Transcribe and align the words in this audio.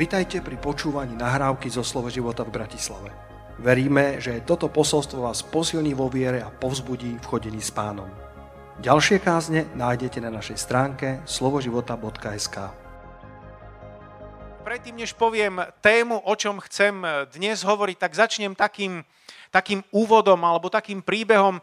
Vitajte 0.00 0.40
pri 0.40 0.56
počúvaní 0.56 1.12
nahrávky 1.12 1.68
zo 1.68 1.84
Slovo 1.84 2.08
života 2.08 2.40
v 2.40 2.56
Bratislave. 2.56 3.12
Veríme, 3.60 4.16
že 4.16 4.40
toto 4.48 4.72
posolstvo 4.72 5.28
vás 5.28 5.44
posilní 5.44 5.92
vo 5.92 6.08
viere 6.08 6.40
a 6.40 6.48
povzbudí 6.48 7.20
v 7.20 7.28
chodení 7.28 7.60
s 7.60 7.68
pánom. 7.68 8.08
Ďalšie 8.80 9.20
kázne 9.20 9.68
nájdete 9.76 10.24
na 10.24 10.32
našej 10.32 10.56
stránke 10.56 11.20
slovoživota.sk 11.28 12.72
Predtým, 14.64 15.04
než 15.04 15.12
poviem 15.12 15.60
tému, 15.84 16.16
o 16.24 16.32
čom 16.32 16.64
chcem 16.64 17.04
dnes 17.36 17.60
hovoriť, 17.60 17.96
tak 18.00 18.16
začnem 18.16 18.56
takým, 18.56 19.04
takým 19.52 19.84
úvodom 19.92 20.40
alebo 20.40 20.72
takým 20.72 21.04
príbehom. 21.04 21.60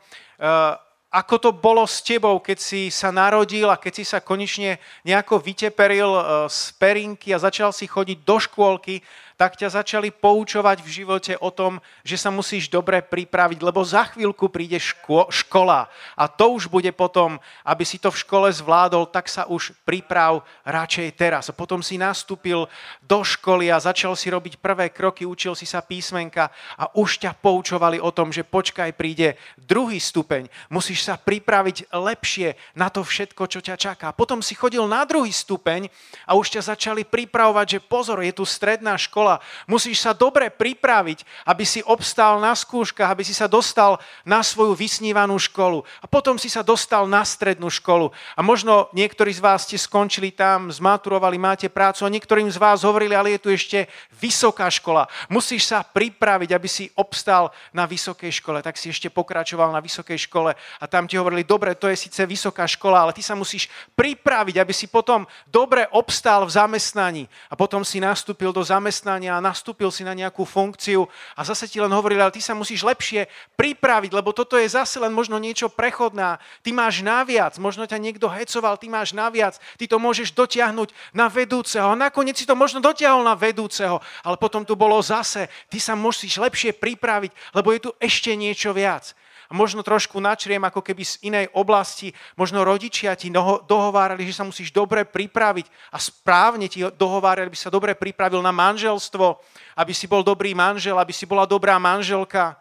Ako 1.08 1.40
to 1.40 1.56
bolo 1.56 1.88
s 1.88 2.04
tebou, 2.04 2.44
keď 2.44 2.60
si 2.60 2.92
sa 2.92 3.16
narodil 3.16 3.72
a 3.72 3.80
keď 3.80 3.94
si 3.96 4.04
sa 4.04 4.20
konečne 4.20 4.76
nejako 5.08 5.40
vyteperil 5.40 6.12
eh, 6.12 6.24
z 6.52 6.76
perinky 6.76 7.32
a 7.32 7.40
začal 7.40 7.72
si 7.72 7.88
chodiť 7.88 8.28
do 8.28 8.36
škôlky 8.36 9.00
tak 9.38 9.54
ťa 9.54 9.70
začali 9.70 10.10
poučovať 10.10 10.82
v 10.82 10.90
živote 10.90 11.34
o 11.38 11.54
tom, 11.54 11.78
že 12.02 12.18
sa 12.18 12.34
musíš 12.34 12.74
dobre 12.74 13.06
pripraviť, 13.06 13.62
lebo 13.62 13.86
za 13.86 14.10
chvíľku 14.10 14.50
príde 14.50 14.82
ško- 14.82 15.30
škola 15.30 15.86
a 16.18 16.26
to 16.26 16.58
už 16.58 16.66
bude 16.66 16.90
potom, 16.98 17.38
aby 17.62 17.86
si 17.86 18.02
to 18.02 18.10
v 18.10 18.18
škole 18.18 18.50
zvládol, 18.50 19.06
tak 19.06 19.30
sa 19.30 19.46
už 19.46 19.78
priprav 19.86 20.42
radšej 20.66 21.08
teraz. 21.14 21.54
A 21.54 21.54
potom 21.54 21.86
si 21.86 22.02
nastúpil 22.02 22.66
do 23.06 23.20
školy 23.22 23.70
a 23.70 23.78
začal 23.78 24.18
si 24.18 24.34
robiť 24.34 24.58
prvé 24.58 24.90
kroky, 24.90 25.22
učil 25.22 25.54
si 25.54 25.70
sa 25.70 25.86
písmenka 25.86 26.50
a 26.74 26.90
už 26.98 27.22
ťa 27.22 27.38
poučovali 27.38 28.02
o 28.02 28.10
tom, 28.10 28.34
že 28.34 28.42
počkaj, 28.42 28.98
príde 28.98 29.38
druhý 29.54 30.02
stupeň, 30.02 30.50
musíš 30.74 31.06
sa 31.06 31.14
pripraviť 31.14 31.94
lepšie 31.94 32.58
na 32.74 32.90
to 32.90 33.06
všetko, 33.06 33.46
čo 33.46 33.62
ťa 33.62 33.78
čaká. 33.78 34.10
Potom 34.18 34.42
si 34.42 34.58
chodil 34.58 34.82
na 34.90 35.06
druhý 35.06 35.30
stupeň 35.30 35.94
a 36.26 36.34
už 36.34 36.58
ťa 36.58 36.74
začali 36.74 37.06
pripravovať, 37.06 37.78
že 37.78 37.86
pozor, 37.86 38.26
je 38.26 38.34
tu 38.34 38.42
stredná 38.42 38.98
škola, 38.98 39.27
škola. 39.28 39.44
Musíš 39.68 40.00
sa 40.00 40.16
dobre 40.16 40.48
pripraviť, 40.48 41.28
aby 41.44 41.68
si 41.68 41.84
obstal 41.84 42.40
na 42.40 42.56
skúškach, 42.56 43.12
aby 43.12 43.28
si 43.28 43.36
sa 43.36 43.52
dostal 43.52 44.00
na 44.24 44.40
svoju 44.40 44.72
vysnívanú 44.72 45.36
školu. 45.36 45.84
A 46.00 46.08
potom 46.08 46.40
si 46.40 46.48
sa 46.48 46.64
dostal 46.64 47.04
na 47.12 47.28
strednú 47.28 47.68
školu. 47.68 48.16
A 48.38 48.40
možno 48.40 48.88
niektorí 48.96 49.36
z 49.36 49.44
vás 49.44 49.68
ste 49.68 49.76
skončili 49.76 50.32
tam, 50.32 50.72
zmaturovali, 50.72 51.36
máte 51.36 51.68
prácu 51.68 52.08
a 52.08 52.14
niektorým 52.14 52.48
z 52.48 52.56
vás 52.56 52.88
hovorili, 52.88 53.12
ale 53.12 53.36
je 53.36 53.44
tu 53.44 53.50
ešte 53.52 53.92
vysoká 54.16 54.72
škola. 54.72 55.12
Musíš 55.28 55.68
sa 55.68 55.84
pripraviť, 55.84 56.56
aby 56.56 56.70
si 56.72 56.88
obstal 56.96 57.52
na 57.76 57.84
vysokej 57.84 58.40
škole. 58.40 58.64
Tak 58.64 58.80
si 58.80 58.96
ešte 58.96 59.12
pokračoval 59.12 59.76
na 59.76 59.84
vysokej 59.84 60.30
škole 60.32 60.56
a 60.56 60.86
tam 60.88 61.04
ti 61.04 61.20
hovorili, 61.20 61.44
dobre, 61.44 61.76
to 61.76 61.92
je 61.92 62.00
síce 62.00 62.24
vysoká 62.24 62.64
škola, 62.64 63.04
ale 63.04 63.12
ty 63.12 63.20
sa 63.20 63.36
musíš 63.36 63.68
pripraviť, 63.98 64.56
aby 64.64 64.72
si 64.72 64.88
potom 64.88 65.28
dobre 65.50 65.84
obstál 65.92 66.48
v 66.48 66.56
zamestnaní. 66.56 67.24
A 67.52 67.58
potom 67.58 67.84
si 67.84 68.00
nastúpil 68.00 68.54
do 68.54 68.64
zamestnania 68.64 69.17
zamestnania 69.18 69.38
a 69.38 69.42
nastúpil 69.42 69.90
si 69.90 70.06
na 70.06 70.14
nejakú 70.14 70.46
funkciu 70.46 71.10
a 71.34 71.42
zase 71.42 71.66
ti 71.66 71.82
len 71.82 71.90
hovorili, 71.90 72.22
ale 72.22 72.30
ty 72.30 72.42
sa 72.42 72.54
musíš 72.54 72.86
lepšie 72.86 73.26
pripraviť, 73.58 74.14
lebo 74.14 74.30
toto 74.30 74.56
je 74.62 74.70
zase 74.70 75.02
len 75.02 75.10
možno 75.10 75.42
niečo 75.42 75.74
prechodná. 75.74 76.38
Ty 76.62 76.70
máš 76.78 77.02
naviac, 77.02 77.58
možno 77.58 77.90
ťa 77.90 77.98
niekto 77.98 78.30
hecoval, 78.30 78.78
ty 78.78 78.88
máš 78.88 79.18
naviac, 79.18 79.58
ty 79.82 79.90
to 79.90 79.98
môžeš 79.98 80.38
dotiahnuť 80.38 80.94
na 81.18 81.26
vedúceho 81.28 81.90
a 81.90 81.98
nakoniec 81.98 82.38
si 82.38 82.46
to 82.46 82.54
možno 82.54 82.78
dotiahol 82.78 83.26
na 83.26 83.34
vedúceho, 83.34 83.98
ale 84.22 84.38
potom 84.38 84.62
tu 84.62 84.78
bolo 84.78 85.02
zase, 85.02 85.50
ty 85.74 85.82
sa 85.82 85.98
musíš 85.98 86.38
lepšie 86.38 86.78
pripraviť, 86.78 87.58
lebo 87.58 87.74
je 87.74 87.80
tu 87.82 87.92
ešte 87.98 88.38
niečo 88.38 88.70
viac 88.70 89.18
a 89.48 89.56
možno 89.56 89.80
trošku 89.80 90.20
načriem 90.20 90.60
ako 90.68 90.84
keby 90.84 91.04
z 91.08 91.16
inej 91.24 91.48
oblasti, 91.56 92.12
možno 92.36 92.68
rodičia 92.68 93.16
ti 93.16 93.32
dohovárali, 93.64 94.28
že 94.28 94.36
sa 94.36 94.44
musíš 94.44 94.76
dobre 94.76 95.08
pripraviť 95.08 95.72
a 95.92 95.98
správne 95.98 96.68
ti 96.68 96.84
dohovárali, 96.84 97.48
aby 97.48 97.60
sa 97.60 97.72
dobre 97.72 97.96
pripravil 97.96 98.44
na 98.44 98.52
manželstvo, 98.52 99.40
aby 99.80 99.94
si 99.96 100.06
bol 100.06 100.20
dobrý 100.20 100.52
manžel, 100.52 101.00
aby 101.00 101.16
si 101.16 101.24
bola 101.24 101.48
dobrá 101.48 101.80
manželka. 101.80 102.60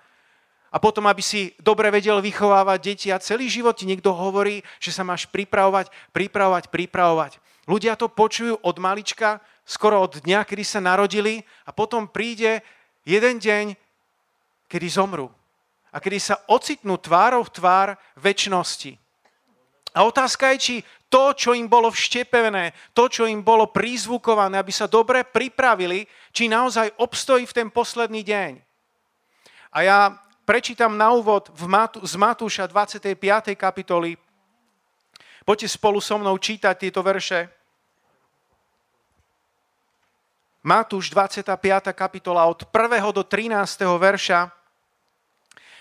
A 0.70 0.78
potom, 0.78 1.06
aby 1.10 1.22
si 1.22 1.56
dobre 1.58 1.88
vedel 1.90 2.20
vychovávať 2.20 2.78
deti. 2.82 3.08
A 3.08 3.22
celý 3.22 3.48
život 3.48 3.72
ti 3.78 3.88
niekto 3.88 4.12
hovorí, 4.12 4.60
že 4.76 4.92
sa 4.92 5.06
máš 5.06 5.24
pripravovať, 5.30 5.88
pripravovať, 6.12 6.68
pripravovať. 6.68 7.32
Ľudia 7.64 7.96
to 7.96 8.12
počujú 8.12 8.60
od 8.60 8.76
malička, 8.76 9.40
skoro 9.64 10.04
od 10.04 10.20
dňa, 10.20 10.44
kedy 10.44 10.62
sa 10.66 10.84
narodili. 10.84 11.40
A 11.64 11.72
potom 11.72 12.10
príde 12.10 12.60
jeden 13.08 13.40
deň, 13.40 13.72
kedy 14.68 14.86
zomrú 14.90 15.32
a 15.96 16.00
kedy 16.00 16.20
sa 16.20 16.36
ocitnú 16.52 17.00
tvárou 17.00 17.40
v 17.40 17.54
tvár 17.56 17.88
väčšnosti. 18.20 19.00
A 19.96 20.04
otázka 20.04 20.52
je, 20.52 20.58
či 20.60 20.76
to, 21.08 21.32
čo 21.32 21.56
im 21.56 21.72
bolo 21.72 21.88
vštepené, 21.88 22.76
to, 22.92 23.08
čo 23.08 23.24
im 23.24 23.40
bolo 23.40 23.72
prízvukované, 23.72 24.60
aby 24.60 24.68
sa 24.68 24.84
dobre 24.84 25.24
pripravili, 25.24 26.04
či 26.36 26.52
naozaj 26.52 27.00
obstojí 27.00 27.48
v 27.48 27.56
ten 27.56 27.68
posledný 27.72 28.20
deň. 28.20 28.60
A 29.72 29.78
ja 29.80 29.98
prečítam 30.44 31.00
na 31.00 31.16
úvod 31.16 31.48
z 32.04 32.14
Matúša 32.20 32.68
25. 32.68 33.56
kapitoly. 33.56 34.20
Poďte 35.48 35.80
spolu 35.80 36.04
so 36.04 36.20
mnou 36.20 36.36
čítať 36.36 36.76
tieto 36.76 37.00
verše. 37.00 37.48
Matúš 40.60 41.08
25. 41.08 41.56
kapitola 41.96 42.44
od 42.44 42.68
1. 42.68 43.00
do 43.16 43.24
13. 43.24 43.56
verša 43.96 44.65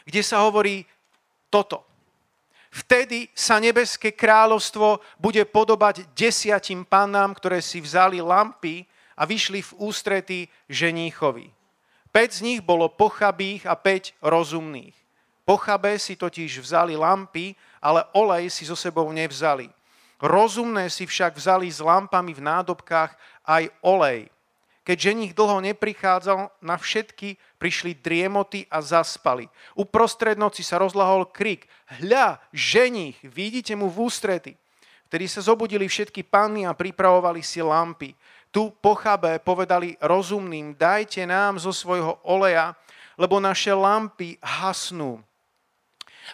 kde 0.05 0.21
sa 0.21 0.45
hovorí 0.45 0.85
toto. 1.49 1.83
Vtedy 2.69 3.31
sa 3.31 3.55
nebeské 3.57 4.11
kráľovstvo 4.11 4.99
bude 5.15 5.41
podobať 5.47 6.11
desiatim 6.11 6.83
pannám, 6.83 7.31
ktoré 7.31 7.63
si 7.63 7.79
vzali 7.79 8.19
lampy 8.19 8.83
a 9.15 9.23
vyšli 9.23 9.63
v 9.63 9.71
ústrety 9.79 10.39
ženíchovi. 10.67 11.55
Peť 12.11 12.29
z 12.39 12.43
nich 12.43 12.59
bolo 12.63 12.91
pochabých 12.91 13.67
a 13.67 13.75
päť 13.79 14.15
rozumných. 14.19 14.95
Pochabé 15.47 15.95
si 15.99 16.19
totiž 16.19 16.59
vzali 16.59 16.99
lampy, 16.99 17.55
ale 17.79 18.03
olej 18.11 18.51
si 18.51 18.67
so 18.67 18.75
sebou 18.75 19.07
nevzali. 19.13 19.71
Rozumné 20.19 20.89
si 20.91 21.07
však 21.07 21.35
vzali 21.35 21.67
s 21.67 21.83
lampami 21.83 22.33
v 22.35 22.41
nádobkách 22.43 23.15
aj 23.45 23.63
olej. 23.83 24.31
Keď 24.83 24.97
ženich 24.99 25.33
dlho 25.35 25.63
neprichádzal, 25.63 26.49
na 26.61 26.75
všetky 26.75 27.35
prišli 27.65 27.97
driemoty 27.97 28.69
a 28.69 28.77
zaspali. 28.77 29.49
Uprostred 29.73 30.37
noci 30.37 30.61
sa 30.61 30.77
rozlahol 30.77 31.25
krik. 31.33 31.65
Hľa, 31.97 32.37
ženich, 32.53 33.17
vidíte 33.25 33.73
mu 33.73 33.89
v 33.89 34.05
ústrety. 34.05 34.53
Vtedy 35.09 35.25
sa 35.25 35.41
zobudili 35.41 35.89
všetky 35.89 36.21
panny 36.29 36.69
a 36.69 36.77
pripravovali 36.77 37.41
si 37.41 37.65
lampy. 37.65 38.13
Tu 38.53 38.69
pochabé 38.69 39.41
povedali 39.41 39.97
rozumným, 39.97 40.77
dajte 40.77 41.25
nám 41.25 41.57
zo 41.57 41.73
svojho 41.73 42.21
oleja, 42.21 42.77
lebo 43.17 43.41
naše 43.41 43.73
lampy 43.73 44.37
hasnú. 44.45 45.25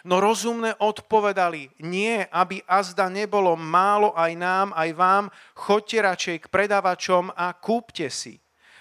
No 0.04 0.20
rozumné 0.20 0.76
odpovedali, 0.84 1.72
nie, 1.80 2.28
aby 2.28 2.60
azda 2.68 3.08
nebolo 3.08 3.56
málo 3.56 4.12
aj 4.12 4.32
nám, 4.36 4.68
aj 4.76 4.90
vám, 4.92 5.24
choďte 5.56 5.98
radšej 6.04 6.36
k 6.44 6.46
predávačom 6.52 7.32
a 7.32 7.56
kúpte 7.56 8.12
si. 8.12 8.36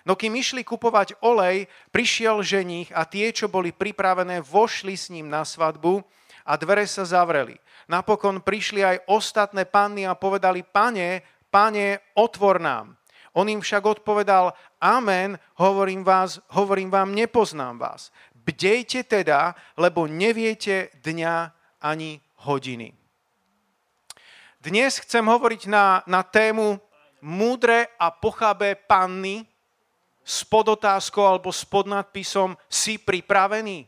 No 0.06 0.17
kým 0.17 0.34
išli 0.34 0.66
kupovať 0.66 1.22
olej, 1.22 1.69
prišiel 1.94 2.41
ženích 2.41 2.89
a 2.94 3.06
tie, 3.06 3.29
čo 3.29 3.51
boli 3.51 3.69
pripravené, 3.69 4.41
vošli 4.41 4.97
s 4.97 5.13
ním 5.13 5.29
na 5.29 5.45
svadbu 5.45 6.01
a 6.45 6.57
dvere 6.57 6.89
sa 6.89 7.06
zavreli. 7.06 7.57
Napokon 7.85 8.41
prišli 8.41 8.81
aj 8.81 8.97
ostatné 9.09 9.67
panny 9.69 10.07
a 10.07 10.17
povedali, 10.17 10.66
pane, 10.66 11.22
pane, 11.53 12.01
otvor 12.17 12.57
nám. 12.57 12.97
On 13.31 13.47
im 13.47 13.63
však 13.63 13.84
odpovedal, 13.85 14.51
amen, 14.81 15.40
hovorím, 15.56 16.03
vás, 16.03 16.41
hovorím 16.51 16.91
vám, 16.91 17.16
nepoznám 17.16 17.79
vás. 17.79 18.11
Bdejte 18.35 19.06
teda, 19.06 19.56
lebo 19.78 20.09
neviete 20.09 20.91
dňa 21.00 21.35
ani 21.79 22.19
hodiny. 22.44 22.91
Dnes 24.61 25.02
chcem 25.02 25.26
hovoriť 25.26 25.66
na, 25.72 26.05
na 26.05 26.22
tému 26.22 26.78
múdre 27.22 27.90
a 27.97 28.14
pochabé 28.14 28.76
panny, 28.76 29.46
s 30.31 30.47
podotázkou 30.47 31.28
alebo 31.28 31.51
s 31.51 31.67
podnadpisom 31.67 32.55
si 32.72 32.95
pripravený? 32.95 33.83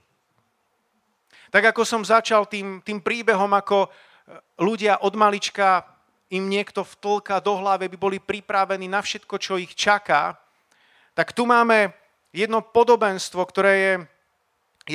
Tak 1.48 1.72
ako 1.72 1.88
som 1.88 2.04
začal 2.04 2.44
tým, 2.52 2.84
tým 2.84 3.00
príbehom, 3.00 3.48
ako 3.56 3.88
e, 3.88 3.90
ľudia 4.60 5.00
od 5.00 5.16
malička 5.16 5.88
im 6.34 6.50
niekto 6.50 6.84
vtlka 6.84 7.40
do 7.40 7.56
hlavy, 7.62 7.88
by 7.94 7.98
boli 7.98 8.18
pripravení 8.20 8.92
na 8.92 9.00
všetko, 9.00 9.40
čo 9.40 9.56
ich 9.56 9.72
čaká, 9.78 10.36
tak 11.14 11.32
tu 11.32 11.46
máme 11.46 11.94
jedno 12.34 12.66
podobenstvo, 12.66 13.46
ktoré 13.46 13.74
je 13.78 13.94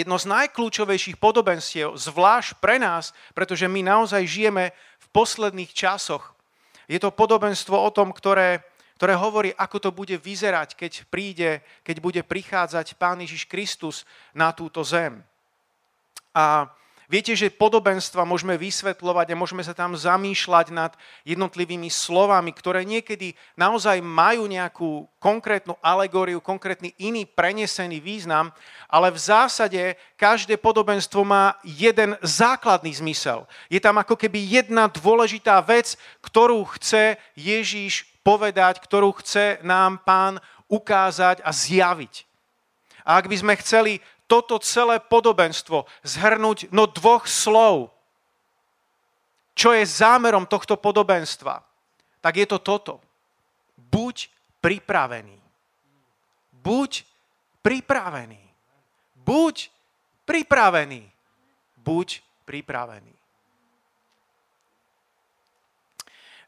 jedno 0.02 0.18
z 0.20 0.28
najkľúčovejších 0.28 1.16
podobenstiev, 1.16 1.96
zvlášť 1.96 2.60
pre 2.60 2.76
nás, 2.76 3.16
pretože 3.32 3.70
my 3.70 3.80
naozaj 3.86 4.26
žijeme 4.28 4.74
v 5.00 5.06
posledných 5.14 5.72
časoch. 5.72 6.36
Je 6.90 6.98
to 6.98 7.14
podobenstvo 7.14 7.78
o 7.78 7.88
tom, 7.94 8.12
ktoré 8.12 8.66
ktoré 8.98 9.14
hovorí, 9.14 9.54
ako 9.54 9.78
to 9.78 9.90
bude 9.94 10.18
vyzerať, 10.18 10.74
keď 10.74 11.06
príde, 11.06 11.62
keď 11.86 11.96
bude 12.02 12.20
prichádzať 12.26 12.98
Pán 12.98 13.22
Ježiš 13.22 13.46
Kristus 13.46 14.02
na 14.34 14.50
túto 14.50 14.82
zem. 14.82 15.22
A 16.34 16.66
Viete, 17.08 17.32
že 17.32 17.48
podobenstva 17.48 18.28
môžeme 18.28 18.60
vysvetľovať 18.60 19.32
a 19.32 19.40
môžeme 19.40 19.64
sa 19.64 19.72
tam 19.72 19.96
zamýšľať 19.96 20.76
nad 20.76 20.92
jednotlivými 21.24 21.88
slovami, 21.88 22.52
ktoré 22.52 22.84
niekedy 22.84 23.32
naozaj 23.56 24.04
majú 24.04 24.44
nejakú 24.44 25.08
konkrétnu 25.16 25.72
alegóriu, 25.80 26.36
konkrétny 26.44 26.92
iný 27.00 27.24
prenesený 27.24 27.96
význam, 28.04 28.52
ale 28.92 29.08
v 29.08 29.24
zásade 29.24 29.96
každé 30.20 30.60
podobenstvo 30.60 31.24
má 31.24 31.56
jeden 31.64 32.12
základný 32.20 32.92
zmysel. 33.00 33.48
Je 33.72 33.80
tam 33.80 33.96
ako 33.96 34.12
keby 34.12 34.44
jedna 34.44 34.84
dôležitá 34.92 35.64
vec, 35.64 35.96
ktorú 36.20 36.60
chce 36.76 37.16
Ježíš 37.32 38.04
povedať, 38.23 38.81
ktorú 38.82 39.15
chce 39.19 39.59
nám 39.65 40.03
pán 40.05 40.38
ukázať 40.69 41.41
a 41.43 41.50
zjaviť. 41.50 42.29
A 43.09 43.17
ak 43.17 43.26
by 43.26 43.37
sme 43.41 43.55
chceli 43.65 44.05
toto 44.29 44.61
celé 44.61 45.00
podobenstvo 45.00 45.88
zhrnúť 46.05 46.69
no 46.69 46.85
dvoch 46.85 47.25
slov, 47.25 47.88
čo 49.56 49.75
je 49.75 49.82
zámerom 49.82 50.47
tohto 50.47 50.76
podobenstva, 50.79 51.65
tak 52.23 52.38
je 52.38 52.47
to 52.47 52.61
toto. 52.62 53.03
Buď 53.75 54.29
pripravený. 54.61 55.41
Buď 56.53 57.03
pripravený. 57.65 58.38
Buď 59.17 59.73
pripravený. 60.29 61.03
Buď 61.81 62.09
pripravený. 62.44 63.15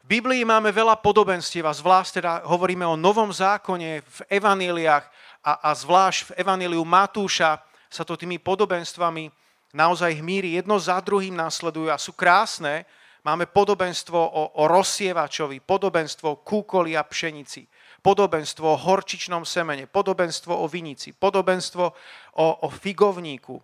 Biblii 0.11 0.43
máme 0.43 0.75
veľa 0.75 0.99
podobenstiev 0.99 1.63
a 1.63 1.71
zvlášť 1.71 2.19
teda 2.19 2.43
hovoríme 2.43 2.83
o 2.83 2.99
Novom 2.99 3.31
zákone 3.31 4.03
v 4.03 4.19
evaníliách 4.27 5.07
a, 5.39 5.51
a 5.55 5.69
zvlášť 5.71 6.27
v 6.27 6.43
evaníliu 6.43 6.83
Matúša 6.83 7.63
sa 7.87 8.03
to 8.03 8.19
tými 8.19 8.35
podobenstvami 8.35 9.31
naozaj 9.71 10.19
hmíri, 10.19 10.59
jedno 10.59 10.75
za 10.83 10.99
druhým 10.99 11.31
následujú 11.31 11.87
a 11.87 11.95
sú 11.95 12.11
krásne. 12.11 12.83
Máme 13.23 13.47
podobenstvo 13.47 14.19
o, 14.19 14.43
o 14.59 14.63
rozsievačovi, 14.67 15.63
podobenstvo 15.63 16.27
o 16.27 16.41
kúkoli 16.43 16.91
a 16.99 17.07
pšenici, 17.07 17.63
podobenstvo 18.03 18.67
o 18.67 18.81
horčičnom 18.83 19.47
semene, 19.47 19.87
podobenstvo 19.87 20.51
o 20.51 20.67
vinici, 20.67 21.15
podobenstvo 21.15 21.83
o, 21.87 22.47
o 22.59 22.67
figovníku 22.67 23.55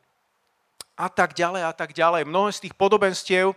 a 0.95 1.11
tak 1.11 1.35
ďalej 1.35 1.67
a 1.67 1.73
tak 1.75 1.91
ďalej. 1.91 2.23
Mnohé 2.23 2.55
z 2.55 2.71
tých 2.71 2.75
podobenstiev 2.79 3.51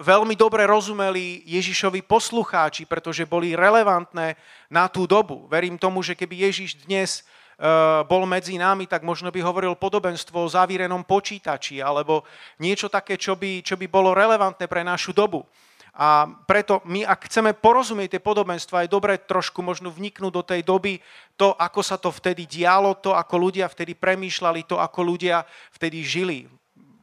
veľmi 0.00 0.34
dobre 0.34 0.64
rozumeli 0.64 1.44
Ježišovi 1.44 2.00
poslucháči, 2.04 2.88
pretože 2.88 3.28
boli 3.28 3.52
relevantné 3.52 4.40
na 4.72 4.88
tú 4.88 5.04
dobu. 5.04 5.44
Verím 5.52 5.76
tomu, 5.76 6.00
že 6.00 6.16
keby 6.16 6.48
Ježiš 6.48 6.80
dnes 6.88 7.26
Eh, 7.58 8.06
bol 8.06 8.22
medzi 8.22 8.54
nami, 8.54 8.86
tak 8.86 9.02
možno 9.02 9.34
by 9.34 9.42
hovoril 9.42 9.74
podobenstvo 9.74 10.46
o 10.46 10.46
zavírenom 10.46 11.02
počítači 11.02 11.82
alebo 11.82 12.22
niečo 12.62 12.86
také, 12.86 13.18
čo 13.18 13.34
by, 13.34 13.66
čo 13.66 13.74
by 13.74 13.90
bolo 13.90 14.14
relevantné 14.14 14.70
pre 14.70 14.86
našu 14.86 15.10
dobu. 15.10 15.42
A 15.90 16.30
preto 16.46 16.78
my, 16.86 17.02
ak 17.02 17.26
chceme 17.26 17.50
porozumieť 17.58 18.14
tie 18.14 18.22
podobenstva, 18.22 18.86
je 18.86 18.94
dobré 18.94 19.18
trošku 19.18 19.58
možno 19.58 19.90
vniknúť 19.90 20.30
do 20.30 20.42
tej 20.46 20.62
doby, 20.62 21.02
to, 21.34 21.50
ako 21.58 21.82
sa 21.82 21.98
to 21.98 22.14
vtedy 22.14 22.46
dialo, 22.46 22.94
to, 22.94 23.10
ako 23.10 23.50
ľudia 23.50 23.66
vtedy 23.66 23.98
premýšľali, 23.98 24.62
to, 24.62 24.78
ako 24.78 25.00
ľudia 25.02 25.42
vtedy 25.74 26.06
žili. 26.06 26.46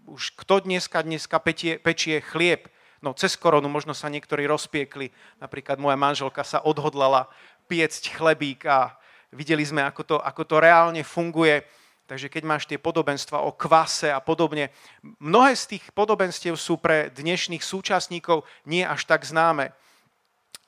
Už 0.05 0.37
kto 0.37 0.61
dneska, 0.61 1.01
dneska 1.01 1.41
pečie, 1.41 1.81
pečie 1.81 2.21
chlieb? 2.21 2.69
No 3.01 3.13
cez 3.13 3.37
koronu 3.37 3.69
možno 3.69 3.93
sa 3.93 4.09
niektorí 4.09 4.45
rozpiekli. 4.45 5.09
Napríklad 5.41 5.81
moja 5.81 5.97
manželka 5.97 6.45
sa 6.45 6.61
odhodlala 6.61 7.29
piecť 7.65 8.13
chlebík 8.13 8.65
a 8.69 8.97
Videli 9.35 9.67
sme, 9.67 9.83
ako 9.83 10.01
to, 10.07 10.15
ako 10.23 10.47
to 10.47 10.55
reálne 10.63 11.03
funguje. 11.03 11.67
Takže 12.05 12.31
keď 12.31 12.43
máš 12.47 12.63
tie 12.69 12.79
podobenstva 12.79 13.43
o 13.43 13.51
kvase 13.51 14.13
a 14.13 14.23
podobne, 14.23 14.71
mnohé 15.19 15.57
z 15.57 15.75
tých 15.75 15.83
podobenstiev 15.91 16.55
sú 16.55 16.79
pre 16.79 17.11
dnešných 17.11 17.65
súčasníkov 17.65 18.47
nie 18.69 18.85
až 18.85 19.03
tak 19.03 19.25
známe. 19.27 19.75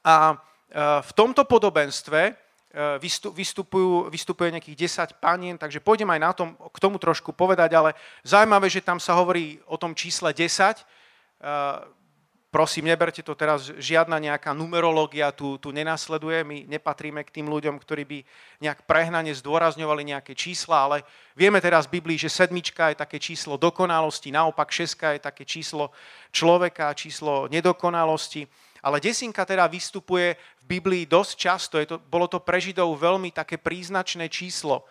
A 0.03 0.33
e, 0.33 0.35
v 0.99 1.11
tomto 1.15 1.45
podobenstve 1.47 2.35
vystupujú, 3.33 4.09
vystupuje 4.13 4.53
nejakých 4.53 5.09
10 5.17 5.23
panien, 5.23 5.57
takže 5.57 5.81
pôjdem 5.81 6.09
aj 6.13 6.21
na 6.21 6.31
tom, 6.33 6.53
k 6.53 6.77
tomu 6.77 7.01
trošku 7.01 7.33
povedať, 7.33 7.73
ale 7.73 7.97
zaujímavé, 8.21 8.69
že 8.69 8.85
tam 8.85 9.01
sa 9.01 9.17
hovorí 9.17 9.57
o 9.65 9.77
tom 9.81 9.97
čísle 9.97 10.29
10 10.29 10.85
prosím, 12.47 12.87
neberte 12.89 13.21
to 13.21 13.35
teraz, 13.35 13.69
žiadna 13.77 14.17
nejaká 14.17 14.55
numerológia 14.55 15.29
tu, 15.35 15.59
tu 15.59 15.69
nenasleduje, 15.69 16.41
my 16.41 16.57
nepatríme 16.65 17.21
k 17.27 17.33
tým 17.39 17.47
ľuďom, 17.51 17.75
ktorí 17.77 18.03
by 18.07 18.19
nejak 18.63 18.87
prehnane 18.87 19.29
zdôrazňovali 19.35 20.15
nejaké 20.15 20.33
čísla, 20.33 20.87
ale 20.87 20.97
vieme 21.35 21.59
teraz 21.59 21.85
v 21.85 21.99
Biblii, 21.99 22.17
že 22.17 22.31
sedmička 22.31 22.89
je 22.89 23.01
také 23.03 23.19
číslo 23.19 23.59
dokonalosti, 23.59 24.31
naopak 24.31 24.71
šeska 24.71 25.13
je 25.13 25.21
také 25.21 25.43
číslo 25.43 25.91
človeka, 26.31 26.95
číslo 26.95 27.51
nedokonalosti, 27.51 28.47
ale 28.81 29.01
desinka 29.01 29.45
teda 29.45 29.65
vystupuje 29.69 30.35
v 30.35 30.63
Biblii 30.65 31.03
dosť 31.09 31.33
často, 31.37 31.75
je 31.77 31.87
to, 31.89 31.97
bolo 31.97 32.25
to 32.29 32.41
pre 32.41 32.57
Židov 32.61 32.97
veľmi 32.97 33.31
také 33.31 33.57
príznačné 33.57 34.27
číslo. 34.27 34.85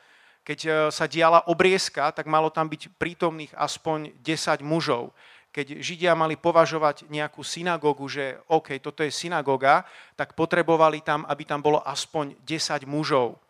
Keď 0.47 0.59
e, 0.63 0.71
sa 0.95 1.11
diala 1.11 1.47
obriezka, 1.51 2.11
tak 2.15 2.31
malo 2.31 2.55
tam 2.55 2.71
byť 2.71 2.95
prítomných 2.99 3.53
aspoň 3.55 4.15
10 4.23 4.63
mužov 4.63 5.11
keď 5.57 5.81
Židia 5.81 6.13
mali 6.13 6.37
považovať 6.37 7.09
nejakú 7.09 7.41
synagógu, 7.41 8.05
že 8.13 8.37
OK, 8.53 8.77
toto 8.77 9.01
je 9.01 9.09
synagóga, 9.09 9.89
tak 10.13 10.37
potrebovali 10.37 11.01
tam, 11.01 11.25
aby 11.25 11.49
tam 11.49 11.65
bolo 11.65 11.81
aspoň 11.81 12.37
10 12.45 12.85
mužov. 12.85 13.41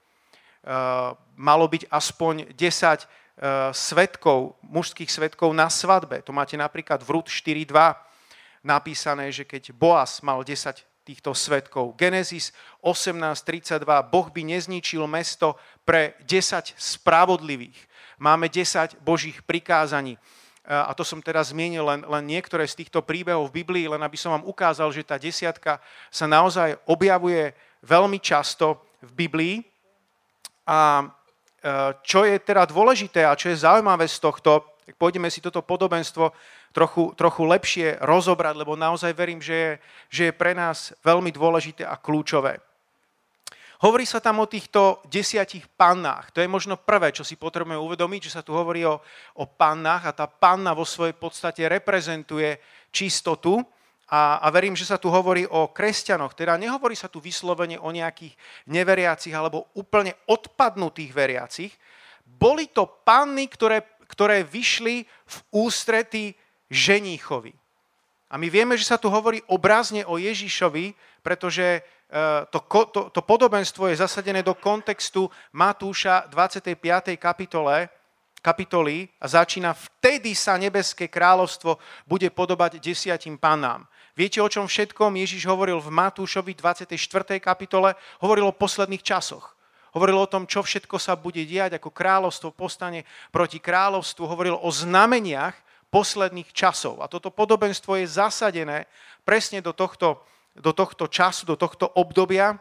Uh, 0.62 1.18
malo 1.34 1.66
byť 1.66 1.90
aspoň 1.90 2.54
10 2.54 2.54
uh, 2.54 3.02
e, 3.02 3.06
svetkov, 3.74 4.54
mužských 4.62 5.10
svetkov 5.10 5.50
na 5.50 5.66
svadbe. 5.66 6.22
To 6.22 6.30
máte 6.30 6.54
napríklad 6.54 7.02
v 7.02 7.18
Rud 7.18 7.26
4.2 7.26 7.74
napísané, 8.66 9.30
že 9.30 9.46
keď 9.46 9.70
Boaz 9.70 10.18
mal 10.26 10.42
10 10.42 10.82
týchto 11.06 11.30
svetkov. 11.38 11.94
Genesis 11.94 12.50
18.32. 12.82 13.86
Boh 14.10 14.26
by 14.26 14.42
nezničil 14.42 15.06
mesto 15.06 15.54
pre 15.86 16.18
10 16.26 16.74
spravodlivých. 16.74 17.78
Máme 18.18 18.50
10 18.50 18.98
Božích 19.06 19.38
prikázaní 19.46 20.18
a 20.66 20.90
to 20.98 21.06
som 21.06 21.22
teraz 21.22 21.54
zmienil 21.54 21.86
len, 21.86 22.02
len 22.02 22.24
niektoré 22.26 22.66
z 22.66 22.82
týchto 22.82 22.98
príbehov 22.98 23.54
v 23.54 23.62
Biblii, 23.62 23.86
len 23.86 24.02
aby 24.02 24.18
som 24.18 24.34
vám 24.34 24.42
ukázal, 24.42 24.90
že 24.90 25.06
tá 25.06 25.14
desiatka 25.14 25.78
sa 26.10 26.26
naozaj 26.26 26.74
objavuje 26.90 27.54
veľmi 27.86 28.18
často 28.18 28.82
v 28.98 29.12
Biblii. 29.14 29.56
A 30.66 31.06
e, 31.06 31.06
čo 32.02 32.26
je 32.26 32.34
teda 32.42 32.66
dôležité 32.66 33.22
a 33.22 33.38
čo 33.38 33.46
je 33.46 33.62
zaujímavé 33.62 34.10
z 34.10 34.18
tohto, 34.18 34.74
tak 34.82 34.98
pôjdeme 34.98 35.30
si 35.30 35.38
toto 35.38 35.62
podobenstvo 35.62 36.34
trochu, 36.76 37.16
trochu 37.16 37.42
lepšie 37.48 37.96
rozobrať, 38.04 38.54
lebo 38.60 38.76
naozaj 38.76 39.16
verím, 39.16 39.40
že 39.40 39.56
je, 39.56 39.70
že 40.12 40.22
je 40.28 40.32
pre 40.36 40.52
nás 40.52 40.92
veľmi 41.00 41.32
dôležité 41.32 41.88
a 41.88 41.96
kľúčové. 41.96 42.60
Hovorí 43.80 44.08
sa 44.08 44.20
tam 44.20 44.40
o 44.40 44.48
týchto 44.48 45.04
desiatich 45.08 45.64
pannách. 45.76 46.32
To 46.36 46.40
je 46.40 46.48
možno 46.48 46.80
prvé, 46.80 47.12
čo 47.12 47.24
si 47.24 47.36
potrebujeme 47.36 47.76
uvedomiť, 47.76 48.28
že 48.28 48.34
sa 48.40 48.42
tu 48.44 48.56
hovorí 48.56 48.84
o, 48.88 49.00
o 49.36 49.44
pannách 49.44 50.02
a 50.08 50.16
tá 50.16 50.26
panna 50.28 50.72
vo 50.72 50.84
svojej 50.84 51.12
podstate 51.16 51.68
reprezentuje 51.68 52.60
čistotu. 52.92 53.60
A, 54.06 54.40
a 54.40 54.46
verím, 54.54 54.78
že 54.78 54.88
sa 54.88 54.96
tu 54.96 55.12
hovorí 55.12 55.44
o 55.44 55.68
kresťanoch. 55.68 56.32
Teda 56.32 56.56
nehovorí 56.56 56.96
sa 56.96 57.10
tu 57.10 57.20
vyslovene 57.20 57.76
o 57.76 57.92
nejakých 57.92 58.32
neveriacich 58.70 59.34
alebo 59.34 59.68
úplne 59.76 60.16
odpadnutých 60.24 61.12
veriacich. 61.12 61.72
Boli 62.24 62.72
to 62.72 62.88
panny, 63.04 63.44
ktoré, 63.44 63.84
ktoré 64.08 64.40
vyšli 64.40 65.04
v 65.04 65.36
ústrety 65.52 66.32
ženíchovi. 66.70 67.54
A 68.26 68.34
my 68.36 68.50
vieme, 68.50 68.74
že 68.74 68.88
sa 68.88 68.98
tu 68.98 69.06
hovorí 69.06 69.38
obrazne 69.46 70.02
o 70.02 70.18
Ježišovi, 70.18 70.98
pretože 71.22 71.86
Eh, 72.06 72.46
to, 72.54 72.62
to, 72.94 73.10
to 73.10 73.20
podobenstvo 73.22 73.90
je 73.90 73.98
zasadené 73.98 74.38
do 74.38 74.54
kontextu 74.54 75.26
Matúša 75.50 76.30
25. 76.30 76.78
kapitole, 77.18 77.90
kapitoly 78.38 79.10
a 79.18 79.26
začína 79.26 79.74
vtedy 79.74 80.30
sa 80.38 80.54
nebeské 80.54 81.10
kráľovstvo 81.10 81.82
bude 82.06 82.30
podobať 82.30 82.78
desiatim 82.78 83.34
panám. 83.34 83.82
Viete, 84.14 84.38
o 84.38 84.46
čom 84.46 84.70
všetkom 84.70 85.18
Ježiš 85.18 85.50
hovoril 85.50 85.82
v 85.82 85.90
Matúšovi 85.90 86.54
24. 86.54 86.94
kapitole? 87.42 87.98
Hovoril 88.22 88.46
o 88.46 88.54
posledných 88.54 89.02
časoch. 89.02 89.58
Hovoril 89.90 90.22
o 90.22 90.30
tom, 90.30 90.46
čo 90.46 90.62
všetko 90.62 91.02
sa 91.02 91.18
bude 91.18 91.42
diať, 91.42 91.82
ako 91.82 91.90
kráľovstvo 91.90 92.54
postane 92.54 93.02
proti 93.34 93.58
kráľovstvu. 93.58 94.22
Hovoril 94.22 94.54
o 94.54 94.70
znameniach 94.70 95.58
posledných 95.96 96.52
časov. 96.52 97.00
A 97.00 97.08
toto 97.08 97.32
podobenstvo 97.32 97.96
je 97.96 98.04
zasadené 98.04 98.84
presne 99.24 99.64
do 99.64 99.72
tohto 99.72 100.20
do 100.56 100.72
tohto 100.72 101.06
času, 101.06 101.44
do 101.44 101.56
tohto 101.56 101.84
obdobia 101.84 102.56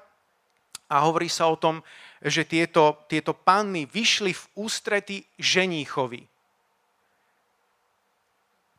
a 0.91 0.95
hovorí 1.07 1.31
sa 1.31 1.47
o 1.47 1.55
tom, 1.55 1.81
že 2.19 2.43
tieto, 2.43 3.07
tieto 3.07 3.31
panny 3.31 3.87
vyšli 3.87 4.35
v 4.35 4.43
ústrety 4.59 5.23
ženíchovi. 5.39 6.27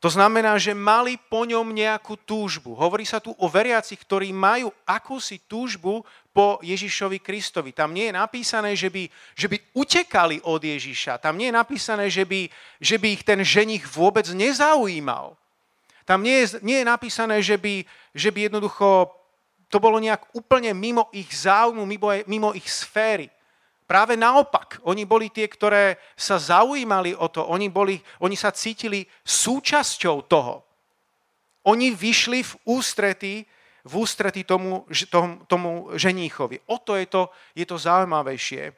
To 0.04 0.12
znamená, 0.12 0.60
že 0.60 0.76
mali 0.76 1.16
po 1.16 1.48
ňom 1.48 1.72
nejakú 1.72 2.20
túžbu. 2.28 2.76
Hovorí 2.76 3.08
sa 3.08 3.18
tu 3.18 3.32
o 3.40 3.46
veriacich, 3.48 3.98
ktorí 3.98 4.30
majú 4.30 4.70
akúsi 4.84 5.40
túžbu 5.48 6.04
po 6.36 6.60
Ježišovi 6.60 7.24
Kristovi. 7.24 7.72
Tam 7.72 7.96
nie 7.96 8.12
je 8.12 8.20
napísané, 8.20 8.76
že 8.76 8.92
by, 8.92 9.08
že 9.32 9.48
by 9.48 9.56
utekali 9.72 10.44
od 10.44 10.60
Ježiša. 10.60 11.16
Tam 11.16 11.40
nie 11.40 11.48
je 11.48 11.56
napísané, 11.56 12.12
že 12.12 12.28
by, 12.28 12.44
že 12.76 13.00
by 13.00 13.06
ich 13.16 13.24
ten 13.24 13.40
ženich 13.40 13.88
vôbec 13.88 14.28
nezaujímal. 14.36 15.32
Tam 16.04 16.20
nie 16.20 16.44
je, 16.44 16.60
nie 16.60 16.84
je 16.84 16.86
napísané, 16.92 17.40
že 17.40 17.56
by, 17.56 17.88
že 18.12 18.28
by 18.28 18.52
jednoducho 18.52 19.08
to 19.72 19.80
bolo 19.80 19.96
nejak 19.96 20.28
úplne 20.36 20.76
mimo 20.76 21.08
ich 21.10 21.32
záujmu, 21.32 21.88
mimo, 21.88 22.12
mimo 22.28 22.52
ich 22.52 22.68
sféry. 22.68 23.32
Práve 23.88 24.14
naopak, 24.14 24.82
oni 24.84 25.08
boli 25.08 25.32
tie, 25.32 25.48
ktoré 25.48 25.96
sa 26.18 26.36
zaujímali 26.36 27.16
o 27.16 27.32
to, 27.32 27.48
oni, 27.48 27.72
boli, 27.72 27.96
oni 28.20 28.36
sa 28.36 28.52
cítili 28.52 29.08
súčasťou 29.24 30.26
toho. 30.28 30.62
Oni 31.66 31.90
vyšli 31.90 32.44
v 32.44 32.52
ústretí, 32.66 33.46
v 33.86 33.94
ústretí 34.02 34.42
tomu, 34.42 34.82
tomu, 35.06 35.46
tomu 35.46 35.70
ženíchovi. 35.94 36.58
O 36.66 36.82
to 36.82 36.98
je 36.98 37.06
to, 37.06 37.30
je 37.54 37.62
to 37.62 37.78
zaujímavejšie. 37.78 38.74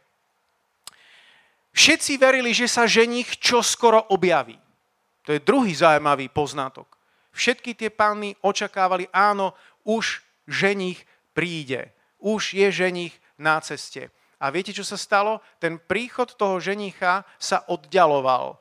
Všetci 1.73 2.13
verili, 2.21 2.53
že 2.53 2.69
sa 2.69 2.85
ženích 2.85 3.41
čoskoro 3.41 4.13
objaví. 4.13 4.61
To 5.25 5.33
je 5.33 5.41
druhý 5.41 5.73
zaujímavý 5.73 6.29
poznatok. 6.29 6.89
Všetky 7.33 7.73
tie 7.77 7.89
panny 7.93 8.37
očakávali, 8.45 9.09
áno, 9.13 9.57
už 9.85 10.21
ženích 10.45 11.01
príde. 11.33 11.93
Už 12.19 12.53
je 12.53 12.69
ženích 12.69 13.15
na 13.39 13.63
ceste. 13.63 14.11
A 14.43 14.51
viete, 14.51 14.75
čo 14.75 14.85
sa 14.85 14.99
stalo? 14.99 15.41
Ten 15.63 15.79
príchod 15.79 16.29
toho 16.35 16.59
ženicha 16.59 17.25
sa 17.39 17.65
oddialoval. 17.71 18.59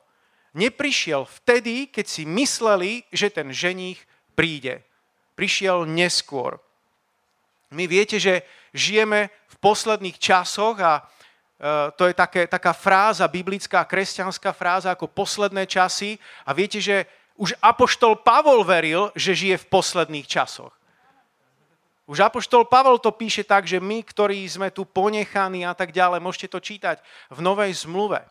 Neprišiel 0.56 1.26
vtedy, 1.26 1.90
keď 1.90 2.06
si 2.06 2.22
mysleli, 2.24 3.04
že 3.12 3.28
ten 3.28 3.52
ženich 3.52 4.00
príde. 4.32 4.87
Prišiel 5.38 5.86
neskôr. 5.86 6.58
My 7.70 7.86
viete, 7.86 8.18
že 8.18 8.42
žijeme 8.74 9.30
v 9.30 9.56
posledných 9.62 10.18
časoch 10.18 10.74
a 10.82 10.98
e, 10.98 11.02
to 11.94 12.10
je 12.10 12.14
také, 12.18 12.50
taká 12.50 12.74
fráza, 12.74 13.30
biblická, 13.30 13.86
kresťanská 13.86 14.50
fráza 14.50 14.90
ako 14.90 15.06
posledné 15.06 15.70
časy. 15.70 16.18
A 16.42 16.50
viete, 16.50 16.82
že 16.82 17.06
už 17.38 17.54
Apoštol 17.62 18.18
Pavol 18.26 18.66
veril, 18.66 19.14
že 19.14 19.38
žije 19.38 19.62
v 19.62 19.68
posledných 19.70 20.26
časoch. 20.26 20.74
Už 22.08 22.24
Apoštol 22.24 22.64
Pavel 22.64 22.96
to 22.98 23.12
píše 23.12 23.44
tak, 23.44 23.68
že 23.68 23.76
my, 23.78 24.00
ktorí 24.00 24.40
sme 24.48 24.72
tu 24.72 24.88
ponechaní 24.88 25.68
a 25.68 25.76
tak 25.76 25.92
ďalej, 25.92 26.24
môžete 26.24 26.48
to 26.48 26.58
čítať 26.58 27.04
v 27.28 27.38
Novej 27.44 27.84
zmluve. 27.84 28.24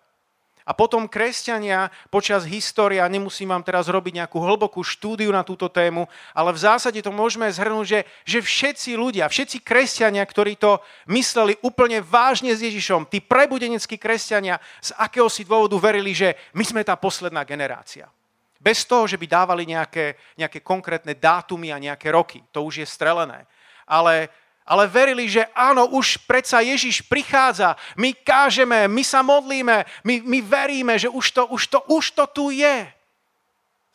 A 0.67 0.75
potom 0.75 1.07
kresťania 1.07 1.87
počas 2.11 2.43
história, 2.43 3.07
nemusím 3.07 3.55
vám 3.55 3.63
teraz 3.63 3.87
robiť 3.87 4.19
nejakú 4.19 4.43
hlbokú 4.43 4.83
štúdiu 4.83 5.31
na 5.31 5.47
túto 5.47 5.71
tému, 5.71 6.11
ale 6.35 6.51
v 6.51 6.59
zásade 6.59 6.99
to 6.99 7.07
môžeme 7.07 7.47
zhrnúť, 7.47 7.87
že, 7.87 7.99
že 8.27 8.39
všetci 8.43 8.99
ľudia, 8.99 9.31
všetci 9.31 9.63
kresťania, 9.63 10.27
ktorí 10.27 10.59
to 10.59 10.83
mysleli 11.07 11.55
úplne 11.63 12.03
vážne 12.03 12.51
s 12.51 12.59
Ježišom, 12.59 13.07
tí 13.07 13.23
prebudeneckí 13.23 13.95
kresťania 13.95 14.59
z 14.83 14.91
akéhosi 14.99 15.47
dôvodu 15.47 15.79
verili, 15.79 16.11
že 16.11 16.35
my 16.51 16.67
sme 16.67 16.83
tá 16.83 16.99
posledná 16.99 17.47
generácia. 17.47 18.11
Bez 18.59 18.83
toho, 18.83 19.07
že 19.07 19.15
by 19.15 19.23
dávali 19.23 19.63
nejaké, 19.63 20.19
nejaké 20.35 20.59
konkrétne 20.59 21.15
dátumy 21.15 21.71
a 21.71 21.79
nejaké 21.79 22.11
roky. 22.11 22.43
To 22.51 22.67
už 22.67 22.83
je 22.83 22.87
strelené 22.89 23.47
ale, 23.87 24.27
ale 24.67 24.83
verili, 24.91 25.31
že 25.31 25.47
áno, 25.55 25.87
už 25.95 26.27
predsa 26.27 26.59
Ježiš 26.59 27.07
prichádza, 27.07 27.79
my 27.95 28.11
kážeme, 28.11 28.91
my 28.91 28.99
sa 28.99 29.23
modlíme, 29.23 29.87
my, 30.03 30.15
my 30.27 30.39
veríme, 30.43 30.99
že 30.99 31.07
už 31.07 31.31
to, 31.31 31.43
už, 31.47 31.71
to, 31.71 31.79
už 31.87 32.11
to 32.11 32.23
tu 32.27 32.45
je. 32.51 32.83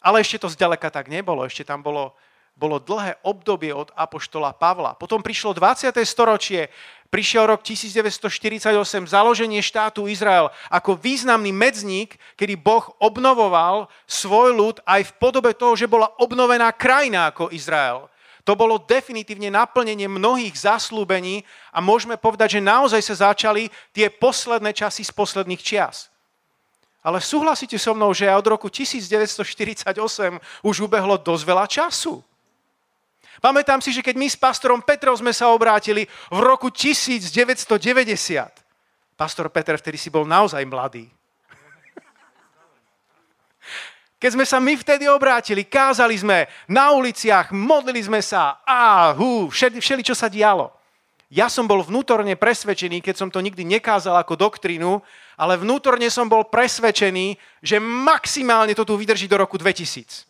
Ale 0.00 0.24
ešte 0.24 0.40
to 0.40 0.48
zďaleka 0.48 0.88
tak 0.88 1.12
nebolo, 1.12 1.44
ešte 1.44 1.62
tam 1.62 1.84
bolo, 1.84 2.16
bolo 2.56 2.80
dlhé 2.80 3.20
obdobie 3.20 3.70
od 3.76 3.92
Apoštola 3.92 4.56
Pavla. 4.56 4.96
Potom 4.96 5.20
prišlo 5.20 5.52
20. 5.52 5.92
storočie, 6.08 6.72
prišiel 7.12 7.52
rok 7.52 7.60
1948, 7.60 8.72
založenie 9.04 9.60
štátu 9.60 10.08
Izrael 10.08 10.48
ako 10.72 10.96
významný 10.96 11.52
medzník, 11.52 12.16
kedy 12.40 12.56
Boh 12.56 12.88
obnovoval 12.96 13.92
svoj 14.08 14.56
ľud 14.56 14.76
aj 14.88 15.04
v 15.04 15.12
podobe 15.20 15.52
toho, 15.52 15.76
že 15.76 15.84
bola 15.84 16.08
obnovená 16.16 16.72
krajina 16.72 17.28
ako 17.28 17.52
Izrael. 17.52 18.08
To 18.42 18.58
bolo 18.58 18.82
definitívne 18.82 19.54
naplnenie 19.54 20.10
mnohých 20.10 20.58
zaslúbení 20.58 21.46
a 21.70 21.78
môžeme 21.78 22.18
povedať, 22.18 22.58
že 22.58 22.60
naozaj 22.66 23.02
sa 23.02 23.30
začali 23.30 23.70
tie 23.94 24.10
posledné 24.10 24.74
časy 24.74 25.06
z 25.06 25.12
posledných 25.14 25.62
čias. 25.62 26.10
Ale 27.02 27.22
súhlasíte 27.22 27.78
so 27.78 27.94
mnou, 27.94 28.10
že 28.14 28.30
od 28.30 28.46
roku 28.46 28.66
1948 28.70 29.94
už 30.62 30.76
ubehlo 30.82 31.18
dosť 31.18 31.42
veľa 31.46 31.66
času. 31.70 32.22
Pamätám 33.42 33.82
si, 33.82 33.90
že 33.90 34.06
keď 34.06 34.14
my 34.18 34.26
s 34.30 34.38
pastorom 34.38 34.78
Petrom 34.78 35.18
sme 35.18 35.34
sa 35.34 35.50
obrátili 35.50 36.06
v 36.30 36.38
roku 36.38 36.70
1990, 36.70 37.66
pastor 39.18 39.50
Peter 39.50 39.74
vtedy 39.74 39.98
si 39.98 40.14
bol 40.14 40.22
naozaj 40.22 40.62
mladý. 40.62 41.10
Keď 44.22 44.38
sme 44.38 44.46
sa 44.46 44.62
my 44.62 44.78
vtedy 44.78 45.10
obrátili, 45.10 45.66
kázali 45.66 46.14
sme 46.14 46.46
na 46.70 46.94
uliciach, 46.94 47.50
modlili 47.50 48.06
sme 48.06 48.22
sa 48.22 48.62
a 48.62 49.10
hú, 49.18 49.50
všeli, 49.50 49.82
všeli, 49.82 50.02
čo 50.06 50.14
sa 50.14 50.30
dialo. 50.30 50.70
Ja 51.26 51.50
som 51.50 51.66
bol 51.66 51.82
vnútorne 51.82 52.38
presvedčený, 52.38 53.02
keď 53.02 53.18
som 53.18 53.34
to 53.34 53.42
nikdy 53.42 53.66
nekázal 53.66 54.14
ako 54.14 54.38
doktrínu, 54.38 55.02
ale 55.34 55.58
vnútorne 55.58 56.06
som 56.06 56.30
bol 56.30 56.46
presvedčený, 56.46 57.34
že 57.66 57.82
maximálne 57.82 58.78
to 58.78 58.86
tu 58.86 58.94
vydrží 58.94 59.26
do 59.26 59.42
roku 59.42 59.58
2000. 59.58 60.22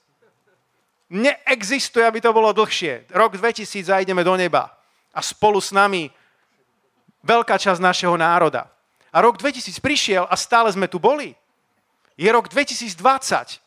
Neexistuje, 1.13 2.01
aby 2.09 2.25
to 2.25 2.33
bolo 2.33 2.49
dlhšie. 2.57 3.13
Rok 3.13 3.37
2000 3.37 3.93
a 3.93 4.01
ideme 4.01 4.25
do 4.25 4.33
neba. 4.41 4.73
A 5.13 5.21
spolu 5.21 5.61
s 5.61 5.69
nami 5.69 6.09
veľká 7.21 7.61
časť 7.61 7.77
našeho 7.77 8.17
národa. 8.17 8.73
A 9.13 9.21
rok 9.21 9.37
2000 9.37 9.85
prišiel 9.85 10.25
a 10.25 10.33
stále 10.33 10.73
sme 10.73 10.89
tu 10.89 10.97
boli. 10.97 11.37
Je 12.17 12.33
rok 12.33 12.49
2020 12.49 13.62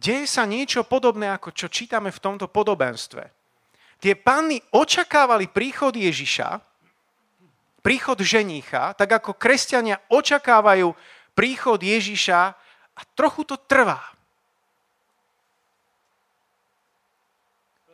deje 0.00 0.24
sa 0.24 0.48
niečo 0.48 0.88
podobné, 0.88 1.28
ako 1.28 1.52
čo 1.52 1.68
čítame 1.68 2.08
v 2.08 2.22
tomto 2.24 2.48
podobenstve. 2.48 3.28
Tie 4.00 4.16
panny 4.16 4.56
očakávali 4.72 5.52
príchod 5.52 5.92
Ježiša, 5.92 6.56
príchod 7.84 8.16
ženícha, 8.16 8.96
tak 8.96 9.20
ako 9.20 9.36
kresťania 9.36 10.00
očakávajú 10.08 10.96
príchod 11.36 11.76
Ježiša 11.76 12.40
a 12.96 13.00
trochu 13.12 13.44
to 13.44 13.60
trvá. 13.60 14.00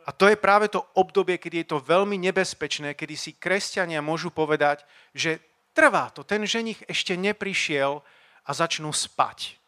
A 0.07 0.15
to 0.15 0.31
je 0.31 0.39
práve 0.39 0.71
to 0.71 0.79
obdobie, 0.95 1.35
kedy 1.35 1.67
je 1.67 1.75
to 1.75 1.83
veľmi 1.83 2.15
nebezpečné, 2.15 2.95
kedy 2.95 3.19
si 3.19 3.35
kresťania 3.35 3.99
môžu 3.99 4.31
povedať, 4.31 4.87
že 5.11 5.43
trvá 5.75 6.07
to, 6.15 6.23
ten 6.23 6.47
ženich 6.47 6.79
ešte 6.87 7.19
neprišiel 7.19 7.99
a 8.47 8.51
začnú 8.55 8.95
spať. 8.95 9.59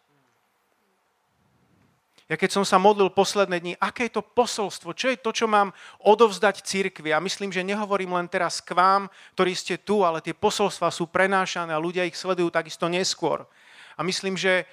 Ja 2.30 2.38
keď 2.38 2.62
som 2.62 2.66
sa 2.66 2.78
modlil 2.78 3.10
posledné 3.10 3.58
dni, 3.58 3.74
aké 3.82 4.06
je 4.06 4.22
to 4.22 4.24
posolstvo, 4.24 4.94
čo 4.94 5.10
je 5.10 5.18
to, 5.18 5.34
čo 5.34 5.50
mám 5.50 5.74
odovzdať 6.06 6.62
cirkvi. 6.62 7.10
A 7.10 7.18
myslím, 7.18 7.50
že 7.50 7.66
nehovorím 7.66 8.14
len 8.14 8.30
teraz 8.30 8.62
k 8.62 8.78
vám, 8.78 9.10
ktorí 9.34 9.58
ste 9.58 9.82
tu, 9.82 10.06
ale 10.06 10.22
tie 10.22 10.38
posolstva 10.38 10.94
sú 10.94 11.10
prenášané 11.10 11.74
a 11.74 11.82
ľudia 11.82 12.06
ich 12.06 12.14
sledujú 12.14 12.54
takisto 12.54 12.86
neskôr. 12.86 13.50
A 13.98 14.06
myslím, 14.06 14.38
že 14.38 14.70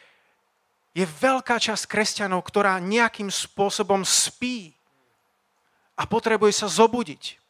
je 0.92 1.08
veľká 1.08 1.56
časť 1.56 1.88
kresťanov, 1.88 2.44
ktorá 2.44 2.76
nejakým 2.76 3.32
spôsobom 3.32 4.04
spí 4.04 4.76
a 5.96 6.04
potrebuje 6.04 6.60
sa 6.60 6.68
zobudiť. 6.68 7.40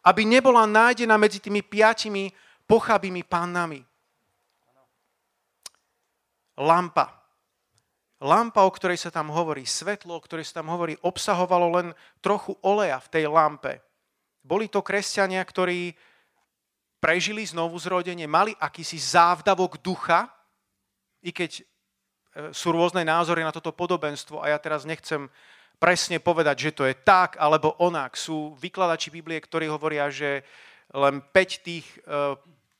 Aby 0.00 0.24
nebola 0.24 0.64
nájdená 0.64 1.20
medzi 1.20 1.44
tými 1.44 1.60
piatimi 1.60 2.32
pochabými 2.64 3.20
pánami. 3.20 3.84
Lampa 6.56 7.23
lampa, 8.24 8.64
o 8.64 8.72
ktorej 8.72 8.96
sa 8.96 9.12
tam 9.12 9.28
hovorí, 9.28 9.68
svetlo, 9.68 10.16
o 10.16 10.24
ktorej 10.24 10.48
sa 10.48 10.64
tam 10.64 10.72
hovorí, 10.72 10.96
obsahovalo 11.04 11.68
len 11.76 11.88
trochu 12.24 12.56
oleja 12.64 12.96
v 13.04 13.10
tej 13.12 13.24
lampe. 13.28 13.84
Boli 14.40 14.72
to 14.72 14.80
kresťania, 14.80 15.44
ktorí 15.44 15.92
prežili 17.04 17.44
znovu 17.44 17.76
zrodenie, 17.76 18.24
mali 18.24 18.56
akýsi 18.56 18.96
závdavok 18.96 19.76
ducha, 19.84 20.32
i 21.20 21.32
keď 21.32 21.60
e, 21.60 21.62
sú 22.56 22.72
rôzne 22.72 23.04
názory 23.04 23.44
na 23.44 23.52
toto 23.52 23.76
podobenstvo 23.76 24.40
a 24.40 24.52
ja 24.52 24.58
teraz 24.60 24.88
nechcem 24.88 25.28
presne 25.76 26.16
povedať, 26.16 26.68
že 26.68 26.70
to 26.72 26.84
je 26.88 26.96
tak 26.96 27.36
alebo 27.36 27.76
onak. 27.76 28.16
Sú 28.16 28.56
vykladači 28.56 29.12
Biblie, 29.12 29.36
ktorí 29.36 29.68
hovoria, 29.68 30.08
že 30.08 30.40
len 30.92 31.20
5 31.20 31.66
tých 31.66 31.84
uh, 32.06 32.38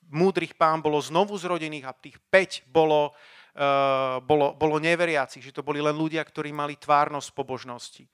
múdrych 0.09 0.55
pán 0.55 0.79
bolo 0.79 1.03
znovu 1.03 1.35
zrodených 1.35 1.85
a 1.85 1.97
tých 1.97 2.17
5 2.31 2.71
bolo 2.71 3.13
bolo, 4.27 4.59
bolo 4.59 4.77
neveriacich, 4.83 5.39
že 5.39 5.55
to 5.55 5.63
boli 5.63 5.79
len 5.79 5.95
ľudia, 5.95 6.27
ktorí 6.27 6.51
mali 6.51 6.75
tvárnosť 6.75 7.29
pobožnosti. 7.31 8.05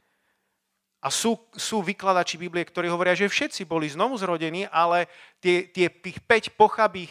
A 1.00 1.09
sú, 1.09 1.32
sú 1.56 1.80
vykladači 1.80 2.37
Biblie, 2.37 2.61
ktorí 2.61 2.92
hovoria, 2.92 3.16
že 3.16 3.25
všetci 3.25 3.64
boli 3.64 3.88
znovu 3.88 4.20
zrodení, 4.20 4.68
ale 4.68 5.09
tie, 5.40 5.64
tie 5.64 5.88
tých 5.88 6.20
5 6.20 6.61
pochabých 6.61 7.09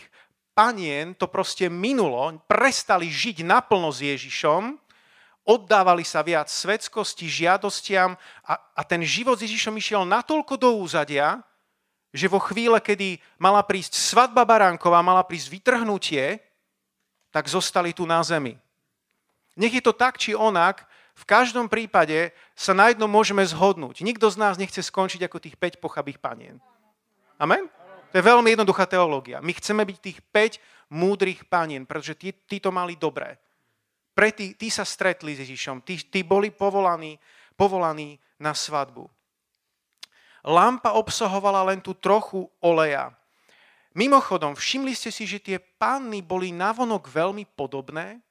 panien 0.53 1.17
to 1.17 1.25
proste 1.25 1.73
minulo, 1.73 2.37
prestali 2.45 3.09
žiť 3.09 3.41
naplno 3.41 3.89
s 3.89 4.05
Ježišom, 4.05 4.77
oddávali 5.49 6.05
sa 6.05 6.21
viac 6.21 6.53
svedskosti, 6.53 7.25
žiadostiam 7.25 8.13
a, 8.45 8.53
a 8.77 8.81
ten 8.85 9.01
život 9.01 9.41
s 9.41 9.49
Ježišom 9.49 9.73
išiel 9.81 10.05
natoľko 10.05 10.53
do 10.61 10.69
úzadia, 10.77 11.41
že 12.13 12.29
vo 12.29 12.37
chvíle, 12.37 12.77
kedy 12.77 13.17
mala 13.41 13.65
prísť 13.65 13.97
svadba 13.97 14.45
baránková, 14.45 15.01
mala 15.01 15.25
prísť 15.25 15.49
vytrhnutie, 15.49 16.48
tak 17.29 17.47
zostali 17.47 17.93
tu 17.93 18.05
na 18.05 18.21
zemi. 18.25 18.57
Nech 19.59 19.73
je 19.73 19.83
to 19.83 19.93
tak 19.93 20.17
či 20.17 20.37
onak, 20.37 20.87
v 21.19 21.27
každom 21.27 21.67
prípade 21.67 22.31
sa 22.55 22.71
na 22.71 22.87
jednom 22.87 23.11
môžeme 23.11 23.43
zhodnúť. 23.43 23.99
Nikto 24.07 24.31
z 24.31 24.39
nás 24.39 24.55
nechce 24.55 24.79
skončiť 24.79 25.27
ako 25.27 25.37
tých 25.43 25.59
5 25.59 25.83
pochabých 25.83 26.15
panien. 26.23 26.63
Amen? 27.35 27.67
To 28.09 28.15
je 28.15 28.23
veľmi 28.23 28.55
jednoduchá 28.55 28.87
teológia. 28.87 29.43
My 29.43 29.51
chceme 29.51 29.83
byť 29.83 29.97
tých 29.99 30.19
5 30.31 30.95
múdrych 30.95 31.43
panien, 31.43 31.83
pretože 31.83 32.15
tí, 32.15 32.31
tí 32.31 32.63
to 32.63 32.71
mali 32.71 32.95
dobré. 32.95 33.35
Pre 34.15 34.31
tí, 34.31 34.55
tí 34.55 34.71
sa 34.71 34.87
stretli 34.87 35.35
s 35.35 35.43
Ježišom, 35.43 35.83
tí, 35.83 35.99
tí 35.99 36.23
boli 36.23 36.55
povolaní, 36.55 37.19
povolaní 37.59 38.15
na 38.39 38.55
svadbu. 38.55 39.11
Lampa 40.47 40.95
obsahovala 40.95 41.67
len 41.67 41.83
tú 41.83 41.91
trochu 41.91 42.47
oleja. 42.63 43.11
Mimochodom, 43.97 44.53
všimli 44.53 44.93
ste 44.93 45.09
si, 45.09 45.25
že 45.25 45.41
tie 45.41 45.57
panny 45.57 46.21
boli 46.21 46.53
navonok 46.53 47.09
veľmi 47.09 47.45
podobné? 47.57 48.21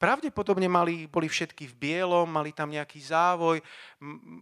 Pravdepodobne 0.00 0.64
mali, 0.64 1.04
boli 1.04 1.28
všetky 1.28 1.68
v 1.68 1.76
bielom, 1.76 2.24
mali 2.24 2.56
tam 2.56 2.72
nejaký 2.72 2.96
závoj, 3.04 3.60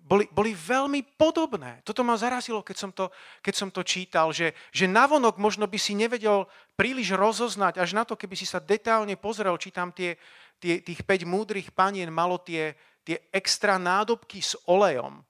boli, 0.06 0.30
boli 0.30 0.54
veľmi 0.54 1.02
podobné. 1.18 1.82
Toto 1.82 2.06
ma 2.06 2.14
zarazilo, 2.14 2.62
keď 2.62 2.76
som 2.78 2.94
to, 2.94 3.10
keď 3.42 3.54
som 3.58 3.68
to 3.74 3.82
čítal, 3.82 4.30
že, 4.30 4.54
že 4.70 4.86
navonok 4.86 5.34
možno 5.42 5.66
by 5.66 5.74
si 5.74 5.98
nevedel 5.98 6.46
príliš 6.78 7.10
rozoznať, 7.18 7.82
až 7.82 7.90
na 7.98 8.06
to, 8.06 8.14
keby 8.14 8.38
si 8.38 8.46
sa 8.46 8.62
detálne 8.62 9.18
pozrel, 9.18 9.58
či 9.58 9.74
tam 9.74 9.90
tie, 9.90 10.14
tie, 10.62 10.78
tých 10.78 11.02
5 11.02 11.26
múdrych 11.26 11.74
panien 11.74 12.06
malo 12.06 12.38
tie, 12.38 12.78
tie 13.02 13.18
extra 13.34 13.82
nádobky 13.82 14.38
s 14.38 14.54
olejom. 14.70 15.26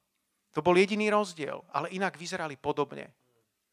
To 0.53 0.61
bol 0.61 0.77
jediný 0.77 1.09
rozdiel, 1.09 1.65
ale 1.73 1.89
inak 1.97 2.21
vyzerali 2.21 2.61
podobne. 2.61 3.17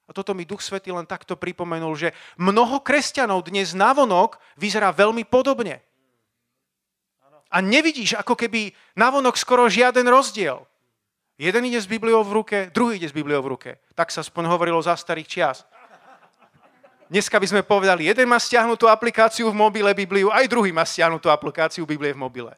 A 0.06 0.14
toto 0.14 0.38
mi 0.38 0.46
Duch 0.46 0.62
Svetý 0.62 0.94
len 0.94 1.10
takto 1.10 1.34
pripomenul, 1.34 1.98
že 1.98 2.10
mnoho 2.38 2.82
kresťanov 2.82 3.50
dnes 3.50 3.74
navonok 3.74 4.38
vyzerá 4.58 4.94
veľmi 4.94 5.26
podobne 5.26 5.82
a 7.56 7.64
nevidíš 7.64 8.20
ako 8.20 8.36
keby 8.36 8.76
navonok 9.00 9.40
skoro 9.40 9.72
žiaden 9.72 10.04
rozdiel. 10.12 10.68
Jeden 11.40 11.68
ide 11.68 11.80
s 11.80 11.88
Bibliou 11.88 12.20
v 12.24 12.36
ruke, 12.44 12.58
druhý 12.72 13.00
ide 13.00 13.08
s 13.08 13.16
Bibliou 13.16 13.40
v 13.40 13.52
ruke. 13.56 13.70
Tak 13.96 14.12
sa 14.12 14.24
aspoň 14.24 14.52
hovorilo 14.52 14.80
za 14.84 14.96
starých 14.96 15.28
čias. 15.28 15.58
Dneska 17.08 17.40
by 17.40 17.48
sme 17.48 17.62
povedali, 17.62 18.12
jeden 18.12 18.28
má 18.28 18.42
stiahnutú 18.42 18.90
aplikáciu 18.92 19.48
v 19.54 19.56
mobile 19.56 19.94
Bibliu, 19.96 20.34
aj 20.34 20.52
druhý 20.52 20.76
má 20.76 20.84
stiahnutú 20.84 21.32
aplikáciu 21.32 21.88
Biblie 21.88 22.12
v 22.12 22.20
mobile. 22.20 22.54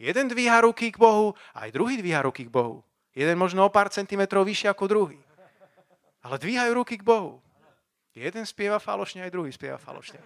Jeden 0.00 0.26
dvíha 0.26 0.64
ruky 0.66 0.90
k 0.90 0.98
Bohu, 0.98 1.36
aj 1.52 1.68
druhý 1.70 2.00
dvíha 2.00 2.24
ruky 2.24 2.48
k 2.48 2.50
Bohu. 2.50 2.80
Jeden 3.12 3.36
možno 3.38 3.64
o 3.64 3.72
pár 3.72 3.92
centimetrov 3.92 4.44
vyššie 4.44 4.72
ako 4.72 4.84
druhý. 4.88 5.18
Ale 6.26 6.42
dvíhajú 6.42 6.82
ruky 6.82 6.98
k 6.98 7.06
Bohu. 7.06 7.38
Jeden 8.10 8.42
spieva 8.42 8.82
falošne, 8.82 9.22
aj 9.22 9.30
druhý 9.30 9.54
spieva 9.54 9.78
falošne. 9.78 10.18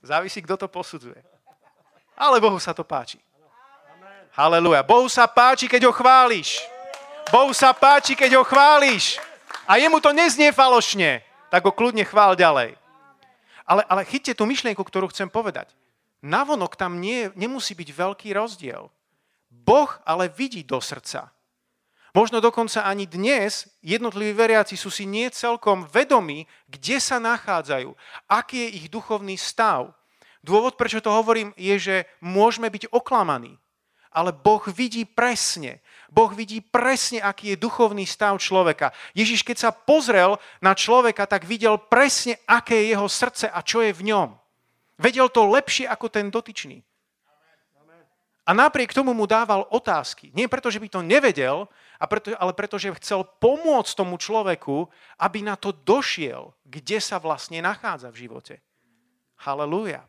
Závisí, 0.00 0.40
kto 0.40 0.56
to 0.56 0.64
posudzuje. 0.64 1.20
Ale 2.16 2.40
Bohu 2.40 2.56
sa 2.56 2.72
to 2.72 2.80
páči. 2.80 3.20
Haleluja. 4.32 4.80
Bohu 4.80 5.12
sa 5.12 5.28
páči, 5.28 5.68
keď 5.68 5.90
ho 5.90 5.92
chváliš. 5.92 6.64
Bohu 7.28 7.52
sa 7.52 7.76
páči, 7.76 8.16
keď 8.16 8.40
ho 8.40 8.44
chváliš. 8.48 9.20
A 9.68 9.76
jemu 9.76 10.00
to 10.00 10.16
neznie 10.16 10.48
falošne. 10.56 11.20
Tak 11.52 11.68
ho 11.68 11.72
kľudne 11.76 12.08
chvál 12.08 12.40
ďalej. 12.40 12.80
Ale, 13.68 13.82
ale 13.84 14.08
chyťte 14.08 14.40
tú 14.40 14.48
myšlienku, 14.48 14.80
ktorú 14.80 15.12
chcem 15.12 15.28
povedať. 15.28 15.68
Navonok 16.24 16.80
tam 16.80 16.96
nie, 16.96 17.28
nemusí 17.36 17.76
byť 17.76 17.88
veľký 17.92 18.32
rozdiel. 18.32 18.88
Boh 19.52 19.90
ale 20.08 20.32
vidí 20.32 20.64
do 20.64 20.80
srdca. 20.80 21.28
Možno 22.10 22.42
dokonca 22.42 22.82
ani 22.82 23.06
dnes 23.06 23.70
jednotliví 23.86 24.34
veriaci 24.34 24.74
sú 24.74 24.90
si 24.90 25.06
nie 25.06 25.30
celkom 25.30 25.86
vedomí, 25.86 26.50
kde 26.66 26.98
sa 26.98 27.22
nachádzajú, 27.22 27.94
aký 28.26 28.66
je 28.66 28.68
ich 28.82 28.86
duchovný 28.90 29.38
stav. 29.38 29.94
Dôvod, 30.42 30.74
prečo 30.74 30.98
to 30.98 31.14
hovorím, 31.14 31.54
je, 31.54 31.76
že 31.78 31.96
môžeme 32.18 32.66
byť 32.66 32.90
oklamaní. 32.90 33.60
Ale 34.10 34.34
Boh 34.34 34.66
vidí 34.66 35.06
presne. 35.06 35.78
Boh 36.10 36.34
vidí 36.34 36.58
presne, 36.58 37.22
aký 37.22 37.54
je 37.54 37.62
duchovný 37.62 38.02
stav 38.02 38.34
človeka. 38.42 38.90
Ježiš, 39.14 39.46
keď 39.46 39.56
sa 39.62 39.70
pozrel 39.70 40.34
na 40.58 40.74
človeka, 40.74 41.30
tak 41.30 41.46
videl 41.46 41.78
presne, 41.78 42.34
aké 42.50 42.74
je 42.74 42.90
jeho 42.90 43.06
srdce 43.06 43.46
a 43.46 43.62
čo 43.62 43.86
je 43.86 43.94
v 43.94 44.10
ňom. 44.10 44.34
Vedel 44.98 45.30
to 45.30 45.46
lepšie 45.46 45.86
ako 45.86 46.10
ten 46.10 46.26
dotyčný. 46.26 46.82
A 48.48 48.56
napriek 48.56 48.96
tomu 48.96 49.12
mu 49.12 49.28
dával 49.28 49.68
otázky. 49.68 50.32
Nie 50.32 50.48
preto, 50.48 50.72
že 50.72 50.80
by 50.80 50.88
to 50.88 51.00
nevedel, 51.04 51.68
ale 52.40 52.52
preto, 52.56 52.80
že 52.80 52.96
chcel 52.96 53.28
pomôcť 53.38 53.92
tomu 53.92 54.16
človeku, 54.16 54.88
aby 55.20 55.44
na 55.44 55.54
to 55.60 55.76
došiel, 55.76 56.56
kde 56.64 56.98
sa 56.98 57.20
vlastne 57.20 57.60
nachádza 57.60 58.08
v 58.08 58.26
živote. 58.26 58.54
Halelúja. 59.44 60.08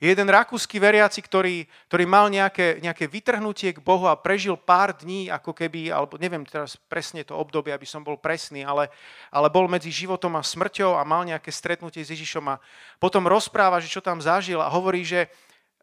Jeden 0.00 0.32
rakúsky 0.32 0.80
veriaci, 0.80 1.20
ktorý, 1.20 1.68
ktorý 1.92 2.08
mal 2.08 2.32
nejaké, 2.32 2.80
nejaké 2.80 3.04
vytrhnutie 3.04 3.76
k 3.76 3.84
Bohu 3.84 4.08
a 4.08 4.16
prežil 4.16 4.56
pár 4.56 4.96
dní, 4.96 5.28
ako 5.28 5.52
keby, 5.52 5.92
alebo 5.92 6.16
neviem 6.16 6.40
teraz 6.48 6.80
presne 6.88 7.20
to 7.20 7.36
obdobie, 7.36 7.68
aby 7.68 7.84
som 7.84 8.00
bol 8.00 8.16
presný, 8.16 8.64
ale, 8.64 8.88
ale 9.28 9.52
bol 9.52 9.68
medzi 9.68 9.92
životom 9.92 10.40
a 10.40 10.42
smrťou 10.42 10.96
a 10.96 11.04
mal 11.04 11.28
nejaké 11.28 11.52
stretnutie 11.52 12.00
s 12.00 12.16
Ježišom 12.16 12.48
a 12.48 12.56
potom 12.96 13.28
rozpráva, 13.28 13.76
že 13.76 13.92
čo 13.92 14.00
tam 14.00 14.24
zažil 14.24 14.64
a 14.64 14.72
hovorí, 14.72 15.04
že, 15.04 15.28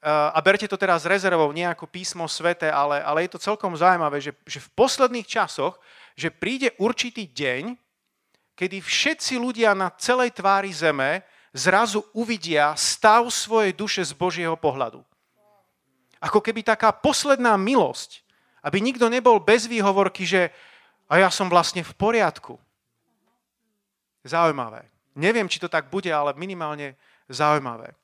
a 0.06 0.38
berte 0.46 0.70
to 0.70 0.78
teraz 0.78 1.10
rezervou, 1.10 1.50
nie 1.50 1.66
ako 1.66 1.90
písmo 1.90 2.30
svete, 2.30 2.70
ale, 2.70 3.02
ale 3.02 3.26
je 3.26 3.34
to 3.34 3.42
celkom 3.42 3.74
zaujímavé, 3.74 4.22
že, 4.22 4.32
že 4.46 4.62
v 4.62 4.70
posledných 4.78 5.26
časoch, 5.26 5.82
že 6.14 6.30
príde 6.30 6.78
určitý 6.78 7.26
deň, 7.26 7.74
kedy 8.54 8.78
všetci 8.82 9.42
ľudia 9.42 9.74
na 9.74 9.90
celej 9.98 10.38
tvári 10.38 10.70
zeme 10.70 11.26
zrazu 11.54 12.06
uvidia 12.14 12.78
stav 12.78 13.26
svojej 13.30 13.74
duše 13.74 14.06
z 14.06 14.14
Božieho 14.14 14.54
pohľadu. 14.54 15.02
Ako 16.18 16.42
keby 16.42 16.66
taká 16.66 16.94
posledná 16.94 17.58
milosť, 17.58 18.26
aby 18.66 18.82
nikto 18.82 19.10
nebol 19.10 19.38
bez 19.42 19.70
výhovorky, 19.70 20.26
že 20.26 20.50
a 21.08 21.24
ja 21.24 21.30
som 21.32 21.48
vlastne 21.48 21.82
v 21.82 21.94
poriadku. 21.96 22.60
Zaujímavé. 24.28 24.92
Neviem, 25.16 25.48
či 25.48 25.58
to 25.58 25.72
tak 25.72 25.88
bude, 25.88 26.12
ale 26.12 26.36
minimálne 26.36 27.00
zaujímavé. 27.32 27.96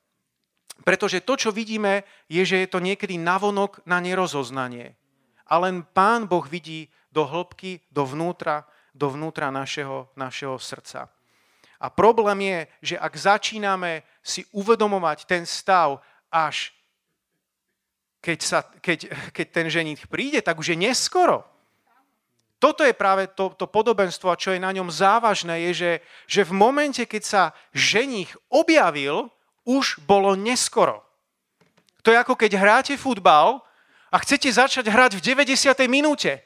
Pretože 0.81 1.21
to, 1.21 1.37
čo 1.37 1.53
vidíme, 1.53 2.01
je, 2.25 2.41
že 2.41 2.65
je 2.65 2.67
to 2.67 2.81
niekedy 2.81 3.21
navonok 3.21 3.85
na 3.85 4.01
nerozoznanie. 4.01 4.97
A 5.45 5.61
len 5.61 5.85
Pán 5.85 6.25
Boh 6.25 6.43
vidí 6.49 6.89
do 7.13 7.29
hĺbky, 7.29 7.85
do 7.93 8.09
vnútra, 8.09 8.65
do 8.89 9.13
vnútra 9.13 9.53
našeho, 9.53 10.09
našeho 10.17 10.57
srdca. 10.57 11.13
A 11.77 11.87
problém 11.93 12.39
je, 12.41 12.59
že 12.93 12.95
ak 12.97 13.13
začíname 13.13 14.07
si 14.25 14.47
uvedomovať 14.55 15.29
ten 15.29 15.45
stav 15.45 16.01
až 16.33 16.73
keď, 18.23 18.39
sa, 18.39 18.63
keď, 18.63 19.11
keď 19.35 19.47
ten 19.51 19.67
ženich 19.67 20.07
príde, 20.07 20.39
tak 20.39 20.55
už 20.55 20.73
je 20.73 20.77
neskoro. 20.79 21.43
Toto 22.55 22.87
je 22.87 22.95
práve 22.95 23.27
to, 23.35 23.51
to 23.59 23.67
podobenstvo 23.67 24.31
a 24.31 24.39
čo 24.39 24.55
je 24.55 24.63
na 24.63 24.71
ňom 24.71 24.87
závažné, 24.87 25.67
je, 25.67 25.71
že, 25.75 25.91
že 26.31 26.41
v 26.47 26.55
momente, 26.55 27.03
keď 27.03 27.23
sa 27.27 27.43
ženich 27.75 28.31
objavil, 28.47 29.27
už 29.63 30.03
bolo 30.03 30.35
neskoro. 30.35 31.03
To 32.03 32.11
je 32.11 32.19
ako 32.19 32.35
keď 32.35 32.51
hráte 32.59 32.93
futbal 32.99 33.63
a 34.11 34.15
chcete 34.19 34.51
začať 34.51 34.85
hrať 34.91 35.17
v 35.17 35.21
90. 35.23 35.87
minúte. 35.87 36.43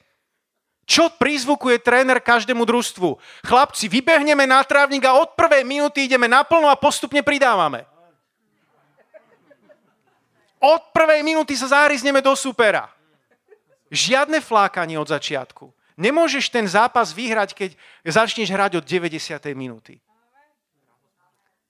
Čo 0.88 1.12
prizvukuje 1.20 1.84
tréner 1.84 2.24
každému 2.24 2.64
družstvu? 2.64 3.20
Chlapci, 3.44 3.92
vybehneme 3.92 4.48
na 4.48 4.64
trávnik 4.64 5.04
a 5.04 5.20
od 5.20 5.36
prvej 5.36 5.68
minúty 5.68 6.08
ideme 6.08 6.32
naplno 6.32 6.72
a 6.72 6.80
postupne 6.80 7.20
pridávame. 7.20 7.84
Od 10.64 10.82
prvej 10.96 11.22
minúty 11.28 11.60
sa 11.60 11.70
zárizneme 11.70 12.24
do 12.24 12.32
supera. 12.40 12.88
Žiadne 13.92 14.40
flákanie 14.40 14.96
od 14.96 15.12
začiatku. 15.12 15.70
Nemôžeš 16.00 16.54
ten 16.54 16.64
zápas 16.70 17.12
vyhrať, 17.12 17.52
keď 17.52 17.70
začneš 18.08 18.48
hrať 18.54 18.80
od 18.80 18.86
90. 18.86 19.18
minúty. 19.58 20.00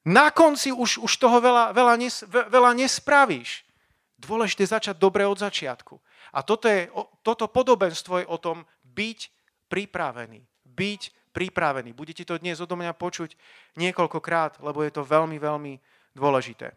Na 0.07 0.31
konci 0.31 0.71
už, 0.71 1.03
už 1.03 1.13
toho 1.19 1.43
veľa, 1.43 1.75
veľa, 1.75 1.95
nes, 1.99 2.23
veľa 2.31 2.71
nespravíš. 2.79 3.67
Dôležité 4.15 4.63
začať 4.63 4.95
dobre 4.95 5.27
od 5.27 5.35
začiatku. 5.35 5.99
A 6.31 6.39
toto, 6.47 6.71
je, 6.71 6.87
toto 7.21 7.51
podobenstvo 7.51 8.23
je 8.23 8.25
o 8.31 8.39
tom 8.39 8.63
byť 8.87 9.19
pripravený. 9.67 10.39
Byť 10.63 11.01
pripravený. 11.35 11.91
Budete 11.91 12.23
to 12.23 12.39
dnes 12.39 12.63
odo 12.63 12.79
mňa 12.79 12.95
počuť 12.95 13.35
niekoľkokrát, 13.75 14.63
lebo 14.63 14.79
je 14.81 14.91
to 14.95 15.03
veľmi, 15.03 15.37
veľmi 15.37 15.75
dôležité. 16.15 16.71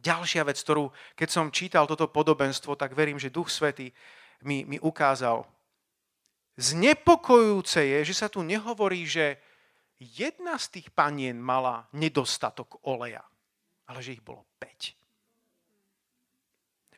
Ďalšia 0.00 0.46
vec, 0.46 0.56
ktorú 0.56 0.88
keď 1.18 1.28
som 1.28 1.52
čítal 1.52 1.84
toto 1.84 2.08
podobenstvo, 2.08 2.72
tak 2.74 2.96
verím, 2.96 3.20
že 3.20 3.28
Duch 3.30 3.52
Svetý 3.52 3.92
mi, 4.40 4.64
mi 4.64 4.80
ukázal. 4.80 5.44
znepokojujúce 6.56 7.84
je, 7.84 7.98
že 8.10 8.14
sa 8.14 8.32
tu 8.32 8.40
nehovorí, 8.40 9.04
že 9.04 9.38
jedna 10.00 10.56
z 10.56 10.80
tých 10.80 10.88
panien 10.90 11.36
mala 11.36 11.84
nedostatok 11.92 12.80
oleja, 12.88 13.22
ale 13.86 14.00
že 14.00 14.16
ich 14.16 14.24
bolo 14.24 14.48
5. 14.58 14.96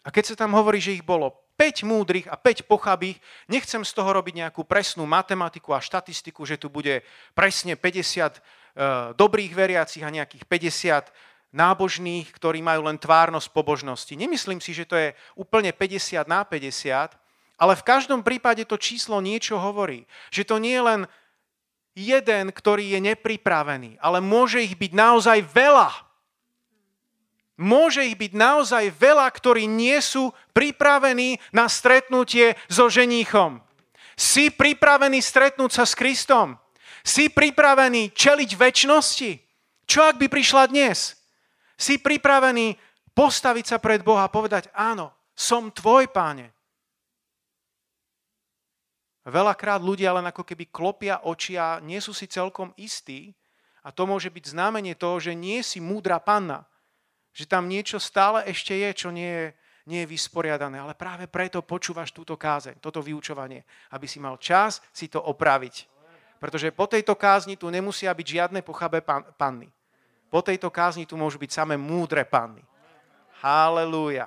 A 0.06 0.08
keď 0.10 0.24
sa 0.34 0.46
tam 0.46 0.54
hovorí, 0.54 0.78
že 0.78 0.94
ich 0.94 1.02
bolo 1.02 1.42
5 1.58 1.86
múdrych 1.86 2.26
a 2.26 2.38
5 2.38 2.66
pochabých, 2.66 3.18
nechcem 3.50 3.82
z 3.86 3.92
toho 3.92 4.10
robiť 4.14 4.46
nejakú 4.46 4.66
presnú 4.66 5.06
matematiku 5.06 5.74
a 5.74 5.84
štatistiku, 5.84 6.42
že 6.46 6.58
tu 6.58 6.70
bude 6.70 7.06
presne 7.36 7.78
50 7.78 8.38
e, 8.38 8.40
dobrých 9.14 9.52
veriacich 9.54 10.02
a 10.02 10.10
nejakých 10.10 10.46
50 10.48 11.12
nábožných, 11.52 12.32
ktorí 12.32 12.64
majú 12.64 12.88
len 12.88 12.96
tvárnosť 12.96 13.52
pobožnosti. 13.52 14.16
Nemyslím 14.16 14.58
si, 14.58 14.72
že 14.72 14.88
to 14.88 14.96
je 14.96 15.12
úplne 15.36 15.70
50 15.70 16.24
na 16.24 16.42
50, 16.42 17.14
ale 17.60 17.78
v 17.78 17.86
každom 17.86 18.24
prípade 18.24 18.64
to 18.64 18.80
číslo 18.80 19.20
niečo 19.22 19.60
hovorí. 19.60 20.08
Že 20.32 20.42
to 20.48 20.56
nie 20.58 20.74
je 20.74 20.82
len 20.82 21.00
jeden, 21.92 22.52
ktorý 22.52 22.96
je 22.96 23.00
nepripravený, 23.12 24.00
ale 24.00 24.18
môže 24.24 24.64
ich 24.64 24.76
byť 24.76 24.92
naozaj 24.92 25.38
veľa. 25.52 25.90
Môže 27.61 28.02
ich 28.02 28.16
byť 28.16 28.33
naozaj 28.33 28.85
veľa, 28.96 29.28
ktorí 29.28 29.68
nie 29.68 30.00
sú 30.00 30.33
pripravení 30.57 31.37
na 31.52 31.68
stretnutie 31.68 32.57
so 32.66 32.88
ženíchom. 32.88 33.61
Si 34.16 34.48
pripravený 34.48 35.20
stretnúť 35.20 35.70
sa 35.70 35.85
s 35.85 35.92
Kristom. 35.94 36.57
Si 37.05 37.28
pripravený 37.28 38.14
čeliť 38.16 38.50
väčšnosti. 38.57 39.31
Čo 39.87 40.00
ak 40.09 40.16
by 40.16 40.26
prišla 40.33 40.72
dnes? 40.72 41.18
Si 41.76 42.00
pripravený 42.00 42.78
postaviť 43.12 43.64
sa 43.68 43.78
pred 43.83 44.00
Boha 44.00 44.26
a 44.26 44.33
povedať, 44.33 44.72
áno, 44.72 45.12
som 45.37 45.68
tvoj, 45.68 46.09
páne. 46.09 46.55
Veľakrát 49.22 49.78
ľudia 49.78 50.11
len 50.18 50.26
ako 50.26 50.42
keby 50.42 50.66
klopia 50.74 51.22
oči 51.22 51.54
a 51.54 51.78
nie 51.78 52.02
sú 52.02 52.11
si 52.11 52.26
celkom 52.26 52.74
istí. 52.74 53.30
A 53.87 53.94
to 53.94 54.06
môže 54.06 54.30
byť 54.30 54.54
znamenie 54.54 54.98
toho, 54.98 55.18
že 55.22 55.35
nie 55.35 55.62
si 55.62 55.78
múdra 55.78 56.18
panna. 56.18 56.66
Že 57.30 57.44
tam 57.46 57.70
niečo 57.70 58.02
stále 58.02 58.46
ešte 58.50 58.74
je, 58.74 58.90
čo 58.94 59.08
nie 59.14 59.26
je, 59.26 59.46
nie 59.87 60.02
je 60.02 60.11
vysporiadané. 60.11 60.78
Ale 60.82 60.98
práve 60.98 61.30
preto 61.30 61.62
počúvaš 61.62 62.11
túto 62.11 62.35
kázeň, 62.35 62.82
toto 62.82 62.98
vyučovanie, 62.98 63.62
aby 63.94 64.06
si 64.11 64.18
mal 64.18 64.38
čas 64.42 64.82
si 64.90 65.06
to 65.06 65.22
opraviť. 65.22 65.87
Pretože 66.42 66.74
po 66.74 66.90
tejto 66.90 67.14
kázni 67.14 67.54
tu 67.54 67.70
nemusia 67.70 68.11
byť 68.11 68.26
žiadne 68.26 68.61
pochabé 68.66 68.98
pan, 69.06 69.22
panny. 69.38 69.70
Po 70.26 70.42
tejto 70.42 70.66
kázni 70.74 71.06
tu 71.06 71.14
môžu 71.14 71.38
byť 71.38 71.50
samé 71.54 71.78
múdre 71.78 72.26
panny. 72.26 72.66
Halelúja. 73.38 74.26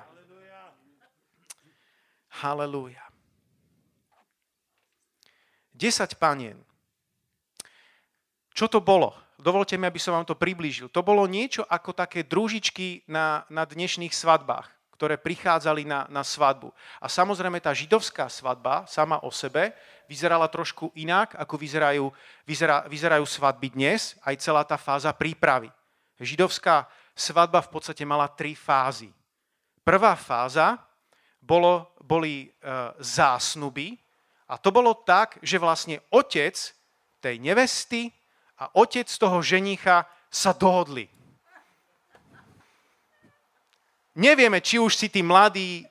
Halelúja. 2.40 3.05
10 5.76 6.16
panien. 6.16 6.56
Čo 8.56 8.72
to 8.72 8.80
bolo? 8.80 9.12
Dovolte 9.36 9.76
mi, 9.76 9.84
aby 9.84 10.00
som 10.00 10.16
vám 10.16 10.24
to 10.24 10.32
priblížil. 10.32 10.88
To 10.88 11.04
bolo 11.04 11.28
niečo 11.28 11.68
ako 11.68 11.92
také 11.92 12.24
družičky 12.24 13.04
na, 13.04 13.44
na 13.52 13.68
dnešných 13.68 14.16
svadbách, 14.16 14.64
ktoré 14.96 15.20
prichádzali 15.20 15.84
na, 15.84 16.08
na 16.08 16.24
svadbu. 16.24 16.72
A 16.96 17.06
samozrejme 17.12 17.60
tá 17.60 17.76
židovská 17.76 18.32
svadba 18.32 18.88
sama 18.88 19.20
o 19.20 19.28
sebe 19.28 19.76
vyzerala 20.08 20.48
trošku 20.48 20.88
inak, 20.96 21.36
ako 21.36 21.60
vyzerajú, 21.60 22.08
vyzerá, 22.48 22.88
vyzerajú 22.88 23.28
svadby 23.28 23.76
dnes, 23.76 24.16
aj 24.24 24.40
celá 24.40 24.64
tá 24.64 24.80
fáza 24.80 25.12
prípravy. 25.12 25.68
Židovská 26.16 26.88
svadba 27.12 27.60
v 27.60 27.70
podstate 27.76 28.08
mala 28.08 28.24
tri 28.32 28.56
fázy. 28.56 29.12
Prvá 29.84 30.16
fáza 30.16 30.80
bolo, 31.44 31.92
boli 32.00 32.48
e, 32.48 32.48
zásnuby, 33.04 34.00
a 34.46 34.54
to 34.54 34.70
bolo 34.70 34.94
tak, 34.94 35.42
že 35.42 35.58
vlastne 35.58 35.98
otec 36.14 36.54
tej 37.18 37.42
nevesty 37.42 38.14
a 38.62 38.70
otec 38.78 39.10
toho 39.10 39.42
ženicha 39.42 40.06
sa 40.30 40.54
dohodli. 40.54 41.10
Nevieme, 44.16 44.64
či 44.64 44.80
už 44.80 44.96
si 44.96 45.12
tí 45.12 45.20
mladí 45.20 45.84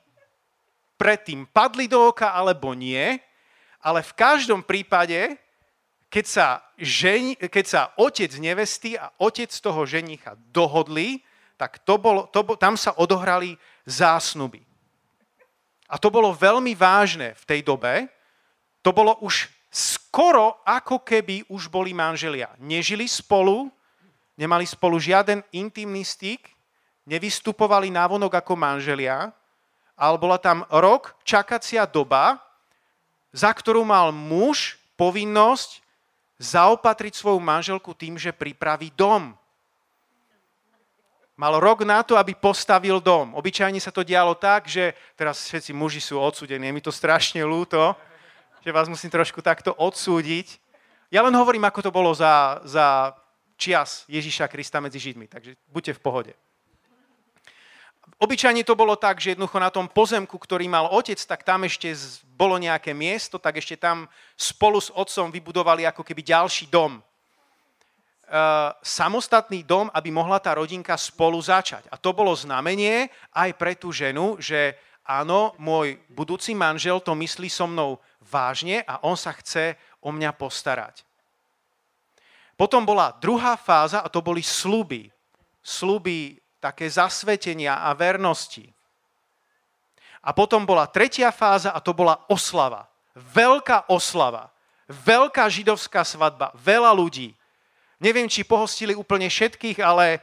predtým 0.98 1.46
padli 1.46 1.86
do 1.86 2.10
oka, 2.10 2.34
alebo 2.34 2.74
nie, 2.74 3.20
ale 3.86 4.02
v 4.02 4.14
každom 4.18 4.66
prípade, 4.66 5.38
keď 6.10 6.26
sa, 6.26 6.48
ženi, 6.80 7.38
keď 7.38 7.66
sa 7.68 7.82
otec 8.00 8.32
nevesty 8.42 8.98
a 8.98 9.14
otec 9.22 9.52
toho 9.52 9.86
ženicha 9.86 10.34
dohodli, 10.50 11.22
tak 11.60 11.84
to 11.86 12.02
bolo, 12.02 12.26
to, 12.32 12.42
tam 12.58 12.80
sa 12.80 12.98
odohrali 12.98 13.60
zásnuby. 13.86 14.64
A 15.86 16.02
to 16.02 16.10
bolo 16.10 16.34
veľmi 16.34 16.74
vážne 16.74 17.38
v 17.38 17.44
tej 17.46 17.62
dobe, 17.62 18.10
to 18.86 18.94
bolo 18.94 19.18
už 19.26 19.50
skoro 19.74 20.62
ako 20.62 21.02
keby 21.02 21.42
už 21.50 21.74
boli 21.74 21.90
manželia. 21.90 22.54
Nežili 22.62 23.10
spolu, 23.10 23.74
nemali 24.38 24.62
spolu 24.70 25.02
žiaden 25.02 25.42
intimný 25.50 26.06
styk, 26.06 26.54
nevystupovali 27.10 27.90
návonok 27.90 28.38
ako 28.38 28.54
manželia, 28.54 29.34
ale 29.98 30.16
bola 30.22 30.38
tam 30.38 30.70
rok 30.70 31.18
čakacia 31.26 31.82
doba, 31.90 32.38
za 33.34 33.50
ktorú 33.50 33.82
mal 33.82 34.14
muž 34.14 34.78
povinnosť 34.94 35.82
zaopatriť 36.38 37.18
svoju 37.18 37.42
manželku 37.42 37.90
tým, 37.98 38.22
že 38.22 38.30
pripraví 38.30 38.94
dom. 38.94 39.34
Mal 41.36 41.58
rok 41.60 41.84
na 41.84 42.00
to, 42.00 42.16
aby 42.16 42.32
postavil 42.32 43.02
dom. 43.04 43.36
Obyčajne 43.36 43.82
sa 43.82 43.92
to 43.92 44.08
dialo 44.08 44.38
tak, 44.40 44.72
že 44.72 44.96
teraz 45.20 45.44
všetci 45.52 45.76
muži 45.76 46.00
sú 46.00 46.16
odsudení, 46.16 46.72
je 46.72 46.76
mi 46.76 46.80
to 46.80 46.96
strašne 46.96 47.44
ľúto, 47.44 47.92
že 48.66 48.74
vás 48.74 48.90
musím 48.90 49.14
trošku 49.14 49.46
takto 49.46 49.78
odsúdiť. 49.78 50.58
Ja 51.14 51.22
len 51.22 51.38
hovorím, 51.38 51.70
ako 51.70 51.86
to 51.86 51.92
bolo 51.94 52.10
za, 52.18 52.66
za 52.66 53.14
čias 53.62 54.10
Ježíša 54.10 54.50
Krista 54.50 54.82
medzi 54.82 54.98
Židmi, 54.98 55.30
takže 55.30 55.54
buďte 55.70 55.94
v 55.94 56.02
pohode. 56.02 56.34
Obyčajne 58.18 58.66
to 58.66 58.74
bolo 58.74 58.98
tak, 58.98 59.22
že 59.22 59.38
jednoducho 59.38 59.62
na 59.62 59.70
tom 59.70 59.86
pozemku, 59.86 60.34
ktorý 60.34 60.66
mal 60.66 60.90
otec, 60.90 61.20
tak 61.30 61.46
tam 61.46 61.62
ešte 61.70 61.94
bolo 62.34 62.58
nejaké 62.58 62.90
miesto, 62.98 63.38
tak 63.38 63.62
ešte 63.62 63.78
tam 63.78 64.10
spolu 64.34 64.82
s 64.82 64.90
otcom 64.90 65.30
vybudovali 65.30 65.86
ako 65.86 66.02
keby 66.02 66.26
ďalší 66.26 66.66
dom. 66.66 66.98
E, 66.98 67.02
samostatný 68.82 69.62
dom, 69.62 69.94
aby 69.94 70.10
mohla 70.10 70.42
tá 70.42 70.58
rodinka 70.58 70.98
spolu 70.98 71.38
začať. 71.38 71.86
A 71.94 72.02
to 72.02 72.18
bolo 72.18 72.34
znamenie 72.34 73.14
aj 73.30 73.50
pre 73.62 73.78
tú 73.78 73.94
ženu, 73.94 74.42
že 74.42 74.74
áno, 75.06 75.54
môj 75.62 76.02
budúci 76.10 76.58
manžel 76.58 76.98
to 76.98 77.14
myslí 77.14 77.46
so 77.46 77.70
mnou 77.70 78.02
vážne 78.26 78.82
a 78.84 79.02
on 79.06 79.14
sa 79.14 79.32
chce 79.38 79.78
o 80.02 80.10
mňa 80.10 80.34
postarať. 80.34 81.06
Potom 82.56 82.88
bola 82.88 83.14
druhá 83.20 83.60
fáza 83.60 84.02
a 84.02 84.10
to 84.10 84.24
boli 84.24 84.42
sluby. 84.42 85.12
Sluby 85.62 86.40
také 86.60 86.90
zasvetenia 86.90 87.84
a 87.86 87.94
vernosti. 87.94 88.66
A 90.26 90.34
potom 90.34 90.66
bola 90.66 90.90
tretia 90.90 91.30
fáza 91.30 91.70
a 91.70 91.80
to 91.84 91.94
bola 91.94 92.18
oslava. 92.32 92.90
Veľká 93.14 93.92
oslava. 93.92 94.50
Veľká 94.90 95.46
židovská 95.50 96.02
svadba. 96.02 96.50
Veľa 96.58 96.94
ľudí. 96.94 97.34
Neviem, 98.02 98.28
či 98.30 98.46
pohostili 98.46 98.98
úplne 98.98 99.30
všetkých, 99.30 99.82
ale 99.82 100.20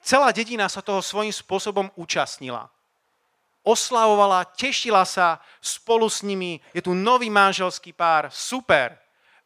celá 0.00 0.32
dedina 0.32 0.68
sa 0.68 0.80
toho 0.80 1.04
svojím 1.04 1.32
spôsobom 1.32 1.92
účastnila 1.96 2.73
oslavovala, 3.64 4.44
tešila 4.44 5.02
sa 5.08 5.40
spolu 5.58 6.06
s 6.06 6.20
nimi. 6.20 6.60
Je 6.76 6.84
tu 6.84 6.92
nový 6.92 7.32
manželský 7.32 7.96
pár, 7.96 8.28
super. 8.28 8.94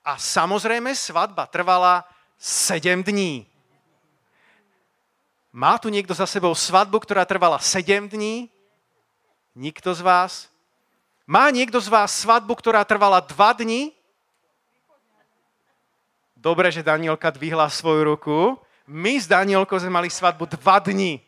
A 0.02 0.18
samozrejme 0.18 0.90
svadba 0.92 1.46
trvala 1.46 2.02
7 2.36 3.06
dní. 3.06 3.46
Má 5.54 5.78
tu 5.78 5.88
niekto 5.88 6.12
za 6.12 6.26
sebou 6.26 6.52
svadbu, 6.52 6.98
ktorá 7.00 7.22
trvala 7.24 7.62
7 7.62 8.10
dní? 8.10 8.50
Nikto 9.54 9.94
z 9.94 10.02
vás? 10.02 10.50
Má 11.24 11.48
niekto 11.54 11.78
z 11.78 11.88
vás 11.88 12.10
svadbu, 12.18 12.58
ktorá 12.58 12.82
trvala 12.82 13.22
2 13.22 13.62
dní? 13.62 13.94
Dobre, 16.38 16.70
že 16.70 16.86
Danielka 16.86 17.30
dvihla 17.34 17.66
svoju 17.70 18.14
ruku. 18.14 18.38
My 18.86 19.18
s 19.18 19.26
Danielkou 19.26 19.74
sme 19.78 19.90
mali 19.90 20.10
svadbu 20.10 20.46
2 20.46 20.90
dní 20.94 21.27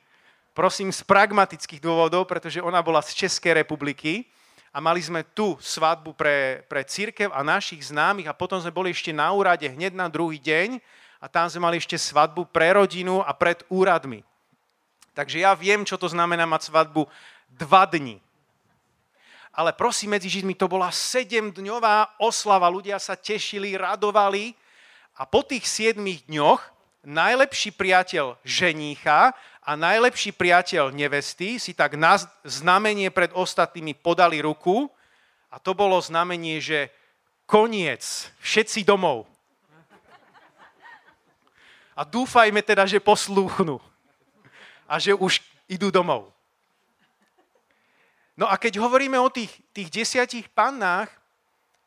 prosím, 0.60 0.92
z 0.92 1.00
pragmatických 1.08 1.80
dôvodov, 1.80 2.28
pretože 2.28 2.60
ona 2.60 2.84
bola 2.84 3.00
z 3.00 3.16
Českej 3.24 3.64
republiky 3.64 4.28
a 4.68 4.76
mali 4.76 5.00
sme 5.00 5.24
tu 5.24 5.56
svadbu 5.56 6.12
pre, 6.12 6.68
pre 6.68 6.84
církev 6.84 7.32
a 7.32 7.40
našich 7.40 7.88
známych 7.88 8.28
a 8.28 8.36
potom 8.36 8.60
sme 8.60 8.68
boli 8.68 8.92
ešte 8.92 9.08
na 9.08 9.32
úrade 9.32 9.64
hneď 9.64 9.96
na 9.96 10.12
druhý 10.12 10.36
deň 10.36 10.76
a 11.16 11.32
tam 11.32 11.48
sme 11.48 11.64
mali 11.64 11.80
ešte 11.80 11.96
svadbu 11.96 12.44
pre 12.52 12.76
rodinu 12.76 13.24
a 13.24 13.32
pred 13.32 13.64
úradmi. 13.72 14.20
Takže 15.16 15.40
ja 15.40 15.56
viem, 15.56 15.80
čo 15.80 15.96
to 15.96 16.12
znamená 16.12 16.44
mať 16.44 16.68
svadbu 16.68 17.08
dva 17.56 17.88
dni. 17.88 18.20
Ale 19.56 19.72
prosím, 19.72 20.20
medzi 20.20 20.28
Židmi 20.28 20.52
to 20.60 20.68
bola 20.68 20.92
sedemdňová 20.92 22.20
oslava. 22.20 22.68
Ľudia 22.68 23.00
sa 23.00 23.16
tešili, 23.16 23.80
radovali 23.80 24.52
a 25.16 25.24
po 25.24 25.40
tých 25.40 25.64
siedmých 25.64 26.28
dňoch 26.28 26.60
najlepší 27.08 27.72
priateľ 27.72 28.36
ženícha 28.44 29.32
a 29.60 29.76
najlepší 29.76 30.32
priateľ 30.32 30.88
nevesty 30.90 31.60
si 31.60 31.76
tak 31.76 31.94
na 32.00 32.16
znamenie 32.48 33.12
pred 33.12 33.28
ostatnými 33.36 33.92
podali 33.92 34.40
ruku 34.40 34.88
a 35.52 35.60
to 35.60 35.76
bolo 35.76 36.00
znamenie, 36.00 36.62
že 36.64 36.88
koniec, 37.44 38.32
všetci 38.40 38.86
domov. 38.86 39.28
A 41.92 42.06
dúfajme 42.08 42.64
teda, 42.64 42.88
že 42.88 43.02
poslúchnu 43.02 43.76
a 44.88 44.96
že 44.96 45.12
už 45.12 45.44
idú 45.68 45.92
domov. 45.92 46.32
No 48.40 48.48
a 48.48 48.56
keď 48.56 48.80
hovoríme 48.80 49.20
o 49.20 49.28
tých, 49.28 49.52
tých 49.76 49.92
desiatich 49.92 50.48
pannách, 50.48 51.12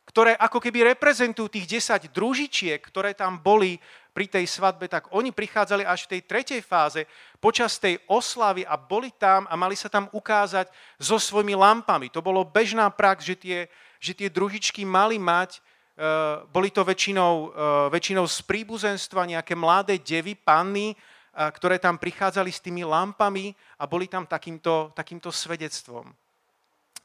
ktoré 0.06 0.38
ako 0.38 0.62
keby 0.62 0.94
reprezentujú 0.94 1.50
tých 1.50 1.66
desať 1.66 2.14
družičiek, 2.14 2.78
ktoré 2.78 3.18
tam 3.18 3.42
boli 3.42 3.82
pri 4.14 4.30
tej 4.30 4.46
svadbe, 4.46 4.86
tak 4.86 5.10
oni 5.10 5.34
prichádzali 5.34 5.84
až 5.84 6.06
v 6.06 6.18
tej 6.18 6.22
tretej 6.30 6.62
fáze 6.62 7.10
počas 7.42 7.82
tej 7.82 7.98
oslavy 8.06 8.62
a 8.62 8.78
boli 8.78 9.10
tam 9.10 9.50
a 9.50 9.58
mali 9.58 9.74
sa 9.74 9.90
tam 9.90 10.06
ukázať 10.14 10.70
so 11.02 11.18
svojimi 11.18 11.58
lampami. 11.58 12.14
To 12.14 12.22
bolo 12.22 12.46
bežná 12.46 12.88
prax, 12.94 13.26
že 13.26 13.36
tie, 13.36 13.60
že 13.98 14.14
tie 14.14 14.30
družičky 14.30 14.86
mali 14.86 15.18
mať, 15.18 15.58
uh, 15.58 16.46
boli 16.54 16.70
to 16.70 16.86
väčšinou, 16.86 17.34
uh, 17.34 17.50
väčšinou 17.90 18.30
z 18.30 18.38
príbuzenstva 18.46 19.26
nejaké 19.26 19.58
mladé 19.58 19.98
devy, 19.98 20.38
panny, 20.38 20.94
uh, 20.94 21.50
ktoré 21.50 21.82
tam 21.82 21.98
prichádzali 21.98 22.54
s 22.54 22.62
tými 22.62 22.86
lampami 22.86 23.58
a 23.82 23.90
boli 23.90 24.06
tam 24.06 24.30
takýmto, 24.30 24.94
takýmto 24.94 25.34
svedectvom. 25.34 26.14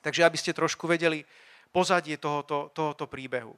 Takže 0.05 0.23
aby 0.29 0.37
ste 0.37 0.53
trošku 0.53 0.85
vedeli 0.85 1.25
pozadie 1.73 2.21
tohoto, 2.21 2.69
tohoto 2.71 3.09
príbehu. 3.09 3.57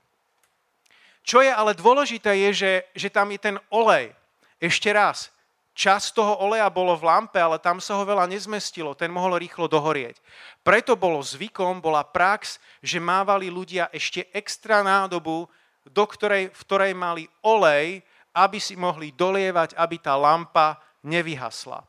Čo 1.24 1.44
je 1.44 1.52
ale 1.52 1.76
dôležité 1.76 2.32
je, 2.48 2.50
že, 2.52 2.72
že 2.96 3.08
tam 3.12 3.28
je 3.30 3.38
ten 3.38 3.56
olej. 3.68 4.12
Ešte 4.60 4.92
raz, 4.92 5.32
čas 5.76 6.12
toho 6.12 6.36
oleja 6.40 6.68
bolo 6.68 6.92
v 6.96 7.08
lampe, 7.08 7.40
ale 7.40 7.56
tam 7.56 7.80
sa 7.80 7.96
ho 7.96 8.04
veľa 8.04 8.28
nezmestilo, 8.28 8.92
ten 8.92 9.08
mohol 9.08 9.40
rýchlo 9.40 9.64
dohorieť. 9.64 10.20
Preto 10.60 10.96
bolo 10.96 11.20
zvykom, 11.24 11.80
bola 11.80 12.04
prax, 12.04 12.60
že 12.84 13.00
mávali 13.00 13.48
ľudia 13.48 13.88
ešte 13.88 14.28
extra 14.36 14.84
nádobu, 14.84 15.48
do 15.88 16.04
ktorej, 16.04 16.52
v 16.52 16.60
ktorej 16.68 16.92
mali 16.92 17.24
olej, 17.40 18.04
aby 18.36 18.58
si 18.60 18.76
mohli 18.76 19.10
dolievať, 19.16 19.74
aby 19.74 19.96
tá 19.96 20.14
lampa 20.14 20.76
nevyhasla. 21.00 21.82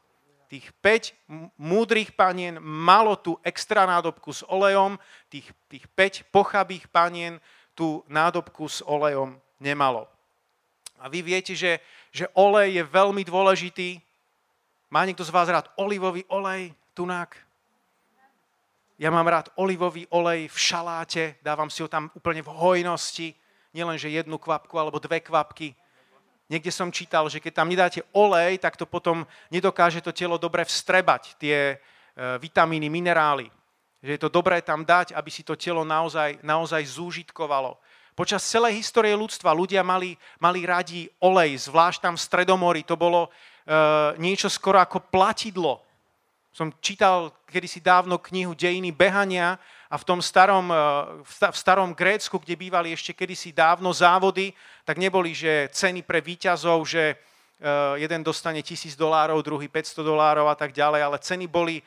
Tých 0.48 0.67
5 0.84 1.56
múdrych 1.56 2.12
panien 2.12 2.60
malo 2.60 3.15
tú 3.15 3.39
extra 3.39 3.88
nádobku 3.88 4.36
s 4.36 4.44
olejom, 4.52 5.00
tých, 5.32 5.48
tých 5.72 5.88
5 5.96 6.28
pochabých 6.28 6.91
panien 6.91 7.39
tú 7.76 8.04
nádobku 8.08 8.68
s 8.68 8.84
olejom 8.84 9.36
nemalo. 9.60 10.08
A 11.02 11.10
vy 11.10 11.26
viete, 11.26 11.58
že, 11.58 11.82
že 12.14 12.30
olej 12.38 12.78
je 12.78 12.84
veľmi 12.86 13.26
dôležitý. 13.26 13.98
Má 14.94 15.02
niekto 15.08 15.26
z 15.26 15.34
vás 15.34 15.50
rád 15.50 15.72
olivový 15.82 16.22
olej, 16.30 16.78
tunák? 16.94 17.34
Ja 19.02 19.10
mám 19.10 19.26
rád 19.26 19.50
olivový 19.58 20.06
olej 20.14 20.46
v 20.46 20.58
šaláte, 20.62 21.42
dávam 21.42 21.74
si 21.74 21.82
ho 21.82 21.90
tam 21.90 22.14
úplne 22.14 22.46
v 22.46 22.54
hojnosti, 22.54 23.34
nielen 23.74 23.98
že 23.98 24.14
jednu 24.14 24.38
kvapku 24.38 24.78
alebo 24.78 25.02
dve 25.02 25.26
kvapky. 25.26 25.74
Niekde 26.52 26.70
som 26.70 26.94
čítal, 26.94 27.26
že 27.32 27.42
keď 27.42 27.64
tam 27.64 27.72
nedáte 27.72 28.06
olej, 28.14 28.62
tak 28.62 28.78
to 28.78 28.86
potom 28.86 29.26
nedokáže 29.50 30.06
to 30.06 30.14
telo 30.14 30.38
dobre 30.38 30.68
vstrebať, 30.68 31.40
tie 31.40 31.58
e, 31.74 31.76
vitamíny, 32.38 32.92
minerály 32.92 33.50
že 34.02 34.18
je 34.18 34.22
to 34.22 34.34
dobré 34.34 34.66
tam 34.66 34.82
dať, 34.82 35.14
aby 35.14 35.30
si 35.30 35.46
to 35.46 35.54
telo 35.54 35.86
naozaj, 35.86 36.42
naozaj 36.42 36.82
zúžitkovalo. 36.90 37.78
Počas 38.12 38.44
celej 38.44 38.82
histórie 38.82 39.16
ľudstva 39.16 39.56
ľudia 39.56 39.86
mali, 39.86 40.20
mali 40.42 40.68
radi 40.68 41.08
olej, 41.24 41.72
zvlášť 41.72 42.00
tam 42.04 42.14
v 42.18 42.26
Stredomorí. 42.26 42.82
To 42.84 43.00
bolo 43.00 43.26
e, 43.26 43.30
niečo 44.20 44.52
skoro 44.52 44.82
ako 44.82 45.08
platidlo. 45.08 45.80
Som 46.52 46.76
čítal 46.84 47.32
kedysi 47.48 47.80
dávno 47.80 48.20
knihu 48.20 48.52
Dejiny 48.52 48.92
behania 48.92 49.56
a 49.88 49.96
v 49.96 50.04
tom 50.04 50.20
starom, 50.20 50.68
e, 50.68 50.76
v 51.24 51.56
starom 51.56 51.96
Grécku, 51.96 52.36
kde 52.36 52.60
bývali 52.60 52.92
ešte 52.92 53.16
kedysi 53.16 53.56
dávno 53.56 53.96
závody, 53.96 54.52
tak 54.84 55.00
neboli, 55.00 55.32
že 55.32 55.72
ceny 55.72 56.04
pre 56.04 56.20
výťazov, 56.20 56.84
že 56.84 57.16
e, 57.16 57.16
jeden 57.96 58.28
dostane 58.28 58.60
tisíc 58.60 59.00
dolárov, 59.00 59.40
druhý 59.40 59.72
500 59.72 60.04
dolárov 60.04 60.52
a 60.52 60.56
tak 60.60 60.76
ďalej, 60.76 61.00
ale 61.00 61.18
ceny 61.24 61.48
boli 61.48 61.80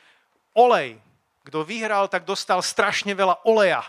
olej, 0.57 0.97
kto 1.45 1.61
vyhral, 1.61 2.09
tak 2.09 2.25
dostal 2.25 2.59
strašne 2.65 3.13
veľa 3.13 3.45
oleja. 3.45 3.85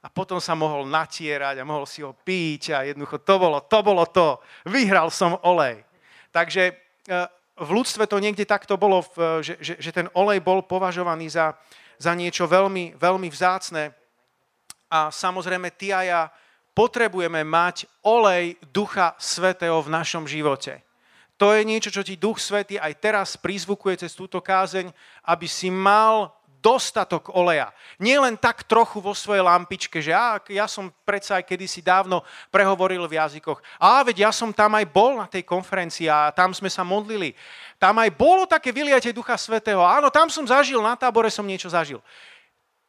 A 0.00 0.08
potom 0.08 0.40
sa 0.40 0.56
mohol 0.56 0.88
natierať 0.88 1.60
a 1.60 1.68
mohol 1.68 1.84
si 1.84 2.00
ho 2.00 2.16
piť 2.16 2.72
a 2.72 2.88
jednoducho 2.88 3.20
to 3.20 3.34
bolo, 3.36 3.60
to 3.60 3.78
bolo 3.84 4.04
to. 4.08 4.40
Vyhral 4.64 5.12
som 5.12 5.36
olej. 5.44 5.84
Takže 6.32 6.72
e, 6.72 6.74
v 7.60 7.70
ľudstve 7.70 8.08
to 8.08 8.16
niekde 8.16 8.48
takto 8.48 8.80
bolo, 8.80 9.04
že, 9.44 9.60
že, 9.60 9.76
že 9.76 9.90
ten 9.92 10.08
olej 10.16 10.40
bol 10.40 10.64
považovaný 10.64 11.28
za, 11.28 11.52
za 12.00 12.16
niečo 12.16 12.48
veľmi, 12.48 12.96
veľmi 12.96 13.28
vzácne. 13.28 13.92
A 14.88 15.12
samozrejme, 15.12 15.68
ty 15.76 15.92
a 15.92 16.00
ja 16.00 16.22
potrebujeme 16.72 17.44
mať 17.44 17.84
olej 18.08 18.56
Ducha 18.72 19.12
Svetého 19.20 19.76
v 19.84 19.92
našom 19.92 20.24
živote. 20.24 20.80
To 21.40 21.56
je 21.56 21.64
niečo, 21.64 21.88
čo 21.88 22.04
ti 22.04 22.20
Duch 22.20 22.36
Svetý 22.36 22.76
aj 22.76 23.00
teraz 23.00 23.28
prizvukuje 23.40 24.04
cez 24.04 24.12
túto 24.12 24.44
kázeň, 24.44 24.92
aby 25.24 25.48
si 25.48 25.72
mal 25.72 26.36
dostatok 26.60 27.32
oleja. 27.32 27.72
Nie 27.96 28.20
len 28.20 28.36
tak 28.36 28.68
trochu 28.68 29.00
vo 29.00 29.16
svojej 29.16 29.40
lampičke, 29.40 30.04
že 30.04 30.12
ja, 30.12 30.36
ja 30.52 30.68
som 30.68 30.92
predsa 31.08 31.40
aj 31.40 31.48
kedysi 31.48 31.80
dávno 31.80 32.20
prehovoril 32.52 33.08
v 33.08 33.16
jazykoch. 33.16 33.64
A 33.80 34.04
veď 34.04 34.28
ja 34.28 34.30
som 34.36 34.52
tam 34.52 34.76
aj 34.76 34.84
bol 34.92 35.16
na 35.16 35.24
tej 35.24 35.48
konferencii 35.48 36.12
a 36.12 36.28
tam 36.28 36.52
sme 36.52 36.68
sa 36.68 36.84
modlili. 36.84 37.32
Tam 37.80 37.96
aj 37.96 38.12
bolo 38.12 38.44
také 38.44 38.68
vyliatie 38.68 39.16
Ducha 39.16 39.40
Svetého. 39.40 39.80
Áno, 39.80 40.12
tam 40.12 40.28
som 40.28 40.44
zažil, 40.44 40.84
na 40.84 40.92
tábore 40.92 41.32
som 41.32 41.48
niečo 41.48 41.72
zažil. 41.72 42.04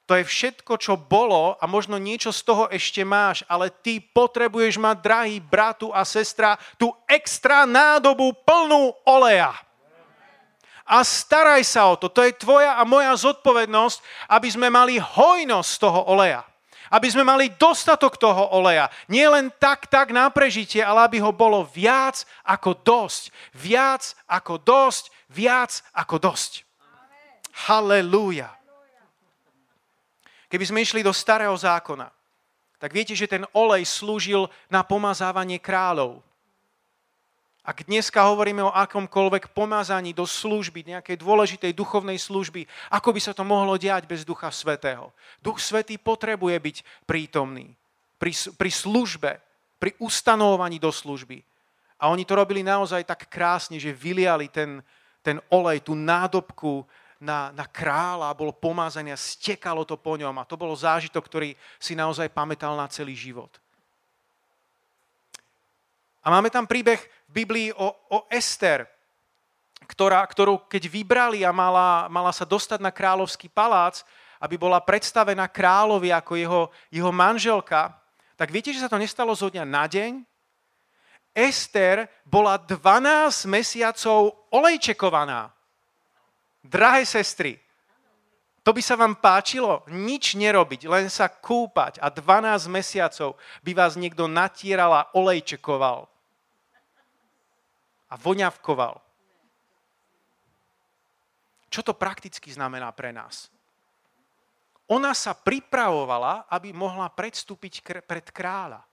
To 0.10 0.18
je 0.18 0.28
všetko, 0.28 0.76
čo 0.82 1.00
bolo 1.00 1.56
a 1.62 1.64
možno 1.70 1.96
niečo 1.96 2.34
z 2.36 2.42
toho 2.44 2.66
ešte 2.68 3.06
máš, 3.06 3.46
ale 3.48 3.72
ty 3.72 4.02
potrebuješ 4.02 4.76
mať, 4.82 4.98
drahý 5.00 5.38
bratu 5.40 5.94
a 5.94 6.04
sestra, 6.04 6.60
tú 6.76 6.92
extra 7.08 7.64
nádobu 7.64 8.36
plnú 8.44 8.92
oleja. 9.08 9.56
A 10.92 11.08
staraj 11.08 11.64
sa 11.64 11.88
o 11.88 11.96
to. 11.96 12.12
To 12.12 12.28
je 12.28 12.36
tvoja 12.36 12.76
a 12.76 12.84
moja 12.84 13.16
zodpovednosť, 13.16 14.28
aby 14.28 14.50
sme 14.52 14.68
mali 14.68 15.00
hojnosť 15.00 15.72
toho 15.80 16.04
oleja. 16.12 16.44
Aby 16.92 17.08
sme 17.08 17.24
mali 17.24 17.48
dostatok 17.56 18.20
toho 18.20 18.52
oleja. 18.52 18.92
Nie 19.08 19.32
len 19.32 19.48
tak, 19.56 19.88
tak 19.88 20.12
na 20.12 20.28
prežitie, 20.28 20.84
ale 20.84 21.08
aby 21.08 21.24
ho 21.24 21.32
bolo 21.32 21.64
viac 21.64 22.28
ako 22.44 22.76
dosť. 22.84 23.32
Viac 23.56 24.12
ako 24.28 24.60
dosť, 24.60 25.08
viac 25.32 25.80
ako 25.96 26.20
dosť. 26.20 26.68
Halelúja. 27.72 28.52
Keby 30.52 30.66
sme 30.68 30.84
išli 30.84 31.00
do 31.00 31.16
starého 31.16 31.56
zákona, 31.56 32.12
tak 32.76 32.92
viete, 32.92 33.16
že 33.16 33.30
ten 33.30 33.48
olej 33.56 33.88
slúžil 33.88 34.52
na 34.68 34.84
pomazávanie 34.84 35.56
kráľov. 35.64 36.20
Ak 37.62 37.86
dneska 37.86 38.26
hovoríme 38.26 38.66
o 38.66 38.74
akomkoľvek 38.74 39.54
pomazaní 39.54 40.18
do 40.18 40.26
služby, 40.26 40.82
nejakej 40.82 41.22
dôležitej 41.22 41.78
duchovnej 41.78 42.18
služby, 42.18 42.66
ako 42.90 43.14
by 43.14 43.20
sa 43.22 43.38
to 43.38 43.46
mohlo 43.46 43.78
diať 43.78 44.10
bez 44.10 44.26
Ducha 44.26 44.50
Svetého? 44.50 45.14
Duch 45.40 45.62
Svetý 45.62 46.02
potrebuje 46.02 46.58
byť 46.58 46.78
prítomný 47.06 47.78
pri, 48.18 48.34
pri 48.58 48.72
službe, 48.74 49.32
pri 49.78 49.94
ustanovovaní 50.02 50.82
do 50.82 50.90
služby. 50.90 51.46
A 52.02 52.10
oni 52.10 52.26
to 52.26 52.34
robili 52.34 52.66
naozaj 52.66 53.06
tak 53.06 53.30
krásne, 53.30 53.78
že 53.78 53.94
vyliali 53.94 54.50
ten, 54.50 54.82
ten 55.22 55.38
olej, 55.54 55.86
tú 55.86 55.94
nádobku 55.94 56.82
na, 57.22 57.54
na 57.54 57.70
kráľa 57.70 58.34
bolo 58.34 58.50
pomázané 58.50 59.14
a 59.14 59.20
stekalo 59.20 59.86
to 59.86 59.94
po 59.94 60.18
ňom. 60.18 60.34
A 60.42 60.48
to 60.50 60.58
bolo 60.58 60.74
zážitok, 60.74 61.22
ktorý 61.22 61.54
si 61.78 61.94
naozaj 61.94 62.34
pamätal 62.34 62.74
na 62.74 62.90
celý 62.90 63.14
život. 63.14 63.62
A 66.26 66.34
máme 66.34 66.50
tam 66.50 66.66
príbeh 66.66 66.98
v 67.30 67.46
Biblii 67.46 67.70
o, 67.78 67.94
o 67.94 68.26
Ester, 68.26 68.90
ktorá, 69.86 70.26
ktorú 70.26 70.66
keď 70.66 70.90
vybrali 70.90 71.46
a 71.46 71.54
mala, 71.54 72.10
mala 72.10 72.34
sa 72.34 72.46
dostať 72.46 72.82
na 72.82 72.90
kráľovský 72.90 73.50
palác, 73.54 74.02
aby 74.42 74.58
bola 74.58 74.82
predstavená 74.82 75.46
kráľovi 75.46 76.10
ako 76.10 76.34
jeho, 76.34 76.62
jeho 76.90 77.12
manželka, 77.14 77.94
tak 78.34 78.50
viete, 78.50 78.74
že 78.74 78.82
sa 78.82 78.90
to 78.90 78.98
nestalo 78.98 79.38
zo 79.38 79.54
dňa 79.54 79.62
na 79.62 79.86
deň? 79.86 80.26
Ester 81.38 82.10
bola 82.26 82.58
12 82.58 83.46
mesiacov 83.46 84.34
olejčekovaná. 84.50 85.54
Drahé 86.62 87.06
sestry, 87.10 87.58
to 88.62 88.70
by 88.70 88.82
sa 88.86 88.94
vám 88.94 89.18
páčilo? 89.18 89.82
Nič 89.90 90.38
nerobiť, 90.38 90.86
len 90.86 91.10
sa 91.10 91.26
kúpať 91.26 91.98
a 91.98 92.14
12 92.14 92.70
mesiacov 92.70 93.34
by 93.66 93.72
vás 93.74 93.98
niekto 93.98 94.30
natieral 94.30 94.94
a 94.94 95.10
olejčekoval. 95.18 96.06
A 98.12 98.14
voňavkoval. 98.22 99.02
Čo 101.72 101.82
to 101.82 101.98
prakticky 101.98 102.54
znamená 102.54 102.94
pre 102.94 103.10
nás? 103.10 103.50
Ona 104.92 105.16
sa 105.16 105.32
pripravovala, 105.32 106.52
aby 106.52 106.76
mohla 106.76 107.08
predstúpiť 107.08 108.04
pred 108.04 108.28
kráľa. 108.30 108.84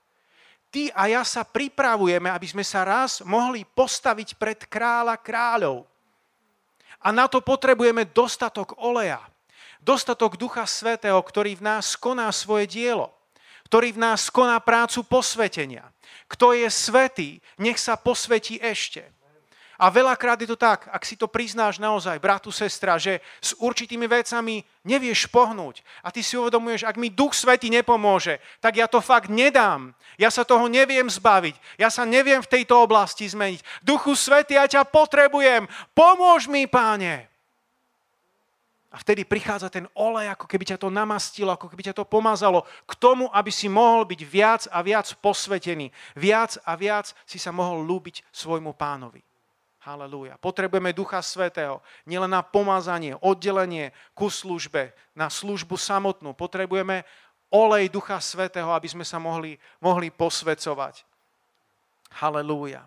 Ty 0.71 0.95
a 0.95 1.11
ja 1.11 1.21
sa 1.27 1.43
pripravujeme, 1.43 2.31
aby 2.31 2.47
sme 2.47 2.63
sa 2.63 2.87
raz 2.87 3.19
mohli 3.21 3.67
postaviť 3.67 4.39
pred 4.39 4.59
kráľa 4.65 5.19
kráľov. 5.19 5.83
A 6.99 7.15
na 7.15 7.31
to 7.31 7.39
potrebujeme 7.39 8.03
dostatok 8.11 8.75
oleja. 8.79 9.23
Dostatok 9.79 10.35
Ducha 10.35 10.67
Svetého, 10.67 11.15
ktorý 11.23 11.55
v 11.55 11.63
nás 11.63 11.95
koná 11.95 12.27
svoje 12.35 12.67
dielo. 12.67 13.15
ktorý 13.69 13.93
v 13.93 14.01
nás 14.01 14.33
koná 14.33 14.57
prácu 14.57 15.05
posvetenia. 15.05 15.93
Kto 16.25 16.57
je 16.57 16.65
svetý, 16.73 17.37
nech 17.61 17.77
sa 17.77 17.93
posvetí 18.01 18.57
ešte. 18.57 19.05
A 19.79 19.87
veľakrát 19.87 20.35
je 20.43 20.51
to 20.51 20.59
tak, 20.59 20.91
ak 20.91 21.07
si 21.07 21.15
to 21.15 21.31
priznáš 21.31 21.79
naozaj, 21.79 22.19
bratu, 22.19 22.51
sestra, 22.51 22.99
že 22.99 23.23
s 23.39 23.55
určitými 23.55 24.11
vecami 24.11 24.59
nevieš 24.83 25.31
pohnúť 25.31 25.79
a 26.03 26.11
ty 26.11 26.19
si 26.19 26.35
uvedomuješ, 26.35 26.83
ak 26.83 26.99
mi 26.99 27.07
Duch 27.07 27.31
Svety 27.31 27.71
nepomôže, 27.71 28.43
tak 28.59 28.75
ja 28.75 28.91
to 28.91 28.99
fakt 28.99 29.31
nedám. 29.31 29.95
Ja 30.19 30.27
sa 30.27 30.43
toho 30.43 30.67
neviem 30.67 31.07
zbaviť. 31.07 31.79
Ja 31.79 31.87
sa 31.87 32.03
neviem 32.03 32.43
v 32.43 32.51
tejto 32.51 32.75
oblasti 32.75 33.23
zmeniť. 33.23 33.63
Duchu 33.79 34.19
Svety, 34.19 34.59
ja 34.59 34.67
ťa 34.67 34.83
potrebujem. 34.83 35.63
Pomôž 35.95 36.51
mi, 36.51 36.67
páne. 36.67 37.31
A 38.91 38.99
vtedy 38.99 39.23
prichádza 39.23 39.71
ten 39.71 39.87
olej, 39.95 40.27
ako 40.33 40.43
keby 40.43 40.75
ťa 40.75 40.81
to 40.81 40.91
namastilo, 40.91 41.55
ako 41.55 41.71
keby 41.71 41.87
ťa 41.87 41.95
to 41.95 42.09
pomazalo 42.09 42.67
k 42.83 42.93
tomu, 42.99 43.31
aby 43.31 43.53
si 43.53 43.71
mohol 43.71 44.03
byť 44.03 44.21
viac 44.27 44.61
a 44.73 44.83
viac 44.83 45.07
posvetený. 45.23 45.87
Viac 46.19 46.59
a 46.67 46.75
viac 46.75 47.15
si 47.23 47.39
sa 47.39 47.55
mohol 47.55 47.85
lúbiť 47.85 48.27
svojmu 48.33 48.75
pánovi. 48.75 49.28
Halelúja. 49.79 50.35
Potrebujeme 50.35 50.91
Ducha 50.91 51.23
Svetého 51.23 51.79
nielen 52.03 52.27
na 52.27 52.43
pomazanie, 52.43 53.15
oddelenie 53.23 53.95
ku 54.11 54.27
službe, 54.27 54.91
na 55.15 55.31
službu 55.31 55.79
samotnú. 55.79 56.35
Potrebujeme 56.35 57.07
olej 57.47 57.87
Ducha 57.87 58.19
Svetého, 58.19 58.67
aby 58.75 58.91
sme 58.91 59.07
sa 59.07 59.23
mohli, 59.23 59.55
mohli 59.79 60.11
posvecovať. 60.11 61.07
Halelúja. 62.11 62.83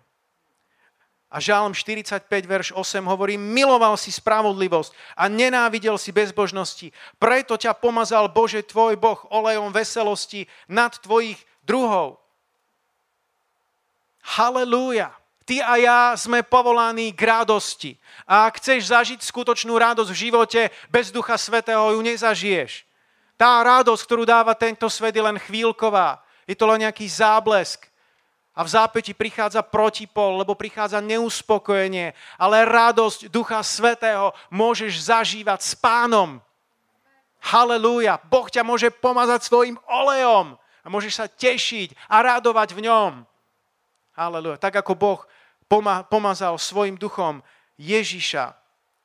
A 1.33 1.41
Žálm 1.41 1.73
45, 1.73 2.29
verš 2.45 2.69
8 2.77 3.09
hovorí, 3.09 3.41
miloval 3.41 3.97
si 3.97 4.13
spravodlivosť 4.13 4.93
a 5.17 5.25
nenávidel 5.25 5.97
si 5.97 6.13
bezbožnosti. 6.13 6.93
Preto 7.17 7.57
ťa 7.57 7.73
pomazal 7.73 8.29
Bože 8.29 8.61
tvoj 8.61 9.01
Boh 9.01 9.17
olejom 9.33 9.73
veselosti 9.73 10.45
nad 10.69 10.93
tvojich 11.01 11.41
druhov. 11.65 12.21
Halelúja. 14.37 15.09
Ty 15.43 15.59
a 15.59 15.73
ja 15.75 16.01
sme 16.15 16.39
povolaní 16.39 17.11
k 17.11 17.27
radosti. 17.27 17.91
A 18.23 18.47
ak 18.47 18.63
chceš 18.63 18.95
zažiť 18.95 19.19
skutočnú 19.19 19.75
radosť 19.75 20.11
v 20.11 20.21
živote, 20.29 20.61
bez 20.87 21.11
Ducha 21.11 21.35
Svetého 21.35 21.91
ju 21.91 21.99
nezažiješ. 21.99 22.87
Tá 23.35 23.59
radosť, 23.59 24.01
ktorú 24.07 24.23
dáva 24.23 24.55
tento 24.55 24.87
svet, 24.87 25.11
je 25.11 25.23
len 25.23 25.35
chvíľková. 25.35 26.23
Je 26.47 26.55
to 26.55 26.63
len 26.63 26.87
nejaký 26.87 27.03
záblesk. 27.11 27.91
A 28.53 28.61
v 28.61 28.69
zápäti 28.71 29.11
prichádza 29.11 29.65
protipol, 29.65 30.39
lebo 30.39 30.55
prichádza 30.55 31.03
neuspokojenie. 31.03 32.15
Ale 32.39 32.63
radosť 32.63 33.27
Ducha 33.27 33.59
Svetého 33.65 34.31
môžeš 34.47 35.11
zažívať 35.11 35.59
s 35.59 35.73
pánom. 35.75 36.39
Halelúja. 37.43 38.21
Boh 38.31 38.47
ťa 38.47 38.63
môže 38.63 38.87
pomazať 38.93 39.43
svojim 39.43 39.75
olejom. 39.89 40.55
A 40.83 40.87
môžeš 40.87 41.13
sa 41.19 41.25
tešiť 41.27 41.91
a 42.07 42.23
radovať 42.23 42.77
v 42.77 42.87
ňom. 42.87 43.27
Halelúja. 44.13 44.61
Tak 44.61 44.85
ako 44.85 44.93
Boh 44.93 45.19
pomazal 46.09 46.53
svojim 46.61 46.93
duchom 46.97 47.41
Ježiša 47.81 48.53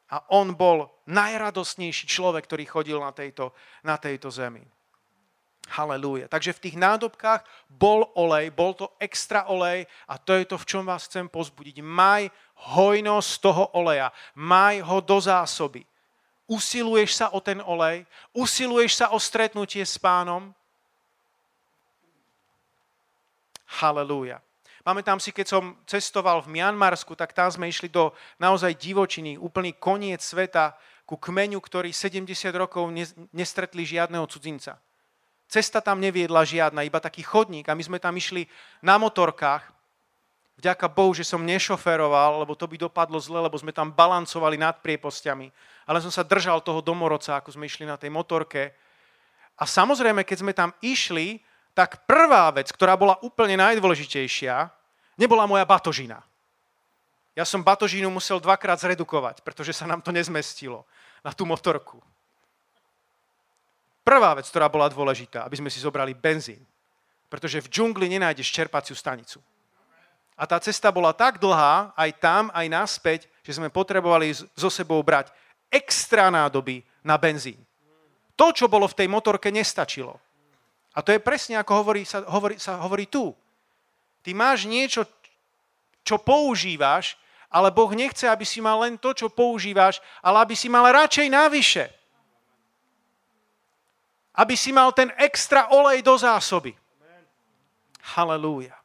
a 0.09 0.17
on 0.33 0.53
bol 0.53 0.89
najradostnejší 1.09 2.09
človek, 2.09 2.45
ktorý 2.49 2.65
chodil 2.69 2.99
na 3.01 3.13
tejto, 3.13 3.53
na 3.85 3.97
tejto 3.97 4.29
zemi. 4.29 4.65
Halelúja. 5.69 6.33
Takže 6.33 6.57
v 6.57 6.63
tých 6.65 6.77
nádobkách 6.81 7.45
bol 7.69 8.09
olej, 8.17 8.49
bol 8.49 8.73
to 8.73 8.89
extra 8.97 9.45
olej 9.53 9.85
a 10.09 10.17
to 10.17 10.33
je 10.33 10.49
to, 10.49 10.57
v 10.57 10.69
čom 10.69 10.85
vás 10.89 11.05
chcem 11.05 11.29
pozbudiť. 11.29 11.85
Maj 11.85 12.33
hojnosť 12.73 13.31
toho 13.45 13.65
oleja, 13.77 14.09
maj 14.33 14.81
ho 14.81 15.05
do 15.05 15.21
zásoby. 15.21 15.85
Usiluješ 16.49 17.21
sa 17.21 17.27
o 17.37 17.41
ten 17.45 17.61
olej, 17.61 18.09
usiluješ 18.33 19.05
sa 19.05 19.07
o 19.13 19.21
stretnutie 19.21 19.85
s 19.85 20.01
pánom. 20.01 20.57
Halelúja. 23.69 24.41
Pamätám 24.89 25.21
si, 25.21 25.37
keď 25.37 25.53
som 25.53 25.77
cestoval 25.85 26.41
v 26.41 26.57
Mianmarsku, 26.57 27.13
tak 27.13 27.37
tam 27.37 27.53
sme 27.53 27.69
išli 27.69 27.93
do 27.93 28.17
naozaj 28.41 28.73
divočiny, 28.73 29.37
úplný 29.37 29.77
koniec 29.77 30.25
sveta, 30.25 30.73
ku 31.05 31.21
kmeňu, 31.21 31.61
ktorý 31.61 31.93
70 31.93 32.25
rokov 32.57 32.89
nestretli 33.37 33.85
žiadneho 33.85 34.25
cudzinca. 34.25 34.81
Cesta 35.45 35.85
tam 35.85 36.01
neviedla 36.01 36.41
žiadna, 36.41 36.89
iba 36.89 37.05
taký 37.05 37.21
chodník 37.21 37.69
a 37.69 37.77
my 37.77 37.85
sme 37.85 38.01
tam 38.01 38.17
išli 38.17 38.49
na 38.81 38.97
motorkách. 38.97 39.61
Vďaka 40.57 40.89
Bohu, 40.89 41.13
že 41.13 41.29
som 41.29 41.45
nešoferoval, 41.45 42.49
lebo 42.49 42.57
to 42.57 42.65
by 42.65 42.81
dopadlo 42.81 43.21
zle, 43.21 43.45
lebo 43.45 43.61
sme 43.61 43.77
tam 43.77 43.93
balancovali 43.93 44.57
nad 44.57 44.81
priepostiami. 44.81 45.53
Ale 45.85 46.01
som 46.01 46.09
sa 46.09 46.25
držal 46.25 46.65
toho 46.65 46.81
domoroca, 46.81 47.37
ako 47.37 47.53
sme 47.53 47.69
išli 47.69 47.85
na 47.85 48.01
tej 48.01 48.09
motorke. 48.09 48.73
A 49.61 49.69
samozrejme, 49.69 50.25
keď 50.25 50.37
sme 50.41 50.57
tam 50.57 50.73
išli, 50.81 51.45
tak 51.77 52.09
prvá 52.09 52.49
vec, 52.57 52.73
ktorá 52.73 52.97
bola 52.97 53.21
úplne 53.21 53.61
najdôležitejšia, 53.61 54.78
nebola 55.19 55.45
moja 55.45 55.67
batožina. 55.67 56.23
Ja 57.35 57.43
som 57.47 57.63
batožínu 57.63 58.09
musel 58.11 58.39
dvakrát 58.39 58.79
zredukovať, 58.79 59.43
pretože 59.43 59.75
sa 59.75 59.87
nám 59.87 60.03
to 60.03 60.15
nezmestilo 60.15 60.87
na 61.23 61.31
tú 61.35 61.47
motorku. 61.47 61.99
Prvá 64.03 64.33
vec, 64.33 64.49
ktorá 64.49 64.73
bola 64.73 64.89
dôležitá, 64.89 65.45
aby 65.45 65.61
sme 65.61 65.69
si 65.69 65.85
zobrali 65.85 66.17
benzín. 66.17 66.65
Pretože 67.29 67.61
v 67.61 67.69
džungli 67.69 68.09
nenájdeš 68.09 68.49
čerpaciu 68.49 68.97
stanicu. 68.97 69.37
A 70.33 70.49
tá 70.49 70.57
cesta 70.63 70.89
bola 70.89 71.13
tak 71.13 71.37
dlhá, 71.37 71.93
aj 71.93 72.11
tam, 72.17 72.49
aj 72.57 72.67
naspäť, 72.73 73.21
že 73.45 73.61
sme 73.61 73.69
potrebovali 73.69 74.33
so 74.33 74.71
sebou 74.73 75.03
brať 75.05 75.29
extra 75.69 76.33
nádoby 76.33 76.81
na 77.05 77.21
benzín. 77.21 77.61
To, 78.39 78.55
čo 78.55 78.71
bolo 78.71 78.89
v 78.89 78.97
tej 78.97 79.09
motorke, 79.11 79.53
nestačilo. 79.53 80.17
A 80.97 81.05
to 81.05 81.13
je 81.13 81.21
presne 81.21 81.59
ako 81.61 81.73
hovorí, 81.85 82.03
sa, 82.07 82.25
hovorí, 82.27 82.57
sa 82.57 82.81
hovorí 82.81 83.11
tu. 83.11 83.35
Ty 84.23 84.31
máš 84.35 84.67
niečo, 84.69 85.07
čo 86.03 86.17
používaš, 86.19 87.17
ale 87.49 87.73
Boh 87.73 87.89
nechce, 87.97 88.29
aby 88.29 88.45
si 88.45 88.61
mal 88.61 88.81
len 88.85 89.01
to, 89.01 89.17
čo 89.17 89.33
používaš, 89.33 90.05
ale 90.21 90.45
aby 90.45 90.55
si 90.57 90.69
mal 90.69 90.85
radšej 90.89 91.27
navyše. 91.33 91.85
Aby 94.37 94.55
si 94.55 94.71
mal 94.71 94.93
ten 94.93 95.11
extra 95.17 95.73
olej 95.73 96.05
do 96.05 96.15
zásoby. 96.15 96.77
Halelúja. 98.17 98.77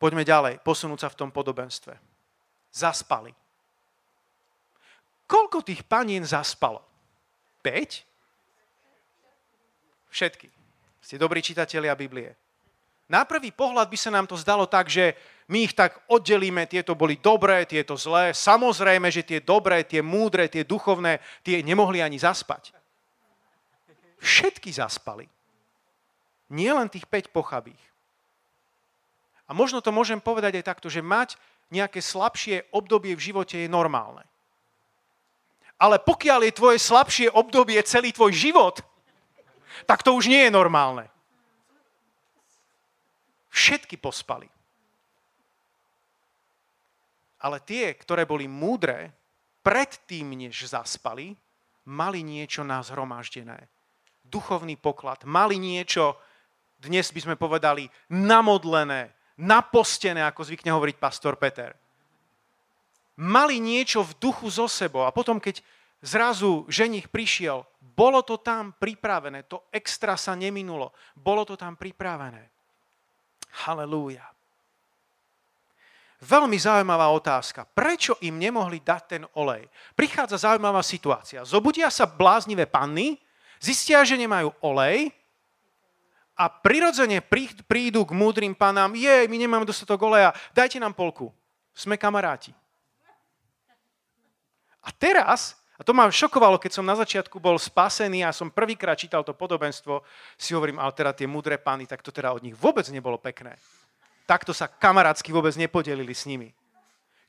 Poďme 0.00 0.24
ďalej, 0.24 0.64
posunúť 0.64 1.04
sa 1.04 1.08
v 1.12 1.18
tom 1.18 1.28
podobenstve. 1.28 1.92
Zaspali. 2.72 3.36
Koľko 5.28 5.60
tých 5.60 5.84
panien 5.84 6.24
zaspalo? 6.24 6.80
5? 7.60 8.08
Všetky. 10.08 10.59
Ste 11.10 11.18
dobrí 11.18 11.42
čitatelia 11.42 11.98
Biblie. 11.98 12.38
Na 13.10 13.26
prvý 13.26 13.50
pohľad 13.50 13.90
by 13.90 13.98
sa 13.98 14.14
nám 14.14 14.30
to 14.30 14.38
zdalo 14.38 14.70
tak, 14.70 14.86
že 14.86 15.18
my 15.50 15.66
ich 15.66 15.74
tak 15.74 15.98
oddelíme, 16.06 16.70
tieto 16.70 16.94
boli 16.94 17.18
dobré, 17.18 17.66
tieto 17.66 17.98
zlé. 17.98 18.30
Samozrejme, 18.30 19.10
že 19.10 19.26
tie 19.26 19.42
dobré, 19.42 19.82
tie 19.82 20.06
múdre, 20.06 20.46
tie 20.46 20.62
duchovné, 20.62 21.18
tie 21.42 21.66
nemohli 21.66 21.98
ani 21.98 22.14
zaspať. 22.14 22.70
Všetky 24.22 24.70
zaspali. 24.70 25.26
Nie 26.46 26.78
len 26.78 26.86
tých 26.86 27.10
5 27.10 27.34
pochabých. 27.34 27.82
A 29.46 29.50
možno 29.50 29.82
to 29.82 29.90
môžem 29.90 30.22
povedať 30.22 30.62
aj 30.62 30.78
takto, 30.78 30.86
že 30.86 31.02
mať 31.02 31.34
nejaké 31.74 31.98
slabšie 31.98 32.70
obdobie 32.70 33.18
v 33.18 33.34
živote 33.34 33.58
je 33.58 33.66
normálne. 33.66 34.22
Ale 35.74 35.98
pokiaľ 35.98 36.46
je 36.46 36.54
tvoje 36.54 36.78
slabšie 36.78 37.34
obdobie 37.34 37.82
celý 37.82 38.14
tvoj 38.14 38.30
život, 38.30 38.78
tak 39.86 40.02
to 40.02 40.16
už 40.16 40.26
nie 40.28 40.48
je 40.48 40.52
normálne. 40.52 41.06
Všetky 43.50 43.98
pospali. 43.98 44.46
Ale 47.40 47.58
tie, 47.64 47.96
ktoré 47.96 48.28
boli 48.28 48.44
múdre, 48.44 49.10
predtým, 49.64 50.36
než 50.36 50.70
zaspali, 50.70 51.32
mali 51.88 52.20
niečo 52.20 52.62
na 52.62 52.84
zhromaždené. 52.84 53.68
Duchovný 54.28 54.76
poklad. 54.76 55.24
Mali 55.24 55.56
niečo, 55.56 56.20
dnes 56.78 57.10
by 57.10 57.20
sme 57.20 57.36
povedali, 57.40 57.88
namodlené, 58.12 59.10
napostené, 59.40 60.22
ako 60.22 60.46
zvykne 60.46 60.70
hovoriť 60.70 60.96
pastor 61.00 61.34
Peter. 61.40 61.72
Mali 63.20 63.60
niečo 63.60 64.04
v 64.04 64.16
duchu 64.16 64.48
zo 64.48 64.68
sebou 64.68 65.04
a 65.04 65.12
potom, 65.12 65.40
keď 65.40 65.60
zrazu 66.00 66.64
ženich 66.68 67.12
prišiel, 67.12 67.64
bolo 68.00 68.24
to 68.24 68.40
tam 68.40 68.72
pripravené, 68.72 69.44
to 69.44 69.68
extra 69.68 70.16
sa 70.16 70.32
neminulo, 70.32 70.96
bolo 71.12 71.44
to 71.44 71.52
tam 71.52 71.76
pripravené. 71.76 72.48
Halelúja. 73.68 74.24
Veľmi 76.20 76.56
zaujímavá 76.56 77.12
otázka. 77.12 77.68
Prečo 77.68 78.16
im 78.24 78.40
nemohli 78.40 78.80
dať 78.80 79.02
ten 79.04 79.22
olej? 79.36 79.68
Prichádza 79.92 80.48
zaujímavá 80.48 80.80
situácia. 80.80 81.44
Zobudia 81.44 81.92
sa 81.92 82.08
bláznivé 82.08 82.64
panny, 82.64 83.20
zistia, 83.60 84.00
že 84.00 84.16
nemajú 84.16 84.48
olej 84.64 85.12
a 86.40 86.48
prirodzene 86.48 87.20
prídu 87.68 88.08
k 88.08 88.16
múdrym 88.16 88.56
panám, 88.56 88.96
jej, 88.96 89.28
my 89.28 89.36
nemáme 89.36 89.68
dostatok 89.68 90.08
oleja, 90.08 90.32
dajte 90.56 90.80
nám 90.80 90.96
polku. 90.96 91.28
Sme 91.76 92.00
kamaráti. 92.00 92.56
A 94.80 94.88
teraz, 94.88 95.59
A 95.80 95.84
to 95.84 95.96
ma 95.96 96.12
šokovalo, 96.12 96.60
keď 96.60 96.76
som 96.76 96.84
na 96.84 96.92
začiatku 96.92 97.40
bol 97.40 97.56
spasený 97.56 98.20
a 98.20 98.36
som 98.36 98.52
prvýkrát 98.52 99.00
čítal 99.00 99.24
to 99.24 99.32
podobenstvo, 99.32 100.04
si 100.36 100.52
hovorím, 100.52 100.76
ale 100.76 100.92
teda 100.92 101.16
tie 101.16 101.24
mudré 101.24 101.56
pány, 101.56 101.88
tak 101.88 102.04
to 102.04 102.12
teda 102.12 102.36
od 102.36 102.44
nich 102.44 102.52
vôbec 102.52 102.84
nebolo 102.92 103.16
pekné. 103.16 103.56
Takto 104.28 104.52
sa 104.52 104.68
kamarátsky 104.68 105.32
vôbec 105.32 105.56
nepodelili 105.56 106.12
s 106.12 106.28
nimi. 106.28 106.52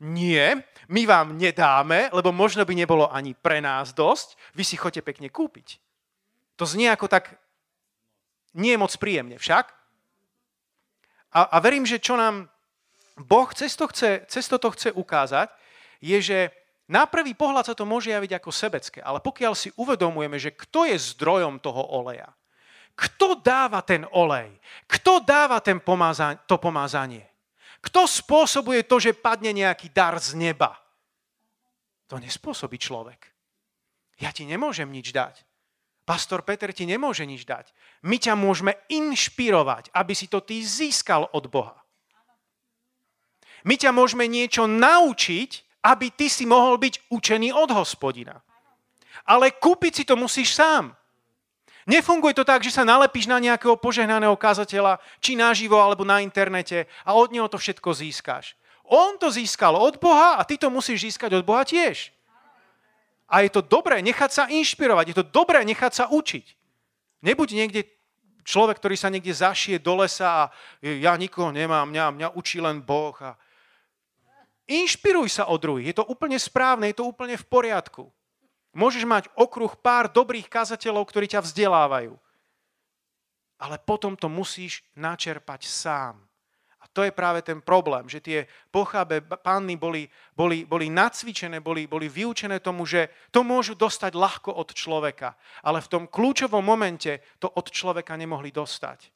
Nie, 0.04 0.68
my 0.92 1.08
vám 1.08 1.40
nedáme, 1.40 2.12
lebo 2.12 2.36
možno 2.36 2.68
by 2.68 2.76
nebolo 2.76 3.08
ani 3.08 3.32
pre 3.32 3.64
nás 3.64 3.96
dosť, 3.96 4.36
vy 4.52 4.68
si 4.68 4.76
chodte 4.76 5.00
pekne 5.00 5.32
kúpiť. 5.32 5.80
To 6.60 6.68
znie 6.68 6.92
ako 6.92 7.08
tak 7.08 7.40
nie 8.52 8.76
moc 8.76 8.92
príjemne 9.00 9.40
však. 9.40 9.72
A, 11.32 11.56
a 11.56 11.58
verím, 11.64 11.88
že 11.88 12.04
čo 12.04 12.20
nám 12.20 12.52
Boh 13.16 13.48
cez, 13.56 13.80
to 13.80 13.88
chce, 13.88 14.28
cez 14.28 14.44
toto 14.52 14.76
chce 14.76 14.92
ukázať, 14.92 15.48
je, 16.04 16.20
že 16.20 16.40
na 16.92 17.08
prvý 17.08 17.32
pohľad 17.32 17.72
sa 17.72 17.76
to 17.78 17.88
môže 17.88 18.12
javiť 18.12 18.36
ako 18.36 18.52
sebecké, 18.52 19.00
ale 19.00 19.24
pokiaľ 19.24 19.56
si 19.56 19.72
uvedomujeme, 19.80 20.36
že 20.36 20.52
kto 20.52 20.92
je 20.92 21.00
zdrojom 21.16 21.64
toho 21.64 21.80
oleja, 21.96 22.28
kto 23.00 23.40
dáva 23.40 23.80
ten 23.80 24.04
olej, 24.12 24.52
kto 24.92 25.24
dáva 25.24 25.64
ten 25.64 25.80
pomáza- 25.80 26.36
to 26.44 26.60
pomázanie, 26.60 27.24
kto 27.80 28.04
spôsobuje 28.04 28.84
to, 28.84 29.00
že 29.00 29.16
padne 29.16 29.56
nejaký 29.56 29.88
dar 29.96 30.20
z 30.20 30.36
neba, 30.36 30.76
to 32.12 32.20
nespôsobí 32.20 32.76
človek. 32.76 33.32
Ja 34.20 34.36
ti 34.36 34.44
nemôžem 34.44 34.92
nič 34.92 35.16
dať. 35.16 35.48
Pastor 36.04 36.44
Peter 36.44 36.76
ti 36.76 36.84
nemôže 36.84 37.24
nič 37.24 37.48
dať. 37.48 37.72
My 38.04 38.20
ťa 38.20 38.36
môžeme 38.36 38.76
inšpirovať, 38.92 39.96
aby 39.96 40.12
si 40.12 40.28
to 40.28 40.44
ty 40.44 40.60
získal 40.60 41.32
od 41.32 41.48
Boha. 41.48 41.80
My 43.64 43.80
ťa 43.80 43.96
môžeme 43.96 44.28
niečo 44.28 44.68
naučiť, 44.68 45.71
aby 45.82 46.14
ty 46.14 46.30
si 46.30 46.46
mohol 46.46 46.78
byť 46.78 47.10
učený 47.10 47.54
od 47.54 47.74
hospodina. 47.74 48.42
Ale 49.26 49.54
kúpiť 49.54 50.02
si 50.02 50.04
to 50.06 50.18
musíš 50.18 50.54
sám. 50.54 50.94
Nefunguje 51.90 52.38
to 52.38 52.46
tak, 52.46 52.62
že 52.62 52.70
sa 52.70 52.86
nalepíš 52.86 53.26
na 53.26 53.42
nejakého 53.42 53.74
požehnaného 53.74 54.38
kazateľa, 54.38 55.02
či 55.18 55.34
naživo, 55.34 55.82
alebo 55.82 56.06
na 56.06 56.22
internete 56.22 56.86
a 57.02 57.18
od 57.18 57.34
neho 57.34 57.50
to 57.50 57.58
všetko 57.58 57.90
získáš. 57.98 58.54
On 58.86 59.18
to 59.18 59.34
získal 59.34 59.74
od 59.74 59.98
Boha 59.98 60.38
a 60.38 60.46
ty 60.46 60.62
to 60.62 60.70
musíš 60.70 61.10
získať 61.10 61.42
od 61.42 61.48
Boha 61.48 61.66
tiež. 61.66 62.14
A 63.32 63.42
je 63.42 63.50
to 63.50 63.64
dobré 63.66 64.04
nechať 64.04 64.30
sa 64.30 64.44
inšpirovať, 64.52 65.06
je 65.10 65.18
to 65.18 65.26
dobré 65.26 65.64
nechať 65.66 65.92
sa 65.96 66.06
učiť. 66.12 66.46
Nebuď 67.24 67.50
niekde 67.56 67.82
človek, 68.44 68.78
ktorý 68.78 69.00
sa 69.00 69.10
niekde 69.10 69.32
zašie 69.34 69.80
do 69.80 70.04
lesa 70.04 70.28
a 70.28 70.50
ja 70.84 71.16
nikoho 71.18 71.50
nemám, 71.50 71.90
mňa, 71.90 72.06
mňa 72.12 72.28
učí 72.36 72.60
len 72.62 72.84
Boh. 72.84 73.16
A 73.24 73.40
Inšpiruj 74.72 75.28
sa 75.28 75.52
od 75.52 75.60
druhých. 75.60 75.92
Je 75.92 75.98
to 76.00 76.08
úplne 76.08 76.40
správne, 76.40 76.88
je 76.88 77.04
to 77.04 77.10
úplne 77.12 77.36
v 77.36 77.44
poriadku. 77.44 78.08
Môžeš 78.72 79.04
mať 79.04 79.28
okruh 79.36 79.76
pár 79.76 80.08
dobrých 80.08 80.48
kazateľov, 80.48 81.12
ktorí 81.12 81.28
ťa 81.28 81.44
vzdelávajú. 81.44 82.16
Ale 83.60 83.76
potom 83.84 84.16
to 84.16 84.32
musíš 84.32 84.80
načerpať 84.96 85.68
sám. 85.68 86.16
A 86.82 86.90
to 86.90 87.06
je 87.06 87.14
práve 87.14 87.46
ten 87.46 87.62
problém, 87.62 88.10
že 88.10 88.24
tie 88.24 88.50
pochábe 88.74 89.22
panny 89.22 89.78
boli, 89.78 90.10
boli, 90.34 90.66
boli 90.66 90.90
nacvičené, 90.90 91.62
boli, 91.62 91.86
boli 91.86 92.10
vyučené 92.10 92.58
tomu, 92.58 92.90
že 92.90 93.12
to 93.30 93.46
môžu 93.46 93.78
dostať 93.78 94.18
ľahko 94.18 94.56
od 94.56 94.74
človeka. 94.74 95.38
Ale 95.62 95.84
v 95.84 95.92
tom 95.92 96.04
kľúčovom 96.10 96.64
momente 96.64 97.22
to 97.38 97.52
od 97.54 97.70
človeka 97.70 98.18
nemohli 98.18 98.50
dostať. 98.50 99.14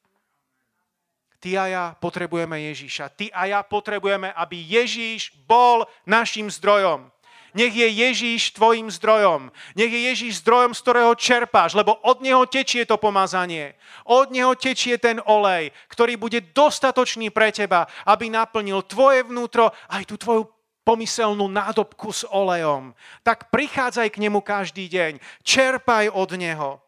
Ty 1.46 1.62
a 1.62 1.66
ja 1.70 1.86
potrebujeme 1.94 2.58
Ježíša. 2.58 3.14
Ty 3.14 3.30
a 3.30 3.46
ja 3.46 3.62
potrebujeme, 3.62 4.34
aby 4.34 4.58
Ježíš 4.66 5.30
bol 5.46 5.86
našim 6.02 6.50
zdrojom. 6.50 7.14
Nech 7.54 7.70
je 7.70 7.86
Ježíš 7.86 8.58
tvojim 8.58 8.90
zdrojom. 8.90 9.54
Nech 9.78 9.94
je 9.94 10.10
Ježíš 10.10 10.42
zdrojom, 10.42 10.74
z 10.74 10.82
ktorého 10.82 11.14
čerpáš, 11.14 11.78
lebo 11.78 12.02
od 12.02 12.26
neho 12.26 12.50
tečie 12.50 12.82
to 12.90 12.98
pomazanie. 12.98 13.78
Od 14.10 14.34
neho 14.34 14.58
tečie 14.58 14.98
ten 14.98 15.22
olej, 15.22 15.70
ktorý 15.86 16.18
bude 16.18 16.42
dostatočný 16.50 17.30
pre 17.30 17.54
teba, 17.54 17.86
aby 18.10 18.26
naplnil 18.34 18.82
tvoje 18.82 19.22
vnútro 19.30 19.70
aj 19.94 20.02
tú 20.10 20.18
tvoju 20.18 20.50
pomyselnú 20.82 21.46
nádobku 21.46 22.10
s 22.10 22.26
olejom. 22.26 22.98
Tak 23.22 23.54
prichádzaj 23.54 24.18
k 24.18 24.22
nemu 24.22 24.42
každý 24.42 24.90
deň. 24.90 25.22
Čerpaj 25.46 26.10
od 26.10 26.34
neho. 26.42 26.85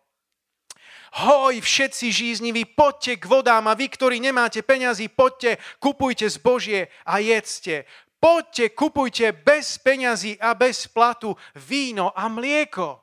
Hoj, 1.16 1.64
všetci 1.64 2.12
žízniví, 2.12 2.68
poďte 2.68 3.16
k 3.16 3.26
vodám 3.32 3.72
a 3.72 3.78
vy, 3.78 3.88
ktorí 3.88 4.20
nemáte 4.20 4.60
peňazí, 4.60 5.08
poďte, 5.08 5.56
kupujte 5.80 6.28
zbožie 6.28 6.92
a 7.08 7.24
jedzte. 7.24 7.88
Poďte, 8.20 8.74
kupujte 8.76 9.32
bez 9.32 9.78
peňazí 9.80 10.36
a 10.42 10.52
bez 10.58 10.90
platu 10.90 11.38
víno 11.56 12.12
a 12.12 12.28
mlieko. 12.28 13.00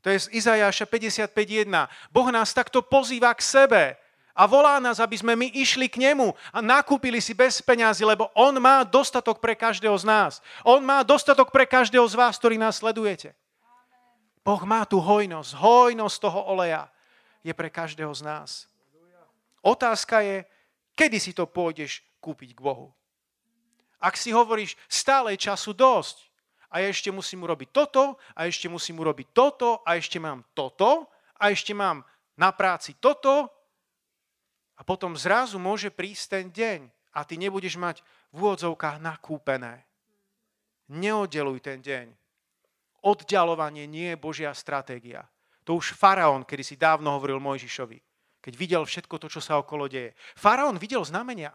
To 0.00 0.08
je 0.08 0.16
z 0.16 0.26
Izajáša 0.32 0.88
55.1. 0.88 1.68
Boh 2.08 2.28
nás 2.32 2.56
takto 2.56 2.80
pozýva 2.80 3.36
k 3.36 3.44
sebe 3.44 3.82
a 4.32 4.48
volá 4.48 4.80
nás, 4.80 4.96
aby 4.96 5.20
sme 5.20 5.36
my 5.36 5.52
išli 5.52 5.92
k 5.92 6.00
nemu 6.00 6.32
a 6.56 6.58
nakúpili 6.64 7.20
si 7.20 7.36
bez 7.36 7.60
peňazí, 7.60 8.00
lebo 8.06 8.32
on 8.32 8.56
má 8.56 8.80
dostatok 8.80 9.44
pre 9.44 9.52
každého 9.52 9.92
z 10.00 10.08
nás. 10.08 10.32
On 10.64 10.80
má 10.80 11.04
dostatok 11.04 11.52
pre 11.52 11.68
každého 11.68 12.06
z 12.08 12.16
vás, 12.16 12.40
ktorý 12.40 12.56
nás 12.56 12.80
sledujete. 12.80 13.36
Boh 14.40 14.62
má 14.64 14.88
tu 14.88 14.96
hojnosť, 14.96 15.52
hojnosť 15.52 16.16
toho 16.16 16.40
oleja 16.48 16.88
je 17.40 17.52
pre 17.56 17.72
každého 17.72 18.12
z 18.12 18.22
nás. 18.22 18.50
Otázka 19.60 20.24
je, 20.24 20.44
kedy 20.96 21.18
si 21.20 21.32
to 21.36 21.44
pôjdeš 21.44 22.00
kúpiť 22.20 22.56
k 22.56 22.60
Bohu. 22.60 22.92
Ak 24.00 24.16
si 24.16 24.32
hovoríš, 24.32 24.80
stále 24.88 25.36
času 25.36 25.76
dosť 25.76 26.32
a 26.72 26.80
ja 26.80 26.88
ešte 26.88 27.12
musím 27.12 27.44
urobiť 27.44 27.68
toto 27.68 28.16
a 28.32 28.48
ešte 28.48 28.72
musím 28.72 29.04
urobiť 29.04 29.28
toto 29.36 29.84
a 29.84 30.00
ešte 30.00 30.16
mám 30.16 30.40
toto 30.56 31.12
a 31.36 31.52
ešte 31.52 31.76
mám 31.76 32.00
na 32.40 32.48
práci 32.56 32.96
toto 32.96 33.52
a 34.76 34.80
potom 34.80 35.12
zrazu 35.12 35.60
môže 35.60 35.92
prísť 35.92 36.24
ten 36.40 36.46
deň 36.48 36.80
a 37.12 37.20
ty 37.28 37.36
nebudeš 37.36 37.76
mať 37.76 38.00
v 38.32 38.36
úvodzovkách 38.40 38.96
nakúpené. 39.04 39.84
Neoddeluj 40.88 41.60
ten 41.60 41.84
deň. 41.84 42.08
Oddialovanie 43.04 43.84
nie 43.84 44.16
je 44.16 44.20
Božia 44.20 44.52
stratégia. 44.56 45.28
To 45.68 45.76
už 45.76 45.92
faraón, 45.92 46.44
kedy 46.44 46.62
si 46.64 46.76
dávno 46.76 47.12
hovoril 47.16 47.42
Mojžišovi, 47.42 47.98
keď 48.40 48.52
videl 48.56 48.82
všetko 48.84 49.20
to, 49.20 49.28
čo 49.28 49.40
sa 49.44 49.60
okolo 49.60 49.86
deje. 49.86 50.16
Faraón 50.36 50.80
videl 50.80 51.04
znamenia. 51.04 51.52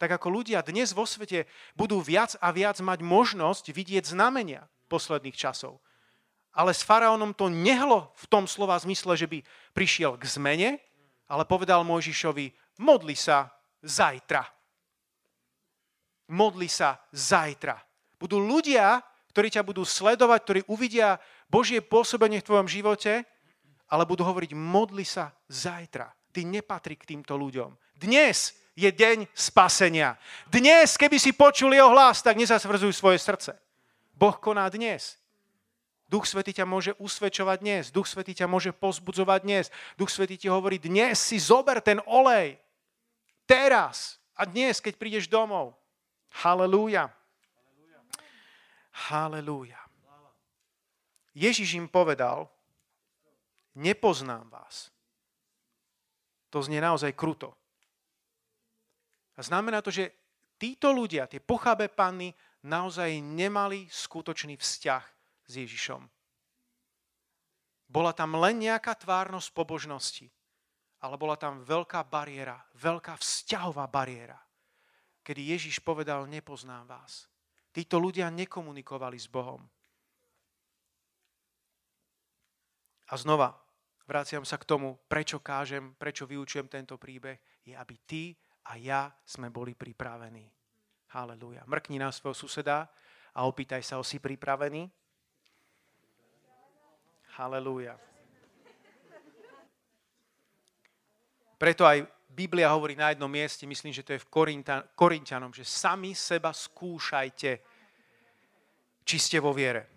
Tak 0.00 0.16
ako 0.16 0.40
ľudia 0.40 0.64
dnes 0.64 0.96
vo 0.96 1.04
svete 1.04 1.44
budú 1.76 2.00
viac 2.00 2.32
a 2.40 2.48
viac 2.48 2.80
mať 2.80 3.04
možnosť 3.04 3.68
vidieť 3.68 4.16
znamenia 4.16 4.64
posledných 4.88 5.36
časov. 5.36 5.84
Ale 6.56 6.72
s 6.72 6.82
faraónom 6.82 7.36
to 7.36 7.52
nehlo 7.52 8.10
v 8.16 8.24
tom 8.26 8.48
slova 8.48 8.80
zmysle, 8.80 9.14
že 9.14 9.28
by 9.28 9.44
prišiel 9.76 10.16
k 10.16 10.24
zmene, 10.24 10.70
ale 11.30 11.44
povedal 11.46 11.84
Mojžišovi, 11.86 12.80
modli 12.82 13.14
sa 13.14 13.52
zajtra. 13.84 14.42
Modli 16.32 16.66
sa 16.66 16.98
zajtra. 17.12 17.78
Budú 18.18 18.40
ľudia, 18.42 19.04
ktorí 19.30 19.46
ťa 19.52 19.62
budú 19.62 19.86
sledovať, 19.86 20.40
ktorí 20.42 20.60
uvidia 20.66 21.22
Božie 21.50 21.82
pôsobenie 21.82 22.38
v 22.38 22.46
tvojom 22.46 22.70
živote, 22.70 23.26
ale 23.90 24.06
budú 24.06 24.22
hovoriť, 24.22 24.54
modli 24.54 25.02
sa 25.02 25.34
zajtra. 25.50 26.06
Ty 26.30 26.46
nepatrí 26.46 26.94
k 26.94 27.10
týmto 27.10 27.34
ľuďom. 27.34 27.74
Dnes 27.98 28.54
je 28.78 28.86
deň 28.86 29.26
spasenia. 29.34 30.14
Dnes, 30.46 30.94
keby 30.94 31.18
si 31.18 31.34
počul 31.34 31.74
jeho 31.74 31.90
hlas, 31.90 32.22
tak 32.22 32.38
nezasvrzuj 32.38 32.94
svoje 32.94 33.18
srdce. 33.18 33.58
Boh 34.14 34.38
koná 34.38 34.70
dnes. 34.70 35.18
Duch 36.06 36.26
Svetý 36.26 36.54
ťa 36.54 36.66
môže 36.66 36.94
usvedčovať 37.02 37.58
dnes. 37.62 37.84
Duch 37.90 38.06
Svetý 38.06 38.34
ťa 38.34 38.46
môže 38.46 38.70
pozbudzovať 38.70 39.40
dnes. 39.42 39.64
Duch 39.98 40.10
Svetý 40.10 40.38
ti 40.38 40.46
hovorí, 40.46 40.78
dnes 40.78 41.18
si 41.18 41.42
zober 41.42 41.82
ten 41.82 41.98
olej. 42.06 42.58
Teraz 43.42 44.22
a 44.38 44.46
dnes, 44.46 44.78
keď 44.78 44.94
prídeš 44.94 45.26
domov. 45.26 45.74
Halelúja. 46.30 47.10
Halelúja. 49.10 49.79
Ježiš 51.40 51.80
im 51.80 51.88
povedal, 51.88 52.44
nepoznám 53.80 54.52
vás. 54.52 54.92
To 56.52 56.60
znie 56.60 56.84
naozaj 56.84 57.16
kruto. 57.16 57.56
A 59.34 59.40
znamená 59.40 59.80
to, 59.80 59.88
že 59.88 60.12
títo 60.60 60.92
ľudia, 60.92 61.24
tie 61.24 61.40
pochabé 61.40 61.88
panny, 61.88 62.36
naozaj 62.68 63.24
nemali 63.24 63.88
skutočný 63.88 64.60
vzťah 64.60 65.04
s 65.48 65.52
Ježišom. 65.56 66.04
Bola 67.88 68.12
tam 68.12 68.36
len 68.36 68.60
nejaká 68.60 69.00
tvárnosť 69.00 69.48
pobožnosti, 69.56 70.28
ale 71.00 71.16
bola 71.16 71.40
tam 71.40 71.64
veľká 71.64 72.04
bariéra, 72.04 72.60
veľká 72.76 73.16
vzťahová 73.16 73.88
bariéra, 73.88 74.36
kedy 75.24 75.56
Ježiš 75.56 75.80
povedal, 75.80 76.28
nepoznám 76.28 76.84
vás. 76.84 77.24
Títo 77.72 77.96
ľudia 77.96 78.28
nekomunikovali 78.28 79.16
s 79.16 79.24
Bohom. 79.24 79.64
A 83.10 83.18
znova 83.18 83.58
vraciam 84.06 84.46
sa 84.46 84.58
k 84.58 84.66
tomu, 84.66 84.98
prečo 85.10 85.42
kážem, 85.42 85.94
prečo 85.98 86.26
vyučujem 86.26 86.70
tento 86.70 86.94
príbeh, 86.94 87.38
je, 87.66 87.74
aby 87.74 87.94
ty 88.06 88.34
a 88.70 88.78
ja 88.78 89.10
sme 89.26 89.50
boli 89.50 89.74
pripravení. 89.74 90.46
Halelúja. 91.10 91.66
Mrkni 91.66 91.98
na 91.98 92.14
svojho 92.14 92.38
suseda 92.38 92.86
a 93.34 93.46
opýtaj 93.46 93.82
sa, 93.82 93.98
o 93.98 94.06
si 94.06 94.22
pripravený? 94.22 94.86
Halelúja. 97.34 97.98
Preto 101.58 101.82
aj 101.84 102.06
Biblia 102.30 102.72
hovorí 102.72 102.94
na 102.94 103.10
jednom 103.10 103.28
mieste, 103.28 103.66
myslím, 103.66 103.92
že 103.92 104.06
to 104.06 104.14
je 104.14 104.22
v 104.22 104.30
Korintianom, 104.94 105.50
že 105.50 105.66
sami 105.66 106.14
seba 106.14 106.54
skúšajte, 106.54 107.52
či 109.02 109.16
ste 109.18 109.42
vo 109.42 109.50
viere. 109.50 109.90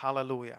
Halelúja. 0.00 0.58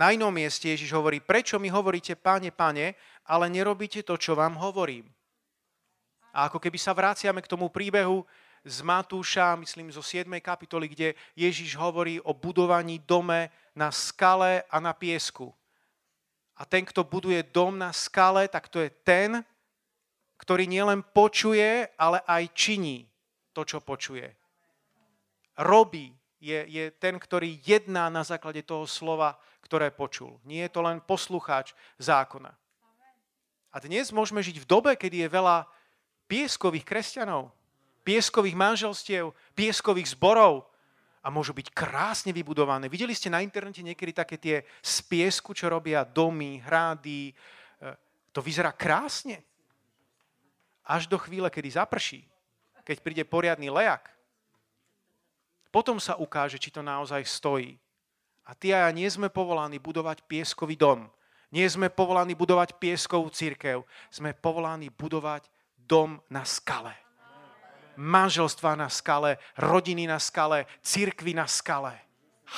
Na 0.00 0.16
inom 0.16 0.32
mieste 0.32 0.72
Ježiš 0.72 0.96
hovorí, 0.96 1.20
prečo 1.20 1.60
mi 1.60 1.68
hovoríte, 1.68 2.16
páne, 2.16 2.48
pane, 2.48 2.96
ale 3.28 3.52
nerobíte 3.52 4.00
to, 4.00 4.16
čo 4.16 4.32
vám 4.32 4.56
hovorím. 4.56 5.04
A 6.32 6.48
ako 6.48 6.56
keby 6.56 6.80
sa 6.80 6.96
vraciame 6.96 7.44
k 7.44 7.50
tomu 7.52 7.68
príbehu 7.68 8.24
z 8.64 8.80
Matúša, 8.80 9.60
myslím 9.60 9.92
zo 9.92 10.00
7. 10.00 10.24
kapitoly, 10.40 10.88
kde 10.88 11.08
Ježiš 11.36 11.76
hovorí 11.76 12.16
o 12.24 12.32
budovaní 12.32 12.96
dome 13.04 13.52
na 13.76 13.92
skale 13.92 14.64
a 14.72 14.80
na 14.80 14.96
piesku. 14.96 15.52
A 16.56 16.64
ten, 16.64 16.88
kto 16.88 17.04
buduje 17.04 17.44
dom 17.52 17.76
na 17.76 17.92
skale, 17.92 18.48
tak 18.48 18.72
to 18.72 18.80
je 18.80 18.88
ten, 19.04 19.44
ktorý 20.40 20.64
nielen 20.64 21.04
počuje, 21.12 21.84
ale 22.00 22.24
aj 22.24 22.48
činí 22.56 23.04
to, 23.52 23.68
čo 23.68 23.84
počuje. 23.84 24.32
Robí 25.60 26.19
je, 26.40 26.64
je 26.66 26.84
ten, 26.96 27.20
ktorý 27.20 27.60
jedná 27.60 28.08
na 28.08 28.24
základe 28.24 28.64
toho 28.64 28.88
slova, 28.88 29.36
ktoré 29.60 29.92
počul. 29.92 30.40
Nie 30.42 30.66
je 30.66 30.74
to 30.74 30.80
len 30.80 30.98
poslucháč 31.04 31.76
zákona. 32.00 32.50
A 33.70 33.76
dnes 33.78 34.10
môžeme 34.10 34.42
žiť 34.42 34.64
v 34.64 34.66
dobe, 34.66 34.92
kedy 34.98 35.28
je 35.28 35.28
veľa 35.30 35.68
pieskových 36.26 36.82
kresťanov, 36.82 37.54
pieskových 38.02 38.56
manželstiev, 38.58 39.30
pieskových 39.54 40.16
zborov, 40.18 40.66
a 41.20 41.28
môžu 41.28 41.52
byť 41.52 41.76
krásne 41.76 42.32
vybudované. 42.32 42.88
Videli 42.88 43.12
ste 43.12 43.28
na 43.28 43.44
internete 43.44 43.84
niekedy 43.84 44.12
také 44.16 44.40
tie 44.40 44.64
z 44.80 44.96
piesku, 45.04 45.52
čo 45.52 45.68
robia 45.68 46.00
domy, 46.00 46.64
hrády. 46.64 47.28
E, 47.28 47.32
to 48.32 48.40
vyzerá 48.40 48.72
krásne. 48.72 49.44
Až 50.80 51.12
do 51.12 51.20
chvíle, 51.20 51.52
kedy 51.52 51.76
zaprší, 51.76 52.24
keď 52.88 52.96
príde 53.04 53.24
poriadny 53.28 53.68
lejak. 53.68 54.08
Potom 55.70 56.02
sa 56.02 56.18
ukáže, 56.18 56.58
či 56.58 56.74
to 56.74 56.82
naozaj 56.82 57.22
stojí. 57.22 57.78
A 58.46 58.54
ty 58.58 58.74
a 58.74 58.86
ja 58.86 58.90
nie 58.90 59.06
sme 59.06 59.30
povolaní 59.30 59.78
budovať 59.78 60.26
pieskový 60.26 60.74
dom. 60.74 61.06
Nie 61.54 61.66
sme 61.70 61.90
povolaní 61.90 62.34
budovať 62.34 62.78
pieskovú 62.82 63.30
církev. 63.30 63.86
Sme 64.10 64.34
povolaní 64.34 64.90
budovať 64.90 65.46
dom 65.78 66.18
na 66.30 66.42
skale 66.42 66.94
manželstva 68.00 68.80
na 68.80 68.88
skale, 68.88 69.36
rodiny 69.60 70.08
na 70.08 70.16
skale, 70.16 70.64
církvy 70.80 71.36
na 71.36 71.44
skale. 71.44 71.92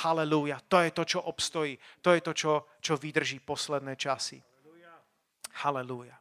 Halelúja. 0.03 0.57
To 0.71 0.81
je 0.81 0.89
to, 0.89 1.03
čo 1.05 1.19
obstojí. 1.21 1.77
To 2.01 2.15
je 2.15 2.21
to, 2.23 2.33
čo, 2.33 2.51
čo 2.81 2.97
vydrží 2.97 3.43
posledné 3.43 3.93
časy. 3.99 4.41
Halelúja. 5.61 6.17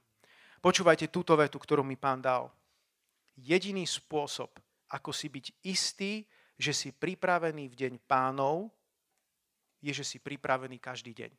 Počúvajte 0.61 1.09
túto 1.09 1.32
vetu, 1.38 1.57
ktorú 1.57 1.80
mi 1.80 1.97
pán 1.97 2.20
dal. 2.20 2.53
Jediný 3.38 3.88
spôsob, 3.88 4.53
ako 4.93 5.11
si 5.11 5.32
byť 5.32 5.47
istý, 5.64 6.28
že 6.63 6.71
si 6.71 6.95
pripravený 6.95 7.67
v 7.67 7.75
deň 7.75 7.93
pánov, 8.07 8.71
je, 9.83 9.91
že 9.91 10.07
si 10.07 10.23
pripravený 10.23 10.79
každý 10.79 11.11
deň. 11.11 11.33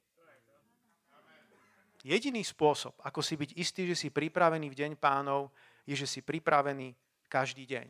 Jediný 2.04 2.44
spôsob, 2.44 3.00
ako 3.00 3.24
si 3.24 3.40
byť 3.40 3.56
istý, 3.56 3.88
že 3.88 3.96
si 3.96 4.12
pripravený 4.12 4.68
v 4.68 4.76
deň 4.76 4.92
pánov, 5.00 5.56
je, 5.88 5.96
že 5.96 6.04
si 6.04 6.20
pripravený 6.20 6.92
každý 7.32 7.64
deň. 7.64 7.88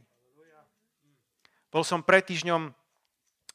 Bol 1.74 1.82
som 1.82 2.06
pred 2.06 2.22
týždňom 2.22 2.70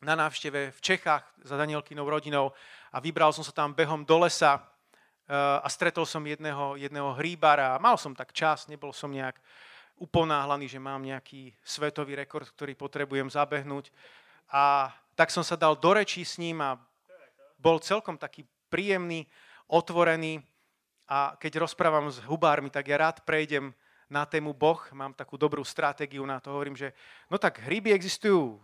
na 0.02 0.14
návšteve 0.18 0.74
v 0.74 0.80
Čechách 0.82 1.22
za 1.46 1.54
Danielkinou 1.54 2.02
rodinou 2.02 2.50
a 2.90 2.98
vybral 2.98 3.30
som 3.30 3.46
sa 3.46 3.54
tam 3.54 3.70
behom 3.70 4.02
do 4.02 4.18
lesa 4.18 4.58
eh, 4.58 5.34
a 5.38 5.66
stretol 5.70 6.02
som 6.02 6.26
jedného, 6.26 6.74
jedného 6.74 7.14
hríbara. 7.14 7.78
Mal 7.78 7.94
som 7.94 8.10
tak 8.10 8.34
čas, 8.34 8.66
nebol 8.66 8.90
som 8.90 9.14
nejak 9.14 9.38
uponáhlaný, 9.98 10.70
že 10.70 10.80
mám 10.80 11.02
nejaký 11.02 11.52
svetový 11.60 12.14
rekord, 12.18 12.46
ktorý 12.46 12.78
potrebujem 12.78 13.28
zabehnúť. 13.28 13.90
A 14.48 14.94
tak 15.18 15.34
som 15.34 15.42
sa 15.42 15.58
dal 15.58 15.74
do 15.74 15.90
rečí 15.92 16.22
s 16.24 16.38
ním 16.38 16.62
a 16.62 16.78
bol 17.58 17.82
celkom 17.82 18.14
taký 18.14 18.46
príjemný, 18.70 19.26
otvorený. 19.66 20.40
A 21.10 21.34
keď 21.36 21.66
rozprávam 21.66 22.08
s 22.08 22.22
hubármi, 22.24 22.70
tak 22.70 22.88
ja 22.88 23.02
rád 23.02 23.26
prejdem 23.26 23.74
na 24.08 24.24
tému 24.24 24.56
Boh, 24.56 24.80
mám 24.96 25.12
takú 25.12 25.36
dobrú 25.36 25.60
stratégiu 25.60 26.24
na 26.24 26.40
to, 26.40 26.48
hovorím, 26.48 26.76
že 26.76 26.96
no 27.28 27.36
tak 27.36 27.60
hryby 27.60 27.92
existujú 27.92 28.56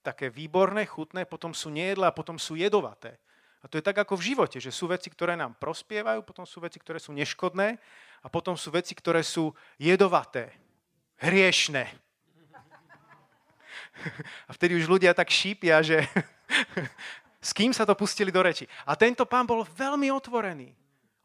také 0.00 0.32
výborné, 0.32 0.88
chutné, 0.88 1.28
potom 1.28 1.52
sú 1.52 1.68
nejedlé 1.68 2.08
a 2.08 2.16
potom 2.16 2.40
sú 2.40 2.56
jedovaté. 2.56 3.20
A 3.60 3.68
to 3.68 3.76
je 3.76 3.84
tak 3.84 3.98
ako 3.98 4.14
v 4.16 4.32
živote, 4.32 4.62
že 4.62 4.70
sú 4.70 4.86
veci, 4.86 5.10
ktoré 5.10 5.34
nám 5.34 5.58
prospievajú, 5.58 6.22
potom 6.22 6.46
sú 6.46 6.62
veci, 6.62 6.78
ktoré 6.78 7.02
sú 7.02 7.10
neškodné 7.12 7.76
a 8.22 8.26
potom 8.30 8.54
sú 8.54 8.70
veci, 8.70 8.94
ktoré 8.94 9.26
sú 9.26 9.50
jedovaté, 9.76 10.54
hriešné. 11.20 11.84
A 14.46 14.50
vtedy 14.54 14.76
už 14.76 14.86
ľudia 14.86 15.16
tak 15.16 15.32
šípia, 15.32 15.82
že 15.82 16.04
s 17.40 17.50
kým 17.56 17.72
sa 17.72 17.88
to 17.88 17.96
pustili 17.96 18.30
do 18.30 18.42
reči. 18.42 18.68
A 18.84 18.94
tento 18.94 19.24
pán 19.26 19.46
bol 19.48 19.64
veľmi 19.64 20.12
otvorený. 20.12 20.74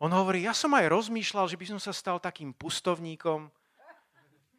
On 0.01 0.09
hovorí, 0.09 0.49
ja 0.49 0.53
som 0.55 0.73
aj 0.73 0.89
rozmýšľal, 0.89 1.45
že 1.45 1.59
by 1.59 1.65
som 1.75 1.79
sa 1.79 1.93
stal 1.93 2.17
takým 2.17 2.55
pustovníkom, 2.57 3.53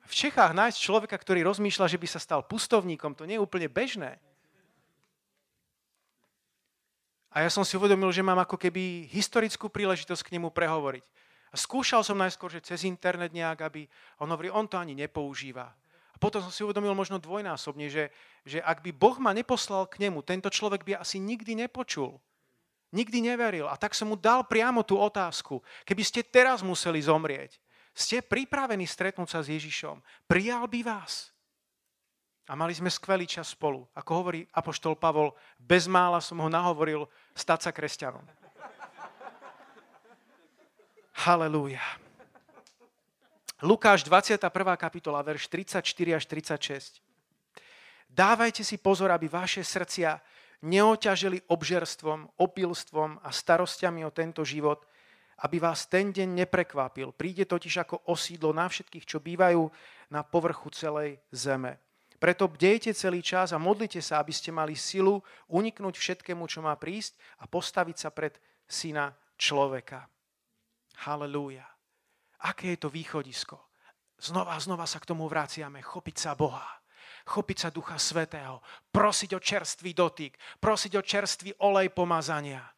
v 0.02 0.14
Čechách 0.14 0.52
nájsť 0.52 0.78
človeka, 0.82 1.16
ktorý 1.16 1.46
rozmýšľa, 1.46 1.86
že 1.88 2.00
by 2.00 2.08
sa 2.10 2.20
stal 2.20 2.42
pustovníkom, 2.42 3.14
to 3.14 3.24
nie 3.24 3.38
je 3.38 3.44
úplne 3.44 3.70
bežné. 3.70 4.18
A 7.32 7.46
ja 7.46 7.48
som 7.48 7.64
si 7.64 7.78
uvedomil, 7.80 8.12
že 8.12 8.20
mám 8.20 8.36
ako 8.44 8.60
keby 8.60 9.08
historickú 9.08 9.72
príležitosť 9.72 10.20
k 10.28 10.32
nemu 10.36 10.52
prehovoriť. 10.52 11.04
A 11.52 11.56
skúšal 11.60 12.00
som 12.00 12.16
najskôr, 12.16 12.48
že 12.48 12.64
cez 12.64 12.88
internet 12.88 13.36
nejak, 13.36 13.60
aby 13.60 13.84
on 14.24 14.32
hovorí, 14.32 14.48
on 14.48 14.64
to 14.64 14.80
ani 14.80 14.96
nepoužíva. 14.96 15.68
A 16.12 16.16
potom 16.16 16.40
som 16.40 16.48
si 16.48 16.64
uvedomil 16.64 16.96
možno 16.96 17.20
dvojnásobne, 17.20 17.92
že, 17.92 18.08
že 18.48 18.64
ak 18.64 18.80
by 18.80 18.90
Boh 18.96 19.20
ma 19.20 19.36
neposlal 19.36 19.84
k 19.84 20.08
nemu, 20.08 20.24
tento 20.24 20.48
človek 20.48 20.80
by 20.88 20.92
asi 21.04 21.20
nikdy 21.20 21.52
nepočul. 21.52 22.16
Nikdy 22.92 23.32
neveril. 23.32 23.68
A 23.68 23.76
tak 23.76 23.92
som 23.92 24.12
mu 24.12 24.16
dal 24.16 24.48
priamo 24.48 24.84
tú 24.84 24.96
otázku. 24.96 25.60
Keby 25.84 26.02
ste 26.04 26.20
teraz 26.24 26.64
museli 26.64 27.00
zomrieť, 27.04 27.56
ste 27.92 28.24
pripravení 28.24 28.88
stretnúť 28.88 29.28
sa 29.28 29.40
s 29.44 29.52
Ježišom? 29.52 30.00
Prijal 30.24 30.64
by 30.64 30.80
vás? 30.80 31.32
A 32.48 32.56
mali 32.56 32.72
sme 32.72 32.88
skvelý 32.88 33.28
čas 33.28 33.52
spolu. 33.52 33.84
Ako 33.92 34.24
hovorí 34.24 34.44
Apoštol 34.56 34.96
Pavol, 34.96 35.36
bez 35.60 35.84
mála 35.84 36.20
som 36.20 36.40
ho 36.40 36.48
nahovoril 36.48 37.08
stať 37.36 37.68
sa 37.68 37.70
kresťanom. 37.70 38.41
Halelúja. 41.22 41.78
Lukáš 43.62 44.02
21. 44.02 44.42
kapitola, 44.74 45.22
verš 45.22 45.46
34 45.46 46.18
až 46.18 46.24
36. 46.26 46.98
Dávajte 48.10 48.66
si 48.66 48.74
pozor, 48.74 49.14
aby 49.14 49.30
vaše 49.30 49.62
srdcia 49.62 50.18
neoťažili 50.66 51.46
obžerstvom, 51.46 52.26
opilstvom 52.42 53.22
a 53.22 53.30
starostiami 53.30 54.02
o 54.02 54.10
tento 54.10 54.42
život, 54.42 54.82
aby 55.46 55.62
vás 55.62 55.86
ten 55.86 56.10
deň 56.10 56.42
neprekvapil. 56.42 57.14
Príde 57.14 57.46
totiž 57.46 57.86
ako 57.86 58.02
osídlo 58.10 58.50
na 58.50 58.66
všetkých, 58.66 59.06
čo 59.06 59.22
bývajú 59.22 59.62
na 60.10 60.26
povrchu 60.26 60.74
celej 60.74 61.22
zeme. 61.30 61.78
Preto 62.18 62.50
bdejte 62.50 62.90
celý 62.98 63.22
čas 63.22 63.54
a 63.54 63.62
modlite 63.62 64.02
sa, 64.02 64.18
aby 64.18 64.34
ste 64.34 64.50
mali 64.50 64.74
silu 64.74 65.22
uniknúť 65.46 65.94
všetkému, 66.02 66.50
čo 66.50 66.66
má 66.66 66.74
prísť 66.74 67.14
a 67.38 67.46
postaviť 67.46 67.96
sa 67.98 68.10
pred 68.10 68.34
syna 68.66 69.14
človeka. 69.38 70.11
Halelúja. 71.00 71.64
Aké 72.42 72.76
je 72.76 72.84
to 72.84 72.88
východisko? 72.92 73.56
Znova 74.20 74.54
a 74.54 74.62
znova 74.62 74.86
sa 74.86 75.00
k 75.00 75.08
tomu 75.08 75.26
vraciame. 75.26 75.82
Chopiť 75.82 76.16
sa 76.18 76.36
Boha. 76.36 76.66
Chopiť 77.26 77.58
sa 77.58 77.68
Ducha 77.70 77.96
Svetého. 77.98 78.60
Prosiť 78.90 79.30
o 79.34 79.40
čerstvý 79.40 79.90
dotyk. 79.94 80.36
Prosiť 80.58 80.92
o 80.98 81.02
čerstvý 81.02 81.50
olej 81.62 81.90
pomazania 81.90 82.72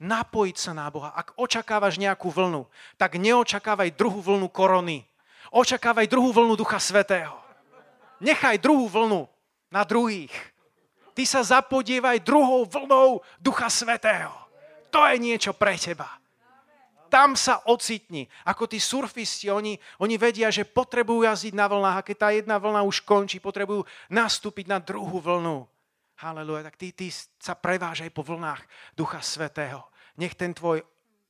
napojiť 0.00 0.56
sa 0.56 0.72
na 0.72 0.88
Boha. 0.88 1.12
Ak 1.12 1.36
očakávaš 1.36 2.00
nejakú 2.00 2.32
vlnu, 2.32 2.64
tak 2.96 3.20
neočakávaj 3.20 3.92
druhú 3.94 4.24
vlnu 4.24 4.48
korony. 4.48 5.04
Očakávaj 5.52 6.08
druhú 6.08 6.32
vlnu 6.32 6.56
Ducha 6.56 6.80
Svetého. 6.80 7.36
Nechaj 8.20 8.60
druhú 8.60 8.88
vlnu 8.88 9.28
na 9.68 9.84
druhých. 9.84 10.32
Ty 11.12 11.22
sa 11.28 11.40
zapodievaj 11.44 12.24
druhou 12.24 12.64
vlnou 12.64 13.20
Ducha 13.36 13.68
Svetého. 13.68 14.32
To 14.88 15.04
je 15.04 15.16
niečo 15.20 15.52
pre 15.52 15.76
teba. 15.76 16.19
Tam 17.10 17.34
sa 17.34 17.66
ocitni. 17.66 18.30
Ako 18.46 18.70
tí 18.70 18.78
surfisti, 18.78 19.50
oni, 19.50 19.74
oni 19.98 20.14
vedia, 20.14 20.46
že 20.48 20.62
potrebujú 20.62 21.26
jazdiť 21.26 21.52
na 21.58 21.66
vlnách 21.66 21.96
a 21.98 22.06
keď 22.06 22.16
tá 22.16 22.28
jedna 22.30 22.56
vlna 22.62 22.86
už 22.86 23.02
končí, 23.02 23.42
potrebujú 23.42 23.82
nastúpiť 24.14 24.70
na 24.70 24.78
druhú 24.78 25.18
vlnu. 25.18 25.66
Haleluja, 26.22 26.70
tak 26.70 26.78
ty, 26.78 26.94
ty 26.94 27.10
sa 27.10 27.58
prevážaj 27.58 28.14
po 28.14 28.22
vlnách 28.22 28.62
Ducha 28.94 29.18
Svetého. 29.18 29.90
Nech 30.22 30.38
ten 30.38 30.54
tvoj, 30.54 30.84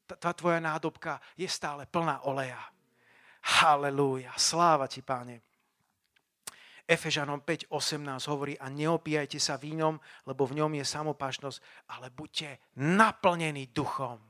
tá 0.05 0.37
tvoja 0.37 0.61
nádobka 0.61 1.17
je 1.39 1.49
stále 1.49 1.89
plná 1.89 2.29
oleja. 2.29 2.61
Halelúja. 3.63 4.37
Sláva 4.37 4.85
ti, 4.85 5.01
páne. 5.01 5.41
Efežanom 6.91 7.47
5.18 7.47 8.03
hovorí 8.29 8.59
a 8.59 8.67
neopíjajte 8.67 9.39
sa 9.39 9.55
vínom, 9.55 9.95
lebo 10.27 10.43
v 10.43 10.59
ňom 10.59 10.75
je 10.75 10.85
samopášnosť, 10.85 11.89
ale 11.95 12.11
buďte 12.11 12.75
naplnení 12.83 13.71
duchom. 13.71 14.30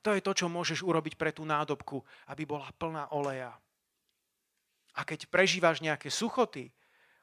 To 0.00 0.16
je 0.16 0.24
to, 0.24 0.32
čo 0.32 0.46
môžeš 0.48 0.80
urobiť 0.80 1.20
pre 1.20 1.30
tú 1.30 1.44
nádobku, 1.44 2.00
aby 2.32 2.48
bola 2.48 2.68
plná 2.80 3.12
oleja. 3.12 3.52
A 4.96 5.04
keď 5.04 5.28
prežívaš 5.28 5.84
nejaké 5.84 6.08
suchoty, 6.08 6.72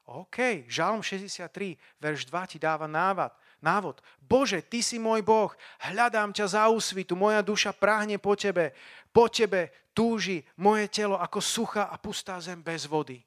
OK, 0.08 0.64
Žalm 0.72 1.04
63, 1.04 1.76
verš 2.00 2.24
2 2.32 2.52
ti 2.54 2.56
dáva 2.56 2.88
návad, 2.88 3.28
návod. 3.60 4.00
Bože, 4.16 4.64
Ty 4.64 4.80
si 4.80 4.96
môj 4.96 5.20
Boh, 5.20 5.52
hľadám 5.84 6.32
ťa 6.32 6.46
za 6.48 6.62
úsvitu, 6.72 7.12
moja 7.12 7.44
duša 7.44 7.76
prahne 7.76 8.16
po 8.16 8.32
Tebe, 8.32 8.72
po 9.12 9.28
Tebe 9.28 9.68
túži 9.92 10.46
moje 10.54 10.86
telo 10.86 11.18
ako 11.18 11.42
suchá 11.42 11.90
a 11.90 11.98
pustá 11.98 12.38
zem 12.38 12.62
bez 12.62 12.86
vody. 12.86 13.18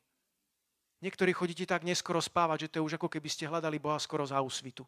Niektorí 1.04 1.36
chodíte 1.36 1.68
tak 1.68 1.84
neskoro 1.84 2.24
spávať, 2.24 2.66
že 2.66 2.70
to 2.72 2.76
je 2.80 2.86
už 2.88 2.96
ako 2.96 3.12
keby 3.12 3.28
ste 3.28 3.50
hľadali 3.50 3.76
Boha 3.76 4.00
skoro 4.00 4.24
za 4.24 4.40
úsvitu. 4.40 4.88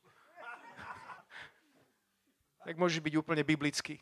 tak 2.65 2.79
môžeš 2.79 3.03
byť 3.03 3.13
úplne 3.19 3.43
biblický. 3.43 3.99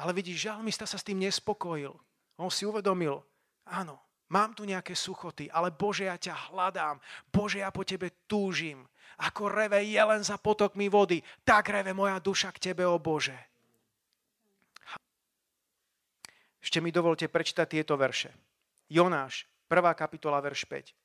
Ale 0.00 0.16
vidíš, 0.16 0.48
žalmista 0.48 0.88
sa 0.88 0.96
s 0.96 1.04
tým 1.04 1.20
nespokojil. 1.20 1.92
On 2.40 2.48
si 2.48 2.64
uvedomil, 2.64 3.20
áno, 3.68 4.00
mám 4.32 4.56
tu 4.56 4.64
nejaké 4.64 4.96
suchoty, 4.96 5.52
ale 5.52 5.68
Bože, 5.68 6.08
ja 6.08 6.16
ťa 6.16 6.48
hľadám. 6.48 6.96
Bože, 7.28 7.60
ja 7.60 7.68
po 7.68 7.84
tebe 7.84 8.24
túžim. 8.24 8.88
Ako 9.20 9.52
reve 9.52 9.84
jelen 9.84 10.24
za 10.24 10.40
potokmi 10.40 10.88
vody, 10.88 11.20
tak 11.44 11.68
reve 11.68 11.92
moja 11.92 12.16
duša 12.16 12.48
k 12.56 12.72
tebe, 12.72 12.88
o 12.88 12.96
Bože. 12.96 13.36
Ešte 16.64 16.80
mi 16.80 16.88
dovolte 16.88 17.28
prečítať 17.28 17.68
tieto 17.68 17.92
verše. 18.00 18.32
Jonáš, 18.88 19.44
1. 19.68 19.84
kapitola, 19.92 20.40
verš 20.40 20.64
5. 20.64 20.96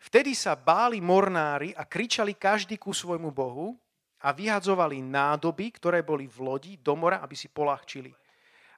Vtedy 0.00 0.32
sa 0.38 0.54
báli 0.54 1.02
mornári 1.02 1.74
a 1.74 1.82
kričali 1.82 2.38
každý 2.38 2.78
ku 2.78 2.94
svojmu 2.94 3.34
bohu 3.34 3.74
a 4.20 4.36
vyhadzovali 4.36 5.00
nádoby, 5.00 5.72
ktoré 5.80 6.04
boli 6.04 6.28
v 6.28 6.38
lodi 6.44 6.72
do 6.76 6.92
mora, 6.92 7.24
aby 7.24 7.32
si 7.32 7.48
polahčili. 7.48 8.12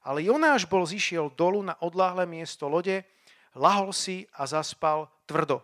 Ale 0.03 0.23
Jonáš 0.23 0.67
bol 0.67 0.83
zišiel 0.83 1.31
dolu 1.35 1.63
na 1.63 1.75
odláhle 1.79 2.27
miesto 2.27 2.67
lode, 2.67 3.03
lahol 3.55 3.91
si 3.95 4.27
a 4.35 4.43
zaspal 4.47 5.07
tvrdo. 5.27 5.63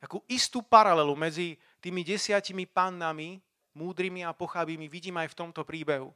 Takú 0.00 0.20
istú 0.28 0.60
paralelu 0.60 1.12
medzi 1.16 1.56
tými 1.80 2.04
desiatimi 2.04 2.68
pannami, 2.68 3.40
múdrymi 3.76 4.24
a 4.24 4.36
pochabými 4.36 4.88
vidím 4.88 5.20
aj 5.20 5.32
v 5.32 5.38
tomto 5.44 5.64
príbehu. 5.64 6.12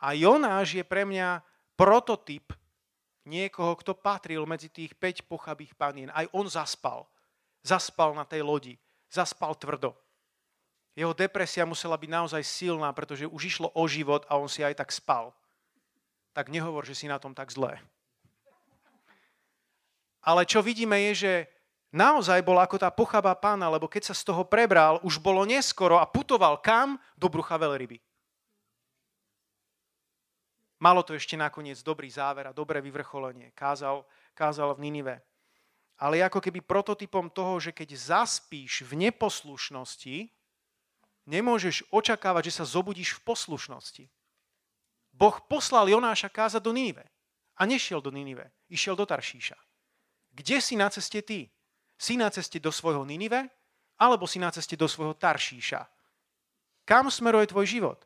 A 0.00 0.16
Jonáš 0.16 0.80
je 0.80 0.84
pre 0.84 1.04
mňa 1.04 1.44
prototyp 1.76 2.56
niekoho, 3.28 3.76
kto 3.76 3.92
patril 3.92 4.48
medzi 4.48 4.72
tých 4.72 4.96
5 4.96 5.28
pochabých 5.28 5.76
panien. 5.76 6.08
Aj 6.16 6.24
on 6.32 6.48
zaspal. 6.48 7.04
Zaspal 7.60 8.16
na 8.16 8.24
tej 8.24 8.40
lodi. 8.40 8.74
Zaspal 9.12 9.52
tvrdo. 9.60 9.92
Jeho 10.98 11.14
depresia 11.14 11.66
musela 11.66 11.94
byť 11.94 12.10
naozaj 12.10 12.42
silná, 12.42 12.90
pretože 12.90 13.26
už 13.26 13.42
išlo 13.46 13.68
o 13.74 13.84
život 13.86 14.26
a 14.26 14.36
on 14.36 14.50
si 14.50 14.62
aj 14.66 14.78
tak 14.78 14.90
spal 14.90 15.34
tak 16.32 16.48
nehovor, 16.48 16.86
že 16.86 16.94
si 16.94 17.10
na 17.10 17.18
tom 17.18 17.34
tak 17.34 17.50
zlé. 17.50 17.78
Ale 20.20 20.44
čo 20.44 20.60
vidíme 20.60 21.00
je, 21.10 21.12
že 21.26 21.32
naozaj 21.90 22.44
bol 22.44 22.60
ako 22.60 22.76
tá 22.76 22.92
pochaba 22.92 23.32
pána, 23.34 23.72
lebo 23.72 23.88
keď 23.88 24.12
sa 24.12 24.14
z 24.14 24.22
toho 24.28 24.44
prebral, 24.44 25.00
už 25.02 25.16
bolo 25.18 25.42
neskoro 25.48 25.96
a 25.96 26.06
putoval 26.06 26.60
kam? 26.60 27.00
Do 27.16 27.28
brucha 27.32 27.56
veľryby. 27.56 27.98
Malo 30.80 31.04
to 31.04 31.12
ešte 31.12 31.36
nakoniec 31.36 31.76
dobrý 31.84 32.08
záver 32.08 32.48
a 32.48 32.56
dobré 32.56 32.80
vyvrcholenie. 32.80 33.52
Kázal, 33.52 34.00
kázal 34.32 34.72
v 34.76 34.88
Ninive. 34.88 35.20
Ale 36.00 36.24
ako 36.24 36.40
keby 36.40 36.64
prototypom 36.64 37.28
toho, 37.28 37.60
že 37.60 37.76
keď 37.76 37.92
zaspíš 37.92 38.88
v 38.88 39.08
neposlušnosti, 39.08 40.32
nemôžeš 41.30 41.86
očakávať, 41.94 42.50
že 42.50 42.56
sa 42.58 42.64
zobudíš 42.66 43.14
v 43.16 43.24
poslušnosti. 43.30 44.04
Boh 45.14 45.36
poslal 45.46 45.86
Jonáša 45.86 46.26
kázať 46.26 46.58
do 46.58 46.74
Ninive. 46.74 47.06
A 47.54 47.68
nešiel 47.68 48.02
do 48.02 48.10
Ninive, 48.10 48.50
išiel 48.66 48.98
do 48.98 49.06
Taršíša. 49.06 49.54
Kde 50.34 50.58
si 50.58 50.74
na 50.74 50.90
ceste 50.90 51.22
ty? 51.22 51.46
Si 52.00 52.16
na 52.16 52.32
ceste 52.32 52.56
do 52.56 52.72
svojho 52.72 53.04
Ninive, 53.04 53.46
alebo 54.00 54.24
si 54.24 54.40
na 54.40 54.48
ceste 54.50 54.74
do 54.74 54.88
svojho 54.88 55.12
Taršíša? 55.14 55.84
Kam 56.88 57.12
smeruje 57.12 57.52
tvoj 57.52 57.66
život? 57.68 58.00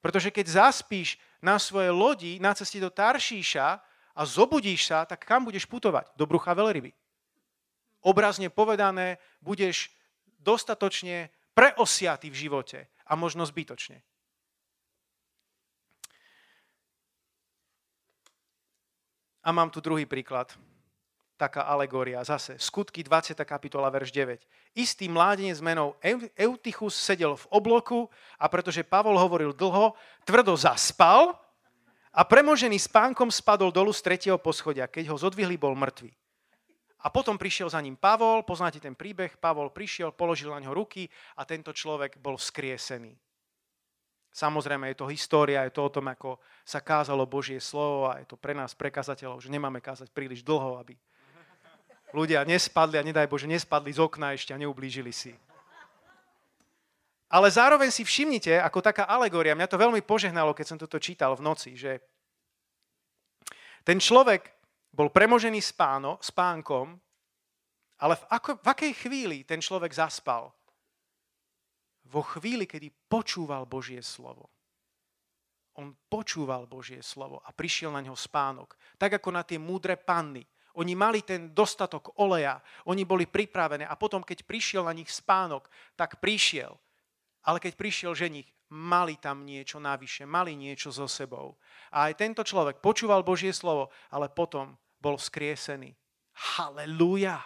Pretože 0.00 0.32
keď 0.32 0.46
zaspíš 0.48 1.20
na 1.44 1.60
svojej 1.60 1.92
lodi 1.92 2.40
na 2.40 2.56
ceste 2.56 2.80
do 2.80 2.88
Taršíša 2.88 3.66
a 4.16 4.22
zobudíš 4.24 4.88
sa, 4.88 5.04
tak 5.04 5.28
kam 5.28 5.44
budeš 5.44 5.68
putovať? 5.68 6.16
Do 6.16 6.24
brucha 6.24 6.56
veľryby. 6.56 6.96
Obrazne 8.00 8.48
povedané, 8.48 9.20
budeš 9.44 9.92
dostatočne 10.40 11.28
preosiatý 11.60 12.32
v 12.32 12.48
živote 12.48 12.88
a 13.04 13.12
možno 13.12 13.44
zbytočne. 13.44 14.00
A 19.44 19.52
mám 19.52 19.68
tu 19.68 19.84
druhý 19.84 20.08
príklad. 20.08 20.56
Taká 21.36 21.68
alegória. 21.68 22.20
Zase, 22.24 22.56
skutky 22.56 23.04
20. 23.04 23.36
kapitola, 23.44 23.92
verš 23.92 24.08
9. 24.12 24.40
Istý 24.72 25.08
mládenec 25.12 25.60
menou 25.60 25.96
Eutychus 26.36 26.96
sedel 26.96 27.36
v 27.36 27.48
obloku 27.52 28.08
a 28.40 28.48
pretože 28.48 28.84
Pavol 28.84 29.20
hovoril 29.20 29.52
dlho, 29.52 29.92
tvrdo 30.24 30.56
zaspal 30.56 31.36
a 32.12 32.24
premožený 32.24 32.76
spánkom 32.76 33.28
spadol 33.28 33.68
dolu 33.68 33.92
z 33.92 34.00
tretieho 34.00 34.36
poschodia. 34.40 34.88
Keď 34.88 35.12
ho 35.12 35.16
zodvihli, 35.16 35.60
bol 35.60 35.76
mŕtvý. 35.76 36.12
A 37.00 37.08
potom 37.08 37.40
prišiel 37.40 37.72
za 37.72 37.80
ním 37.80 37.96
Pavol, 37.96 38.44
poznáte 38.44 38.76
ten 38.76 38.92
príbeh, 38.92 39.40
Pavol 39.40 39.72
prišiel, 39.72 40.12
položil 40.12 40.52
na 40.52 40.60
ňo 40.60 40.76
ruky 40.76 41.08
a 41.40 41.48
tento 41.48 41.72
človek 41.72 42.20
bol 42.20 42.36
vzkriesený. 42.36 43.16
Samozrejme, 44.30 44.92
je 44.92 45.00
to 45.00 45.10
história, 45.10 45.66
je 45.66 45.74
to 45.74 45.88
o 45.88 45.90
tom, 45.90 46.06
ako 46.06 46.38
sa 46.62 46.78
kázalo 46.78 47.26
Božie 47.26 47.58
slovo 47.58 48.12
a 48.12 48.22
je 48.22 48.28
to 48.28 48.38
pre 48.38 48.54
nás, 48.54 48.76
prekazateľov, 48.76 49.42
že 49.42 49.50
nemáme 49.50 49.82
kázať 49.82 50.12
príliš 50.12 50.46
dlho, 50.46 50.78
aby 50.78 50.94
ľudia 52.14 52.46
nespadli 52.46 53.00
a 53.00 53.06
nedaj 53.06 53.26
Bože, 53.26 53.50
nespadli 53.50 53.90
z 53.90 53.98
okna 53.98 54.36
ešte 54.36 54.54
a 54.54 54.60
neublížili 54.60 55.10
si. 55.10 55.34
Ale 57.30 57.46
zároveň 57.46 57.94
si 57.94 58.02
všimnite, 58.02 58.58
ako 58.58 58.82
taká 58.82 59.06
alegória, 59.06 59.54
mňa 59.54 59.70
to 59.70 59.78
veľmi 59.78 60.02
požehnalo, 60.02 60.50
keď 60.50 60.66
som 60.66 60.78
toto 60.78 60.98
čítal 60.98 61.34
v 61.38 61.46
noci, 61.46 61.78
že 61.78 62.02
ten 63.86 64.02
človek 64.02 64.59
bol 64.90 65.08
premožený 65.08 65.62
spáno, 65.62 66.18
spánkom, 66.20 66.98
ale 68.00 68.14
v, 68.16 68.24
ako, 68.32 68.50
v 68.60 68.66
akej 68.66 68.92
chvíli 69.06 69.38
ten 69.46 69.62
človek 69.62 69.92
zaspal? 69.94 70.50
vo 72.10 72.22
chvíli, 72.26 72.66
kedy 72.66 72.90
počúval 73.06 73.70
Božie 73.70 74.02
slovo. 74.02 74.50
On 75.78 75.94
počúval 76.10 76.66
Božie 76.66 77.00
slovo 77.00 77.38
a 77.46 77.54
prišiel 77.54 77.94
na 77.94 78.02
neho 78.02 78.18
spánok. 78.18 78.74
Tak 78.98 79.22
ako 79.22 79.30
na 79.30 79.46
tie 79.46 79.56
múdre 79.56 79.94
panny. 79.94 80.42
Oni 80.78 80.94
mali 80.98 81.22
ten 81.22 81.50
dostatok 81.54 82.14
oleja, 82.18 82.58
oni 82.86 83.02
boli 83.06 83.26
pripravené 83.26 83.86
a 83.86 83.98
potom, 83.98 84.22
keď 84.22 84.46
prišiel 84.46 84.86
na 84.86 84.94
nich 84.94 85.10
spánok, 85.10 85.66
tak 85.98 86.22
prišiel. 86.22 86.74
Ale 87.46 87.58
keď 87.58 87.72
prišiel 87.74 88.12
ženich, 88.14 88.46
mali 88.70 89.18
tam 89.18 89.42
niečo 89.42 89.82
navyše, 89.82 90.22
mali 90.26 90.54
niečo 90.54 90.94
so 90.94 91.10
sebou. 91.10 91.58
A 91.90 92.10
aj 92.10 92.22
tento 92.22 92.42
človek 92.46 92.78
počúval 92.78 93.26
Božie 93.26 93.50
slovo, 93.50 93.90
ale 94.14 94.30
potom 94.30 94.78
bol 95.02 95.18
vzkriesený. 95.18 95.90
Halelúja! 96.58 97.42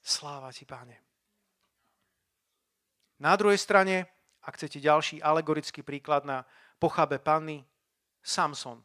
Sláva 0.00 0.52
ti, 0.52 0.64
páne. 0.64 1.00
Na 3.20 3.36
druhej 3.36 3.60
strane, 3.60 4.08
ak 4.44 4.56
chcete 4.60 4.80
ďalší 4.80 5.16
alegorický 5.24 5.80
príklad 5.80 6.28
na 6.28 6.44
pochabe 6.76 7.16
panny, 7.16 7.64
Samson. 8.24 8.80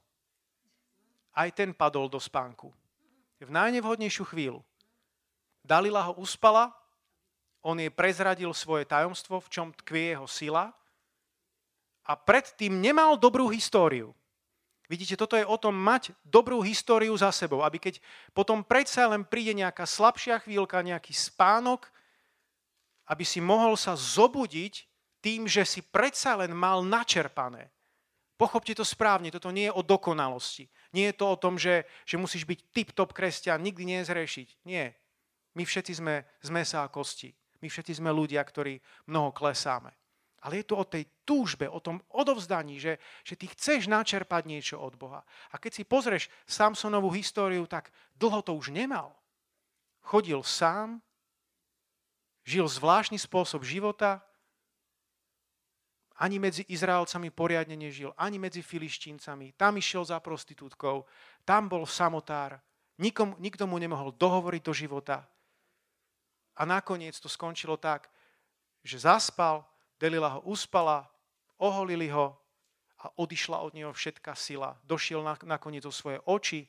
Aj 1.35 1.47
ten 1.51 1.71
padol 1.71 2.11
do 2.11 2.19
spánku. 2.19 2.71
V 3.39 3.49
najnevhodnejšiu 3.51 4.27
chvíľu. 4.27 4.63
Dalila 5.63 6.03
ho 6.11 6.19
uspala, 6.19 6.75
on 7.63 7.79
jej 7.79 7.91
prezradil 7.91 8.51
svoje 8.55 8.87
tajomstvo, 8.87 9.43
v 9.43 9.51
čom 9.51 9.67
tkvie 9.75 10.15
jeho 10.15 10.27
sila 10.27 10.71
a 12.09 12.17
predtým 12.17 12.81
nemal 12.81 13.13
dobrú 13.21 13.53
históriu. 13.53 14.17
Vidíte, 14.89 15.13
toto 15.13 15.37
je 15.37 15.45
o 15.45 15.53
tom 15.61 15.77
mať 15.77 16.17
dobrú 16.25 16.65
históriu 16.65 17.13
za 17.13 17.29
sebou, 17.29 17.61
aby 17.61 17.77
keď 17.77 18.01
potom 18.33 18.65
predsa 18.65 19.05
len 19.05 19.21
príde 19.21 19.53
nejaká 19.53 19.85
slabšia 19.85 20.41
chvíľka, 20.41 20.81
nejaký 20.81 21.13
spánok, 21.13 21.85
aby 23.05 23.21
si 23.21 23.37
mohol 23.37 23.77
sa 23.77 23.93
zobudiť 23.93 24.89
tým, 25.21 25.45
že 25.45 25.61
si 25.61 25.85
predsa 25.85 26.33
len 26.41 26.49
mal 26.57 26.81
načerpané. 26.81 27.69
Pochopte 28.33 28.73
to 28.73 28.81
správne, 28.81 29.29
toto 29.29 29.53
nie 29.53 29.69
je 29.69 29.75
o 29.77 29.85
dokonalosti. 29.85 30.65
Nie 30.95 31.13
je 31.13 31.19
to 31.21 31.25
o 31.27 31.37
tom, 31.37 31.61
že, 31.61 31.85
že 32.07 32.17
musíš 32.17 32.47
byť 32.49 32.59
tip-top 32.73 33.13
kresťan, 33.13 33.61
nikdy 33.61 33.99
nezrešiť. 33.99 34.65
Nie. 34.65 34.97
My 35.53 35.67
všetci 35.67 36.01
sme 36.01 36.25
z 36.41 36.49
mesa 36.49 36.81
a 36.81 36.89
kosti. 36.89 37.29
My 37.59 37.67
všetci 37.67 37.99
sme 37.99 38.09
ľudia, 38.15 38.39
ktorí 38.41 38.79
mnoho 39.11 39.35
klesáme. 39.35 39.98
Ale 40.39 40.63
je 40.63 40.65
to 40.71 40.75
o 40.79 40.85
tej 40.87 41.03
túžbe, 41.27 41.67
o 41.67 41.83
tom 41.83 41.99
odovzdaní, 42.15 42.79
že, 42.79 42.97
že 43.27 43.35
ty 43.35 43.51
chceš 43.51 43.91
načerpať 43.91 44.47
niečo 44.47 44.79
od 44.79 44.95
Boha. 44.95 45.21
A 45.51 45.59
keď 45.59 45.71
si 45.79 45.83
pozrieš 45.83 46.31
Samsonovú 46.47 47.11
históriu, 47.11 47.67
tak 47.67 47.91
dlho 48.15 48.39
to 48.41 48.55
už 48.55 48.71
nemal. 48.71 49.15
Chodil 49.99 50.39
sám, 50.41 51.03
žil 52.47 52.65
zvláštny 52.65 53.19
spôsob 53.19 53.61
života, 53.61 54.23
ani 56.19 56.35
medzi 56.35 56.67
Izraelcami 56.67 57.31
poriadne 57.31 57.79
nežil, 57.79 58.11
ani 58.19 58.35
medzi 58.35 58.59
filištíncami. 58.59 59.55
Tam 59.55 59.79
išiel 59.79 60.03
za 60.03 60.19
prostitútkou, 60.19 61.07
tam 61.47 61.71
bol 61.71 61.87
samotár, 61.87 62.59
nikom, 62.99 63.39
nikto 63.39 63.63
mu 63.63 63.79
nemohol 63.79 64.11
dohovoriť 64.11 64.61
do 64.65 64.73
života. 64.75 65.23
A 66.59 66.67
nakoniec 66.67 67.15
to 67.15 67.31
skončilo 67.31 67.79
tak, 67.79 68.11
že 68.83 68.99
zaspal, 68.99 69.63
Delila 69.99 70.39
ho 70.39 70.39
uspala, 70.47 71.03
oholili 71.59 72.07
ho 72.07 72.39
a 73.03 73.11
odišla 73.19 73.59
od 73.59 73.75
neho 73.75 73.91
všetká 73.91 74.31
sila. 74.31 74.79
Došiel 74.87 75.19
nakoniec 75.43 75.83
o 75.83 75.91
svoje 75.91 76.23
oči 76.23 76.63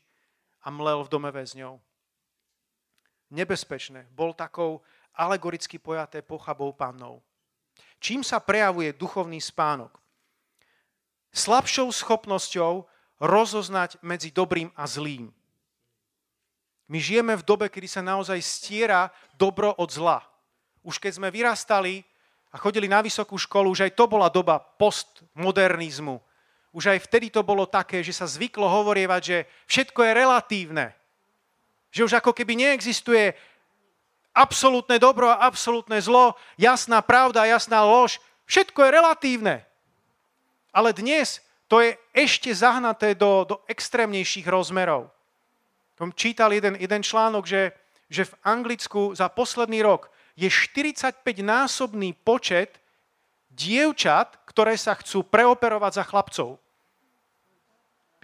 a 0.66 0.68
mlel 0.68 1.06
v 1.06 1.12
dome 1.14 1.30
väzňov. 1.30 1.78
Nebezpečné. 3.30 4.10
Bol 4.10 4.34
takou 4.34 4.82
alegoricky 5.14 5.78
pojaté 5.78 6.22
pochabou 6.26 6.74
pannou. 6.74 7.22
Čím 8.02 8.26
sa 8.26 8.42
prejavuje 8.42 8.90
duchovný 8.90 9.38
spánok? 9.38 9.94
Slabšou 11.30 11.94
schopnosťou 11.94 12.90
rozoznať 13.22 14.02
medzi 14.02 14.34
dobrým 14.34 14.74
a 14.74 14.82
zlým. 14.90 15.30
My 16.90 16.98
žijeme 16.98 17.38
v 17.38 17.46
dobe, 17.46 17.70
kedy 17.70 17.86
sa 17.86 18.02
naozaj 18.02 18.42
stiera 18.42 19.14
dobro 19.38 19.70
od 19.78 19.94
zla. 19.94 20.18
Už 20.82 20.98
keď 20.98 21.22
sme 21.22 21.30
vyrastali 21.30 22.02
a 22.50 22.56
chodili 22.58 22.90
na 22.90 22.98
vysokú 22.98 23.38
školu, 23.38 23.70
už 23.70 23.86
aj 23.86 23.92
to 23.94 24.10
bola 24.10 24.26
doba 24.26 24.58
postmodernizmu. 24.58 26.18
Už 26.70 26.94
aj 26.94 27.06
vtedy 27.06 27.30
to 27.30 27.42
bolo 27.42 27.66
také, 27.66 28.02
že 28.02 28.14
sa 28.14 28.26
zvyklo 28.26 28.66
hovorievať, 28.66 29.22
že 29.22 29.38
všetko 29.66 30.06
je 30.06 30.12
relatívne. 30.14 30.86
Že 31.90 32.10
už 32.10 32.12
ako 32.22 32.30
keby 32.34 32.54
neexistuje 32.58 33.34
absolútne 34.34 34.98
dobro 35.02 35.30
a 35.30 35.42
absolútne 35.46 35.98
zlo, 35.98 36.38
jasná 36.54 37.02
pravda 37.02 37.46
jasná 37.46 37.82
lož. 37.82 38.22
Všetko 38.46 38.86
je 38.86 38.90
relatívne. 38.94 39.56
Ale 40.70 40.94
dnes 40.94 41.42
to 41.66 41.82
je 41.82 41.98
ešte 42.14 42.50
zahnaté 42.50 43.14
do, 43.14 43.46
do 43.46 43.62
extrémnejších 43.70 44.46
rozmerov. 44.46 45.10
Som 45.98 46.14
čítal 46.14 46.54
jeden, 46.54 46.78
jeden 46.78 47.02
článok, 47.02 47.46
že, 47.46 47.74
že 48.06 48.26
v 48.26 48.34
Anglicku 48.46 49.14
za 49.14 49.30
posledný 49.30 49.82
rok 49.82 50.10
je 50.40 50.48
45-násobný 50.48 52.16
počet 52.24 52.80
dievčat, 53.52 54.40
ktoré 54.48 54.72
sa 54.80 54.96
chcú 54.96 55.20
preoperovať 55.28 55.92
za 56.00 56.04
chlapcov. 56.08 56.56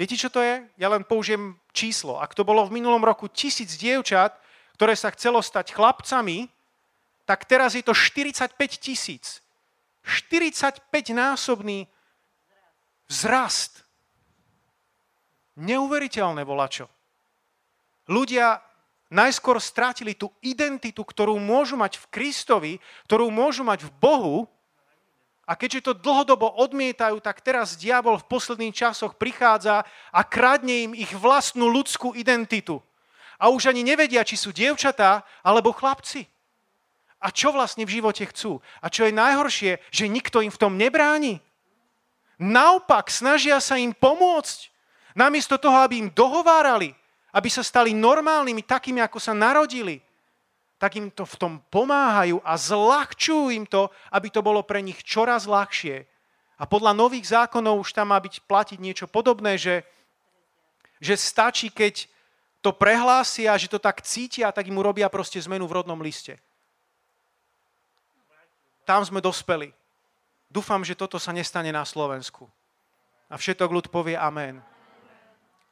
Viete, 0.01 0.17
čo 0.17 0.33
to 0.33 0.41
je? 0.41 0.65
Ja 0.81 0.89
len 0.89 1.05
použijem 1.05 1.61
číslo. 1.77 2.17
Ak 2.17 2.33
to 2.33 2.45
bolo 2.45 2.65
v 2.65 2.81
minulom 2.81 3.05
roku 3.05 3.29
tisíc 3.29 3.77
dievčat, 3.77 4.33
ktoré 4.77 4.97
sa 4.97 5.13
chcelo 5.13 5.45
stať 5.45 5.77
chlapcami, 5.77 6.49
tak 7.29 7.45
teraz 7.45 7.77
je 7.77 7.85
to 7.85 7.93
45 7.93 8.57
tisíc. 8.81 9.45
45-násobný 10.05 11.89
vzrast. 13.09 13.85
Neuveriteľné 15.57 16.45
volačo. 16.45 16.87
Ľudia 18.13 18.61
najskôr 19.13 19.63
strátili 19.63 20.15
tú 20.15 20.33
identitu, 20.43 21.03
ktorú 21.07 21.39
môžu 21.39 21.79
mať 21.79 21.99
v 22.03 22.07
Kristovi, 22.11 22.73
ktorú 23.07 23.31
môžu 23.31 23.63
mať 23.63 23.87
v 23.87 23.93
Bohu, 24.01 24.37
a 25.47 25.55
keďže 25.55 25.87
to 25.87 25.93
dlhodobo 25.95 26.51
odmietajú, 26.59 27.23
tak 27.23 27.39
teraz 27.39 27.79
diabol 27.79 28.19
v 28.19 28.27
posledných 28.27 28.75
časoch 28.75 29.15
prichádza 29.15 29.87
a 30.11 30.21
kradne 30.27 30.91
im 30.91 30.93
ich 30.99 31.15
vlastnú 31.15 31.71
ľudskú 31.71 32.19
identitu. 32.19 32.83
A 33.39 33.47
už 33.55 33.71
ani 33.71 33.87
nevedia, 33.87 34.27
či 34.27 34.35
sú 34.35 34.51
dievčatá 34.51 35.23
alebo 35.47 35.71
chlapci. 35.71 36.27
A 37.23 37.31
čo 37.31 37.55
vlastne 37.55 37.87
v 37.87 38.03
živote 38.03 38.27
chcú. 38.27 38.59
A 38.83 38.91
čo 38.91 39.07
je 39.07 39.15
najhoršie, 39.15 39.79
že 39.95 40.11
nikto 40.11 40.43
im 40.43 40.51
v 40.51 40.61
tom 40.61 40.75
nebráni. 40.75 41.39
Naopak, 42.43 43.07
snažia 43.07 43.63
sa 43.63 43.79
im 43.79 43.95
pomôcť. 43.95 44.75
Namiesto 45.15 45.57
toho, 45.63 45.79
aby 45.81 46.03
im 46.03 46.13
dohovárali, 46.13 46.93
aby 47.37 47.49
sa 47.53 47.61
stali 47.61 47.93
normálnymi, 47.93 48.65
takými, 48.65 49.05
ako 49.05 49.21
sa 49.21 49.37
narodili, 49.37 50.01
tak 50.81 50.97
im 50.97 51.13
to 51.13 51.29
v 51.29 51.37
tom 51.37 51.53
pomáhajú 51.69 52.41
a 52.41 52.57
zľahčujú 52.57 53.53
im 53.53 53.69
to, 53.69 53.93
aby 54.09 54.33
to 54.33 54.41
bolo 54.41 54.65
pre 54.65 54.81
nich 54.81 55.05
čoraz 55.05 55.45
ľahšie. 55.45 56.09
A 56.57 56.65
podľa 56.65 56.97
nových 56.97 57.29
zákonov 57.37 57.85
už 57.85 57.93
tam 57.93 58.17
má 58.17 58.19
byť 58.21 58.41
platiť 58.49 58.79
niečo 58.81 59.05
podobné, 59.05 59.61
že, 59.61 59.85
že 60.97 61.17
stačí, 61.21 61.69
keď 61.69 62.09
to 62.65 62.73
prehlásia, 62.73 63.53
že 63.61 63.69
to 63.69 63.77
tak 63.77 64.01
cítia, 64.01 64.49
tak 64.49 64.65
im 64.69 64.81
urobia 64.81 65.13
proste 65.13 65.37
zmenu 65.45 65.69
v 65.69 65.77
rodnom 65.77 66.01
liste. 66.01 66.41
Tam 68.89 69.05
sme 69.05 69.21
dospeli. 69.21 69.77
Dúfam, 70.49 70.81
že 70.81 70.97
toto 70.97 71.21
sa 71.21 71.37
nestane 71.37 71.69
na 71.69 71.85
Slovensku. 71.85 72.49
A 73.29 73.37
všetok 73.37 73.69
ľud 73.69 73.87
povie 73.93 74.17
amen. 74.17 74.65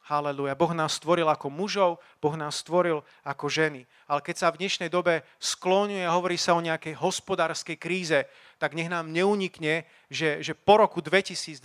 Haleluja. 0.05 0.53
Boh 0.53 0.69
nás 0.77 1.01
stvoril 1.01 1.25
ako 1.25 1.49
mužov, 1.49 1.97
Boh 2.21 2.37
nás 2.37 2.61
stvoril 2.61 3.01
ako 3.25 3.49
ženy. 3.49 3.89
Ale 4.05 4.21
keď 4.21 4.35
sa 4.37 4.53
v 4.53 4.61
dnešnej 4.61 4.85
dobe 4.93 5.25
skloňuje 5.41 6.05
a 6.05 6.13
hovorí 6.13 6.37
sa 6.37 6.53
o 6.53 6.61
nejakej 6.61 6.93
hospodárskej 6.93 7.73
kríze, 7.81 8.29
tak 8.61 8.77
nech 8.77 8.85
nám 8.85 9.09
neunikne, 9.09 9.89
že, 10.13 10.45
že 10.45 10.53
po 10.53 10.77
roku 10.77 11.01
2021. 11.01 11.57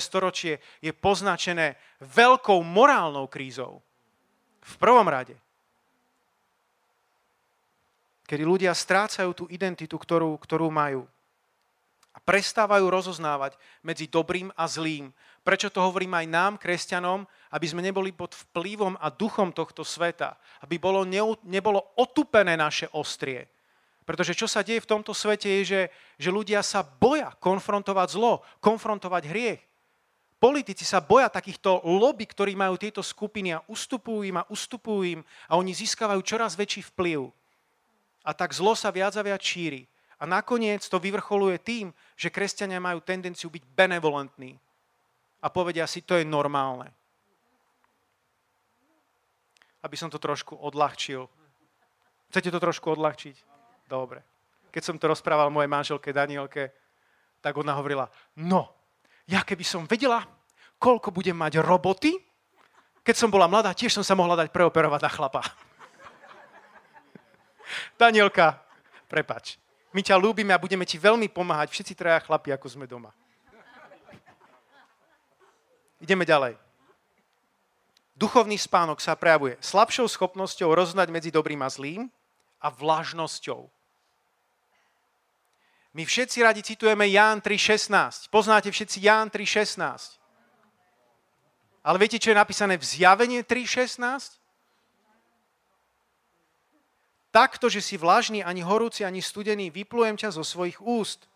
storočie 0.00 0.56
je 0.80 0.88
poznačené 0.96 1.76
veľkou 2.00 2.64
morálnou 2.64 3.28
krízou. 3.28 3.84
V 4.64 4.74
prvom 4.80 5.04
rade. 5.04 5.36
Kedy 8.24 8.40
ľudia 8.40 8.72
strácajú 8.72 9.36
tú 9.36 9.44
identitu, 9.52 10.00
ktorú, 10.00 10.40
ktorú 10.40 10.72
majú. 10.72 11.04
A 12.16 12.18
prestávajú 12.24 12.88
rozoznávať 12.88 13.60
medzi 13.84 14.08
dobrým 14.08 14.48
a 14.56 14.64
zlým. 14.64 15.12
Prečo 15.46 15.70
to 15.70 15.78
hovorím 15.78 16.18
aj 16.18 16.26
nám, 16.26 16.52
kresťanom, 16.58 17.22
aby 17.54 17.66
sme 17.70 17.78
neboli 17.78 18.10
pod 18.10 18.34
vplyvom 18.34 18.98
a 18.98 19.14
duchom 19.14 19.54
tohto 19.54 19.86
sveta, 19.86 20.34
aby 20.66 20.74
bolo 20.74 21.06
neu, 21.06 21.38
nebolo 21.46 21.86
otupené 21.94 22.58
naše 22.58 22.90
ostrie. 22.90 23.46
Pretože 24.02 24.34
čo 24.34 24.50
sa 24.50 24.66
deje 24.66 24.82
v 24.82 24.90
tomto 24.90 25.14
svete 25.14 25.46
je, 25.46 25.62
že, 25.62 25.82
že 26.18 26.34
ľudia 26.34 26.66
sa 26.66 26.82
boja 26.82 27.30
konfrontovať 27.38 28.18
zlo, 28.18 28.42
konfrontovať 28.58 29.22
hriech. 29.30 29.62
Politici 30.42 30.82
sa 30.82 30.98
boja 30.98 31.30
takýchto 31.30 31.78
lobby, 31.86 32.26
ktorí 32.26 32.58
majú 32.58 32.74
tieto 32.74 32.98
skupiny 32.98 33.54
a 33.54 33.62
ustupujú 33.70 34.26
im 34.26 34.42
a 34.42 34.46
ustupujú 34.50 35.00
im 35.06 35.20
a 35.46 35.54
oni 35.54 35.70
získavajú 35.70 36.26
čoraz 36.26 36.58
väčší 36.58 36.90
vplyv. 36.90 37.30
A 38.26 38.34
tak 38.34 38.50
zlo 38.50 38.74
sa 38.74 38.90
viac 38.90 39.14
a 39.14 39.22
viac 39.22 39.46
šíri. 39.46 39.86
A 40.18 40.26
nakoniec 40.26 40.82
to 40.90 40.98
vyvrcholuje 40.98 41.62
tým, 41.62 41.94
že 42.18 42.34
kresťania 42.34 42.82
majú 42.82 42.98
tendenciu 42.98 43.46
byť 43.46 43.62
benevolentní. 43.78 44.58
A 45.46 45.54
povedia 45.54 45.86
si, 45.86 46.02
to 46.02 46.18
je 46.18 46.26
normálne. 46.26 46.90
Aby 49.86 49.94
som 49.94 50.10
to 50.10 50.18
trošku 50.18 50.58
odľahčil. 50.58 51.22
Chcete 52.34 52.50
to 52.50 52.58
trošku 52.58 52.98
odľahčiť? 52.98 53.36
Dobre. 53.86 54.26
Keď 54.74 54.82
som 54.82 54.98
to 54.98 55.06
rozprával 55.06 55.54
mojej 55.54 55.70
manželke 55.70 56.10
Danielke, 56.10 56.74
tak 57.38 57.54
ona 57.54 57.78
hovorila, 57.78 58.10
no, 58.42 58.74
ja 59.30 59.46
keby 59.46 59.62
som 59.62 59.86
vedela, 59.86 60.26
koľko 60.82 61.14
budem 61.14 61.38
mať 61.38 61.62
roboty, 61.62 62.18
keď 63.06 63.14
som 63.14 63.30
bola 63.30 63.46
mladá, 63.46 63.70
tiež 63.70 63.94
som 63.94 64.02
sa 64.02 64.18
mohla 64.18 64.34
dať 64.34 64.50
preoperovať 64.50 65.00
na 65.06 65.10
chlapa. 65.14 65.40
Danielka, 68.02 68.58
prepač. 69.06 69.62
My 69.94 70.02
ťa 70.02 70.18
ľúbime 70.18 70.50
a 70.50 70.58
budeme 70.58 70.82
ti 70.82 70.98
veľmi 70.98 71.30
pomáhať, 71.30 71.70
všetci 71.70 71.94
traja 71.94 72.18
chlapi, 72.26 72.50
ako 72.50 72.66
sme 72.66 72.90
doma. 72.90 73.14
Ideme 76.06 76.22
ďalej. 76.22 76.54
Duchovný 78.14 78.54
spánok 78.54 79.02
sa 79.02 79.18
prejavuje 79.18 79.58
slabšou 79.58 80.06
schopnosťou 80.06 80.70
roznať 80.70 81.10
medzi 81.10 81.34
dobrým 81.34 81.58
a 81.58 81.66
zlým 81.66 82.06
a 82.62 82.70
vlažnosťou. 82.70 83.66
My 85.98 86.06
všetci 86.06 86.38
radi 86.46 86.62
citujeme 86.62 87.10
Ján 87.10 87.42
3.16. 87.42 88.30
Poznáte 88.30 88.70
všetci 88.70 89.02
Ján 89.02 89.34
3.16. 89.34 90.22
Ale 91.82 91.96
viete, 91.98 92.22
čo 92.22 92.30
je 92.30 92.38
napísané 92.38 92.78
v 92.78 92.86
zjavenie 92.86 93.42
3.16? 93.42 94.38
Takto, 97.34 97.66
že 97.66 97.82
si 97.82 97.98
vlažný, 97.98 98.46
ani 98.46 98.62
horúci, 98.62 99.02
ani 99.02 99.18
studený, 99.18 99.74
vyplujem 99.74 100.14
ťa 100.14 100.38
zo 100.38 100.46
svojich 100.46 100.78
úst. 100.78 101.26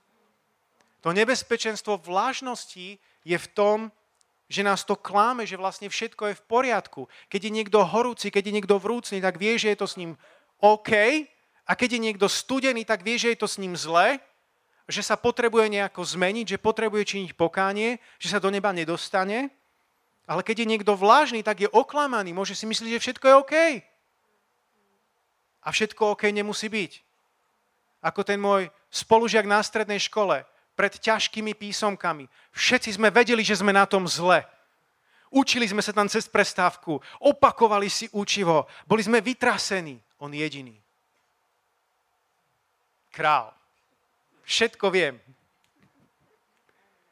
To 1.03 1.11
nebezpečenstvo 1.11 1.99
vlažnosti 1.99 3.03
je 3.27 3.35
v 3.35 3.49
tom, 3.51 3.91
že 4.51 4.66
nás 4.66 4.82
to 4.82 4.98
kláme, 4.98 5.46
že 5.46 5.55
vlastne 5.55 5.86
všetko 5.86 6.34
je 6.34 6.38
v 6.42 6.46
poriadku. 6.51 7.07
Keď 7.30 7.40
je 7.46 7.55
niekto 7.55 7.78
horúci, 7.86 8.34
keď 8.34 8.51
je 8.51 8.57
niekto 8.59 8.82
vrúcný, 8.82 9.22
tak 9.22 9.38
vie, 9.38 9.55
že 9.55 9.70
je 9.70 9.78
to 9.78 9.86
s 9.86 9.94
ním 9.94 10.18
OK. 10.59 10.90
A 11.70 11.72
keď 11.78 11.96
je 11.96 12.01
niekto 12.11 12.26
studený, 12.26 12.82
tak 12.82 13.07
vie, 13.07 13.14
že 13.14 13.30
je 13.30 13.38
to 13.38 13.46
s 13.46 13.62
ním 13.62 13.78
zle. 13.78 14.18
že 14.90 15.07
sa 15.07 15.14
potrebuje 15.14 15.70
nejako 15.70 16.03
zmeniť, 16.03 16.59
že 16.59 16.59
potrebuje 16.59 17.07
činiť 17.07 17.30
pokánie, 17.38 18.03
že 18.18 18.34
sa 18.34 18.42
do 18.42 18.51
neba 18.51 18.74
nedostane. 18.74 19.55
Ale 20.26 20.42
keď 20.42 20.66
je 20.66 20.70
niekto 20.74 20.98
vlážny, 20.98 21.46
tak 21.46 21.62
je 21.62 21.70
oklamaný. 21.70 22.34
Môže 22.34 22.59
si 22.59 22.66
myslieť, 22.66 22.98
že 22.98 23.03
všetko 23.07 23.24
je 23.30 23.34
OK. 23.38 23.55
A 25.62 25.68
všetko 25.70 26.18
OK 26.18 26.26
nemusí 26.34 26.66
byť. 26.66 26.92
Ako 28.03 28.26
ten 28.26 28.42
môj 28.42 28.66
spolužiak 28.90 29.46
na 29.46 29.62
strednej 29.62 30.03
škole, 30.03 30.42
pred 30.81 30.97
ťažkými 30.97 31.53
písomkami. 31.53 32.24
Všetci 32.57 32.97
sme 32.97 33.12
vedeli, 33.12 33.45
že 33.45 33.61
sme 33.61 33.68
na 33.68 33.85
tom 33.85 34.09
zle. 34.09 34.49
Učili 35.28 35.68
sme 35.68 35.85
sa 35.85 35.93
tam 35.93 36.09
cez 36.09 36.24
prestávku, 36.24 36.97
opakovali 37.20 37.93
si 37.93 38.09
učivo, 38.16 38.64
boli 38.89 39.05
sme 39.05 39.20
vytrasení. 39.20 40.01
On 40.24 40.33
jediný. 40.33 40.72
Král. 43.12 43.53
Všetko 44.49 44.89
viem. 44.89 45.20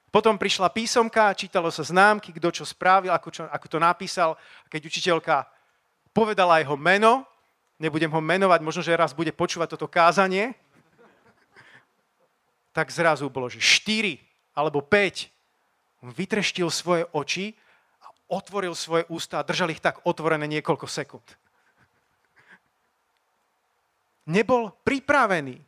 Potom 0.09 0.41
prišla 0.41 0.73
písomka, 0.73 1.37
čítalo 1.37 1.69
sa 1.69 1.85
známky, 1.85 2.33
kto 2.33 2.49
čo 2.49 2.65
spravil, 2.65 3.13
ako, 3.13 3.29
čo, 3.29 3.43
ako 3.53 3.67
to 3.69 3.77
napísal. 3.77 4.41
Keď 4.73 4.81
učiteľka 4.89 5.45
povedala 6.17 6.65
jeho 6.65 6.81
meno, 6.81 7.29
nebudem 7.77 8.09
ho 8.09 8.21
menovať, 8.25 8.65
možno, 8.65 8.81
že 8.81 8.97
raz 8.97 9.13
bude 9.13 9.31
počúvať 9.37 9.77
toto 9.77 9.87
kázanie, 9.87 10.57
tak 12.73 12.93
zrazu 12.93 13.27
bolo, 13.33 13.49
že 13.51 13.61
4 13.61 14.19
alebo 14.55 14.83
5. 14.83 15.31
On 16.05 16.11
vytreštil 16.15 16.71
svoje 16.71 17.07
oči 17.11 17.59
a 18.03 18.07
otvoril 18.31 18.75
svoje 18.75 19.07
ústa 19.11 19.43
a 19.43 19.47
držal 19.47 19.75
ich 19.75 19.83
tak 19.83 20.03
otvorené 20.07 20.47
niekoľko 20.47 20.87
sekúnd. 20.87 21.27
Nebol 24.29 24.71
pripravený. 24.85 25.65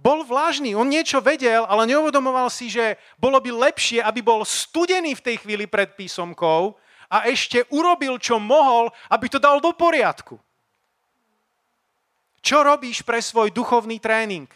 Bol 0.00 0.24
vlážny, 0.24 0.72
on 0.72 0.88
niečo 0.88 1.20
vedel, 1.20 1.68
ale 1.68 1.84
neuvedomoval 1.84 2.48
si, 2.48 2.72
že 2.72 2.96
bolo 3.20 3.36
by 3.36 3.52
lepšie, 3.52 4.00
aby 4.00 4.24
bol 4.24 4.48
studený 4.48 5.12
v 5.12 5.24
tej 5.28 5.36
chvíli 5.44 5.68
pred 5.68 5.92
písomkou 5.92 6.72
a 7.12 7.28
ešte 7.28 7.68
urobil, 7.68 8.16
čo 8.16 8.40
mohol, 8.40 8.88
aby 9.12 9.28
to 9.28 9.36
dal 9.36 9.60
do 9.60 9.76
poriadku. 9.76 10.40
Čo 12.40 12.64
robíš 12.64 13.04
pre 13.04 13.20
svoj 13.20 13.52
duchovný 13.52 14.00
tréning? 14.00 14.48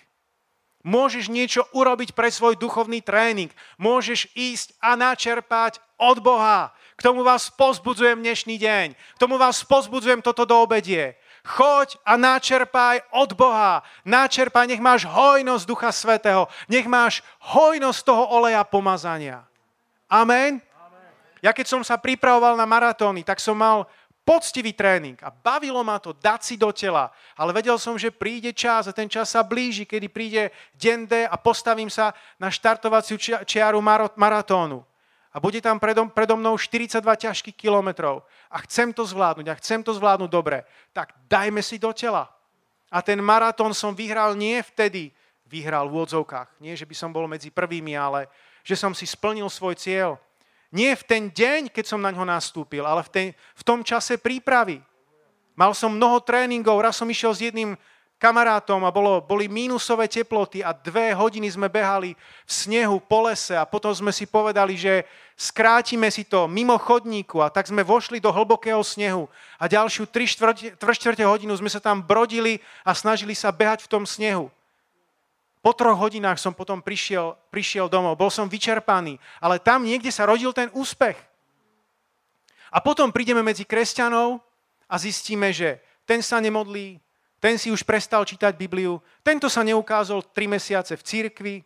Môžeš 0.84 1.32
niečo 1.32 1.64
urobiť 1.72 2.12
pre 2.12 2.28
svoj 2.28 2.60
duchovný 2.60 3.00
tréning. 3.00 3.48
Môžeš 3.80 4.28
ísť 4.36 4.76
a 4.84 4.92
načerpať 5.00 5.80
od 5.96 6.20
Boha. 6.20 6.76
K 7.00 7.00
tomu 7.00 7.24
vás 7.24 7.48
pozbudzujem 7.48 8.20
dnešný 8.20 8.60
deň. 8.60 8.92
K 8.92 9.18
tomu 9.18 9.40
vás 9.40 9.64
pozbudzujem 9.64 10.20
toto 10.20 10.44
do 10.44 10.60
obedie. 10.60 11.16
Choď 11.44 11.96
a 12.04 12.20
načerpaj 12.20 13.00
od 13.16 13.32
Boha. 13.32 13.80
Načerpaj, 14.04 14.68
nech 14.68 14.84
máš 14.84 15.08
hojnosť 15.08 15.64
Ducha 15.64 15.88
Svetého. 15.88 16.52
Nech 16.68 16.84
máš 16.84 17.24
hojnosť 17.56 18.00
toho 18.04 18.24
oleja 18.28 18.60
pomazania. 18.64 19.40
Amen? 20.12 20.60
Amen. 20.60 21.08
Ja 21.40 21.56
keď 21.56 21.66
som 21.68 21.80
sa 21.80 21.96
pripravoval 21.96 22.60
na 22.60 22.68
maratóny, 22.68 23.24
tak 23.24 23.40
som 23.40 23.56
mal 23.56 23.88
poctivý 24.24 24.72
tréning 24.72 25.20
a 25.20 25.28
bavilo 25.28 25.84
ma 25.84 26.00
to 26.00 26.16
dať 26.16 26.40
si 26.40 26.54
do 26.56 26.72
tela, 26.72 27.12
ale 27.36 27.52
vedel 27.52 27.76
som, 27.76 27.94
že 28.00 28.08
príde 28.08 28.50
čas 28.56 28.88
a 28.88 28.96
ten 28.96 29.06
čas 29.06 29.36
sa 29.36 29.44
blíži, 29.44 29.84
kedy 29.84 30.08
príde 30.08 30.42
deň 30.80 30.98
D 31.04 31.12
a 31.28 31.36
postavím 31.36 31.92
sa 31.92 32.16
na 32.40 32.48
štartovaciu 32.48 33.20
čiaru 33.44 33.78
maratónu. 34.16 34.82
A 35.34 35.42
bude 35.42 35.58
tam 35.58 35.82
predo, 35.82 36.06
mnou 36.38 36.54
42 36.54 37.02
ťažkých 37.02 37.58
kilometrov. 37.58 38.22
A 38.46 38.62
chcem 38.62 38.94
to 38.94 39.02
zvládnuť, 39.02 39.46
a 39.50 39.58
chcem 39.58 39.82
to 39.82 39.90
zvládnuť 39.90 40.30
dobre. 40.30 40.62
Tak 40.94 41.10
dajme 41.26 41.58
si 41.58 41.74
do 41.74 41.90
tela. 41.90 42.30
A 42.86 43.02
ten 43.02 43.18
maratón 43.18 43.74
som 43.74 43.98
vyhral 43.98 44.38
nie 44.38 44.62
vtedy, 44.62 45.10
vyhral 45.42 45.90
v 45.90 45.98
úvodzovkách. 45.98 46.62
Nie, 46.62 46.78
že 46.78 46.86
by 46.86 46.94
som 46.94 47.10
bol 47.10 47.26
medzi 47.26 47.50
prvými, 47.50 47.98
ale 47.98 48.30
že 48.62 48.78
som 48.78 48.94
si 48.94 49.10
splnil 49.10 49.50
svoj 49.50 49.74
cieľ. 49.74 50.22
Nie 50.74 50.98
v 50.98 51.06
ten 51.06 51.22
deň, 51.30 51.70
keď 51.70 51.84
som 51.86 52.02
na 52.02 52.10
ňo 52.10 52.26
nastúpil, 52.26 52.82
ale 52.82 53.06
v, 53.06 53.10
ten, 53.14 53.26
v 53.32 53.62
tom 53.62 53.86
čase 53.86 54.18
prípravy. 54.18 54.82
Mal 55.54 55.70
som 55.70 55.94
mnoho 55.94 56.18
tréningov, 56.18 56.82
raz 56.82 56.98
som 56.98 57.06
išiel 57.06 57.30
s 57.30 57.46
jedným 57.46 57.78
kamarátom 58.18 58.82
a 58.82 58.90
bolo, 58.90 59.22
boli 59.22 59.46
mínusové 59.46 60.10
teploty 60.10 60.66
a 60.66 60.74
dve 60.74 61.14
hodiny 61.14 61.46
sme 61.46 61.70
behali 61.70 62.18
v 62.18 62.50
snehu 62.50 62.98
po 62.98 63.30
lese 63.30 63.54
a 63.54 63.62
potom 63.62 63.94
sme 63.94 64.10
si 64.10 64.26
povedali, 64.26 64.74
že 64.74 65.06
skrátime 65.38 66.10
si 66.10 66.26
to 66.26 66.50
mimo 66.50 66.74
chodníku 66.74 67.38
a 67.38 67.54
tak 67.54 67.70
sme 67.70 67.86
vošli 67.86 68.18
do 68.18 68.34
hlbokého 68.34 68.82
snehu 68.82 69.30
a 69.60 69.70
ďalšiu 69.70 70.10
3 70.10 70.74
čtvrte 70.74 71.22
hodinu 71.22 71.54
sme 71.54 71.70
sa 71.70 71.78
tam 71.78 72.02
brodili 72.02 72.58
a 72.82 72.98
snažili 72.98 73.38
sa 73.38 73.54
behať 73.54 73.86
v 73.86 73.90
tom 73.94 74.02
snehu. 74.02 74.50
Po 75.64 75.72
troch 75.72 75.96
hodinách 75.96 76.36
som 76.36 76.52
potom 76.52 76.84
prišiel, 76.84 77.40
prišiel 77.48 77.88
domov, 77.88 78.20
bol 78.20 78.28
som 78.28 78.44
vyčerpaný, 78.44 79.16
ale 79.40 79.56
tam 79.56 79.88
niekde 79.88 80.12
sa 80.12 80.28
rodil 80.28 80.52
ten 80.52 80.68
úspech. 80.76 81.16
A 82.68 82.84
potom 82.84 83.08
prídeme 83.08 83.40
medzi 83.40 83.64
kresťanov 83.64 84.44
a 84.84 84.94
zistíme, 85.00 85.48
že 85.56 85.80
ten 86.04 86.20
sa 86.20 86.36
nemodlí, 86.36 87.00
ten 87.40 87.56
si 87.56 87.72
už 87.72 87.80
prestal 87.80 88.28
čítať 88.28 88.52
Bibliu, 88.60 89.00
tento 89.24 89.48
sa 89.48 89.64
neukázal 89.64 90.20
tri 90.36 90.44
mesiace 90.44 91.00
v 91.00 91.06
církvi. 91.06 91.56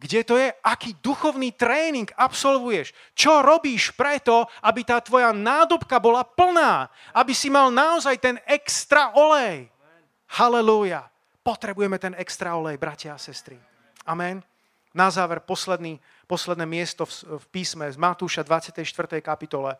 Kde 0.00 0.20
to 0.24 0.40
je? 0.40 0.52
Aký 0.64 0.96
duchovný 0.96 1.52
tréning 1.52 2.08
absolvuješ? 2.16 2.96
Čo 3.12 3.44
robíš 3.44 3.92
preto, 3.92 4.48
aby 4.64 4.88
tá 4.88 5.04
tvoja 5.04 5.36
nádobka 5.36 6.00
bola 6.00 6.24
plná? 6.24 6.88
Aby 7.12 7.36
si 7.36 7.52
mal 7.52 7.68
naozaj 7.68 8.20
ten 8.20 8.36
extra 8.48 9.12
olej. 9.12 9.68
Halelúja. 10.32 11.08
Potrebujeme 11.46 11.94
ten 12.02 12.10
extra 12.18 12.58
olej, 12.58 12.74
bratia 12.74 13.14
a 13.14 13.22
sestry. 13.22 13.54
Amen. 14.02 14.42
Na 14.90 15.14
záver 15.14 15.38
posledný, 15.38 16.02
posledné 16.26 16.66
miesto 16.66 17.06
v, 17.06 17.38
v 17.38 17.46
písme 17.54 17.86
z 17.86 17.94
Matúša 17.94 18.42
24. 18.42 18.82
kapitole. 19.22 19.78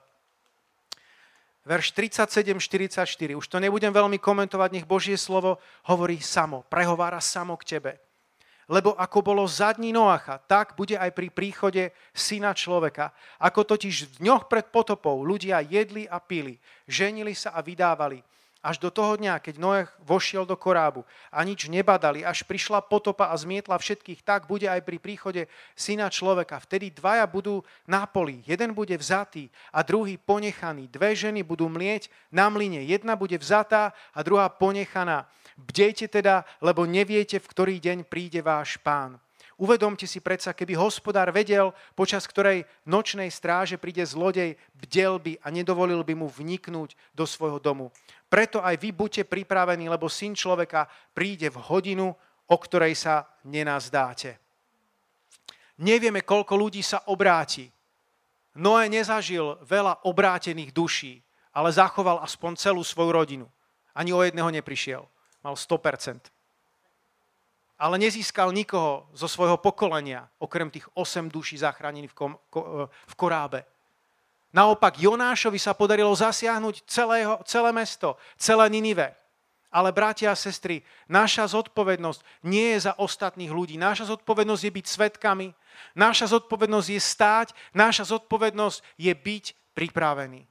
Verš 1.66 1.90
37-44. 1.90 3.34
Už 3.34 3.50
to 3.50 3.58
nebudem 3.58 3.90
veľmi 3.90 4.14
komentovať, 4.22 4.78
nech 4.78 4.86
Božie 4.86 5.18
slovo 5.18 5.58
hovorí 5.90 6.22
samo, 6.22 6.62
prehovára 6.70 7.18
samo 7.18 7.58
k 7.58 7.66
tebe. 7.66 7.98
Lebo 8.70 8.94
ako 8.94 9.18
bolo 9.26 9.42
za 9.50 9.74
dní 9.74 9.90
Noacha, 9.90 10.38
tak 10.46 10.78
bude 10.78 10.94
aj 10.94 11.10
pri 11.18 11.34
príchode 11.34 11.90
syna 12.14 12.54
človeka. 12.54 13.10
Ako 13.42 13.66
totiž 13.66 14.06
v 14.06 14.14
dňoch 14.22 14.46
pred 14.46 14.70
potopou 14.70 15.18
ľudia 15.26 15.58
jedli 15.66 16.06
a 16.06 16.22
pili, 16.22 16.62
ženili 16.86 17.34
sa 17.34 17.58
a 17.58 17.58
vydávali 17.58 18.22
až 18.66 18.82
do 18.82 18.90
toho 18.90 19.14
dňa, 19.14 19.38
keď 19.38 19.62
Noach 19.62 19.94
vošiel 20.02 20.42
do 20.42 20.58
korábu 20.58 21.06
a 21.30 21.38
nič 21.46 21.70
nebadali, 21.70 22.26
až 22.26 22.42
prišla 22.42 22.82
potopa 22.82 23.30
a 23.30 23.38
zmietla 23.38 23.78
všetkých, 23.78 24.26
tak 24.26 24.50
bude 24.50 24.66
aj 24.66 24.82
pri 24.82 24.98
príchode 24.98 25.46
syna 25.78 26.10
človeka. 26.10 26.58
Vtedy 26.58 26.90
dvaja 26.90 27.22
budú 27.30 27.62
na 27.86 28.10
poli, 28.10 28.42
jeden 28.42 28.74
bude 28.74 28.98
vzatý 28.98 29.46
a 29.70 29.86
druhý 29.86 30.18
ponechaný. 30.18 30.90
Dve 30.90 31.14
ženy 31.14 31.46
budú 31.46 31.70
mlieť 31.70 32.10
na 32.34 32.50
mline, 32.50 32.82
jedna 32.82 33.14
bude 33.14 33.38
vzatá 33.38 33.94
a 34.10 34.18
druhá 34.26 34.50
ponechaná. 34.50 35.30
Bdejte 35.54 36.10
teda, 36.10 36.42
lebo 36.58 36.82
neviete, 36.82 37.38
v 37.38 37.46
ktorý 37.46 37.74
deň 37.78 38.10
príde 38.10 38.42
váš 38.42 38.82
pán. 38.82 39.22
Uvedomte 39.56 40.04
si 40.04 40.20
predsa, 40.20 40.52
keby 40.52 40.76
hospodár 40.76 41.32
vedel, 41.32 41.72
počas 41.96 42.28
ktorej 42.28 42.68
nočnej 42.84 43.32
stráže 43.32 43.80
príde 43.80 44.04
zlodej, 44.04 44.60
bdel 44.76 45.16
by 45.16 45.40
a 45.40 45.48
nedovolil 45.48 46.04
by 46.04 46.12
mu 46.12 46.28
vniknúť 46.28 46.92
do 47.16 47.24
svojho 47.24 47.56
domu. 47.56 47.88
Preto 48.36 48.60
aj 48.60 48.76
vy 48.76 48.92
buďte 48.92 49.24
pripravení, 49.32 49.88
lebo 49.88 50.12
syn 50.12 50.36
človeka 50.36 50.84
príde 51.16 51.48
v 51.48 51.56
hodinu, 51.56 52.12
o 52.44 52.56
ktorej 52.60 52.92
sa 52.92 53.24
nenazdáte. 53.48 54.36
Nevieme, 55.80 56.20
koľko 56.20 56.52
ľudí 56.52 56.84
sa 56.84 57.08
obráti. 57.08 57.72
Noé 58.60 58.92
nezažil 58.92 59.56
veľa 59.64 60.04
obrátených 60.04 60.68
duší, 60.68 61.24
ale 61.56 61.72
zachoval 61.72 62.20
aspoň 62.20 62.60
celú 62.60 62.84
svoju 62.84 63.08
rodinu. 63.08 63.46
Ani 63.96 64.12
o 64.12 64.20
jedného 64.20 64.52
neprišiel. 64.52 65.08
Mal 65.40 65.56
100% 65.56 66.36
ale 67.76 68.00
nezískal 68.00 68.56
nikoho 68.56 69.04
zo 69.12 69.28
svojho 69.28 69.60
pokolenia, 69.60 70.24
okrem 70.40 70.72
tých 70.72 70.88
8 70.96 71.28
duší 71.28 71.60
zachránených 71.60 72.08
v, 72.12 72.16
kom, 72.16 72.32
ko, 72.48 72.88
v 72.88 73.14
korábe. 73.20 73.68
Naopak 74.56 74.96
Jonášovi 74.96 75.60
sa 75.60 75.76
podarilo 75.76 76.08
zasiahnuť 76.16 76.88
celého, 76.88 77.36
celé 77.44 77.70
mesto, 77.76 78.16
celé 78.40 78.64
Ninive. 78.72 79.12
Ale 79.68 79.92
bratia 79.92 80.32
a 80.32 80.38
sestry, 80.38 80.80
naša 81.04 81.52
zodpovednosť 81.52 82.24
nie 82.48 82.72
je 82.72 82.88
za 82.88 82.96
ostatných 82.96 83.52
ľudí. 83.52 83.76
Naša 83.76 84.08
zodpovednosť 84.16 84.62
je 84.64 84.72
byť 84.72 84.86
svetkami, 84.88 85.52
naša 85.92 86.32
zodpovednosť 86.32 86.88
je 86.88 87.00
stáť, 87.02 87.48
naša 87.76 88.08
zodpovednosť 88.16 88.80
je 88.96 89.12
byť 89.12 89.44
pripravený. 89.76 90.48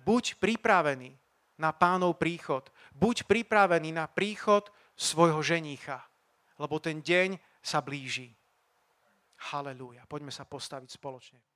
Buď 0.00 0.40
pripravený 0.40 1.12
na 1.60 1.76
pánov 1.76 2.16
príchod. 2.16 2.64
Buď 2.96 3.28
pripravený 3.28 3.92
na 3.92 4.08
príchod 4.08 4.72
svojho 4.96 5.44
ženícha, 5.44 6.00
lebo 6.56 6.80
ten 6.80 7.04
deň 7.04 7.36
sa 7.60 7.84
blíži. 7.84 8.32
Halelúja. 9.52 10.08
Poďme 10.08 10.32
sa 10.32 10.48
postaviť 10.48 10.96
spoločne. 10.96 11.55